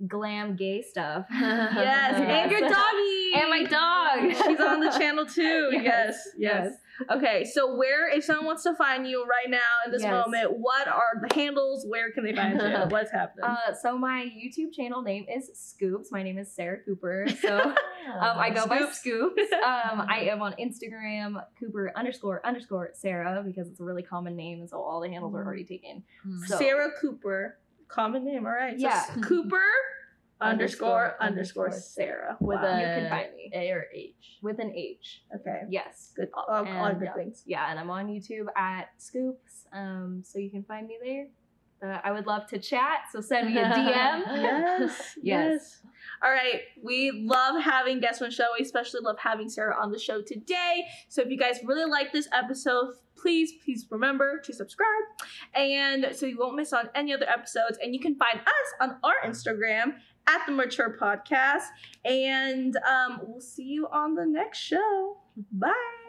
glam 0.08 0.56
gay 0.56 0.82
stuff. 0.82 1.26
Yes, 1.32 2.14
and 2.16 2.50
your 2.50 2.60
doggy. 2.60 3.32
And 3.34 3.50
my 3.50 3.64
dog. 3.64 4.46
She's 4.46 4.60
on 4.60 4.80
the 4.80 4.90
channel 4.90 5.26
too. 5.26 5.70
Yes, 5.82 6.16
Yes, 6.36 6.68
yes. 6.70 6.72
Okay, 7.10 7.44
so 7.44 7.74
where, 7.76 8.08
if 8.08 8.22
someone 8.22 8.46
wants 8.46 8.62
to 8.62 8.74
find 8.76 9.04
you 9.08 9.24
right 9.26 9.50
now 9.50 9.58
in 9.84 9.90
this 9.90 10.02
Yes. 10.02 10.12
moment, 10.12 10.52
what 10.58 10.86
are 10.86 11.20
the 11.26 11.34
handles? 11.34 11.84
Where 11.88 12.12
can 12.12 12.24
they 12.24 12.32
find 12.34 12.60
you? 12.60 12.68
What's 12.88 13.10
happening? 13.10 13.44
Uh, 13.46 13.74
so 13.82 13.98
my 13.98 14.30
YouTube 14.36 14.72
channel 14.72 15.02
name 15.02 15.26
is 15.28 15.50
Scoops. 15.54 16.12
My 16.12 16.22
name 16.22 16.38
is 16.38 16.54
Sarah 16.54 16.78
Cooper. 16.84 17.26
So 17.42 17.58
um, 17.58 17.74
I 18.38 18.50
go 18.50 18.66
by 18.66 18.78
Scoops. 18.92 18.98
Scoops. 19.00 19.52
Um, 19.54 20.06
I 20.08 20.28
am 20.30 20.40
on 20.40 20.52
Instagram, 20.60 21.42
Cooper 21.58 21.90
underscore 21.96 22.40
underscore 22.46 22.90
Sarah 22.94 23.42
because 23.44 23.66
it's 23.68 23.80
a 23.80 23.84
really 23.84 24.02
common 24.04 24.36
name, 24.36 24.60
and 24.60 24.70
so 24.70 24.80
all 24.80 25.00
the 25.00 25.08
handles 25.08 25.34
are 25.34 25.44
already 25.44 25.64
taken. 25.64 26.04
So- 26.46 26.58
Sarah 26.58 26.90
Cooper, 27.00 27.58
common 27.94 28.24
name. 28.24 28.46
All 28.46 28.52
right. 28.52 28.78
So 28.78 28.86
Yeah. 28.86 29.04
Cooper 29.22 29.56
underscore 30.40 31.16
Underscore, 31.20 31.66
underscore 31.68 31.70
Sarah 31.72 32.36
With 32.40 32.60
Wow. 32.60 32.66
a 32.66 32.80
You 32.80 32.86
can 32.86 33.08
find 33.10 33.34
me 33.34 33.50
A 33.54 33.70
or 33.70 33.86
H. 33.94 34.38
with 34.42 34.58
an 34.58 34.72
H. 34.74 35.22
okay. 35.36 35.62
Yes. 35.70 36.12
Good. 36.16 36.28
All, 36.34 36.44
all 36.48 36.64
And, 36.86 36.98
good 36.98 37.06
yeah. 37.06 37.14
things. 37.14 37.42
Yeah, 37.46 37.70
and 37.70 37.78
I'm 37.78 37.90
on 37.90 38.08
YouTube 38.08 38.46
at 38.56 38.88
Scoops. 38.98 39.66
Um, 39.72 40.22
so 40.24 40.38
you 40.38 40.50
can 40.50 40.64
find 40.64 40.86
me 40.86 40.98
there. 41.02 41.26
Uh, 41.82 41.98
I 42.02 42.12
would 42.12 42.26
love 42.26 42.46
to 42.48 42.58
chat, 42.58 43.02
so 43.12 43.20
send 43.20 43.52
me 43.52 43.60
a 43.60 43.64
DM. 43.64 44.22
Yes. 44.42 45.18
yes. 45.22 45.82
All 46.22 46.30
right. 46.30 46.62
We 46.82 47.10
love 47.26 47.62
having 47.62 48.00
guests 48.00 48.22
on 48.22 48.28
the 48.28 48.34
show. 48.34 48.46
We 48.58 48.64
especially 48.64 49.00
love 49.02 49.18
having 49.18 49.48
Sarah 49.48 49.76
on 49.80 49.90
the 49.90 49.98
show 49.98 50.22
today. 50.22 50.86
So 51.08 51.22
if 51.22 51.28
you 51.28 51.36
guys 51.36 51.58
really 51.64 51.90
like 51.90 52.12
this 52.12 52.28
episode, 52.32 52.94
please, 53.16 53.52
please 53.64 53.86
remember 53.90 54.40
to 54.44 54.52
subscribe. 54.52 54.88
And 55.54 56.08
so 56.12 56.26
you 56.26 56.38
won't 56.38 56.56
miss 56.56 56.72
on 56.72 56.88
any 56.94 57.12
other 57.12 57.28
episodes. 57.28 57.78
And 57.82 57.94
you 57.94 58.00
can 58.00 58.16
find 58.16 58.40
us 58.40 58.74
on 58.80 58.96
our 59.02 59.14
Instagram 59.28 59.94
at 60.26 60.46
the 60.46 60.52
Mature 60.52 60.96
Podcast. 61.00 61.64
And 62.04 62.76
um, 62.76 63.20
we'll 63.26 63.40
see 63.40 63.64
you 63.64 63.88
on 63.88 64.14
the 64.14 64.24
next 64.24 64.58
show. 64.58 65.18
Bye. 65.52 66.03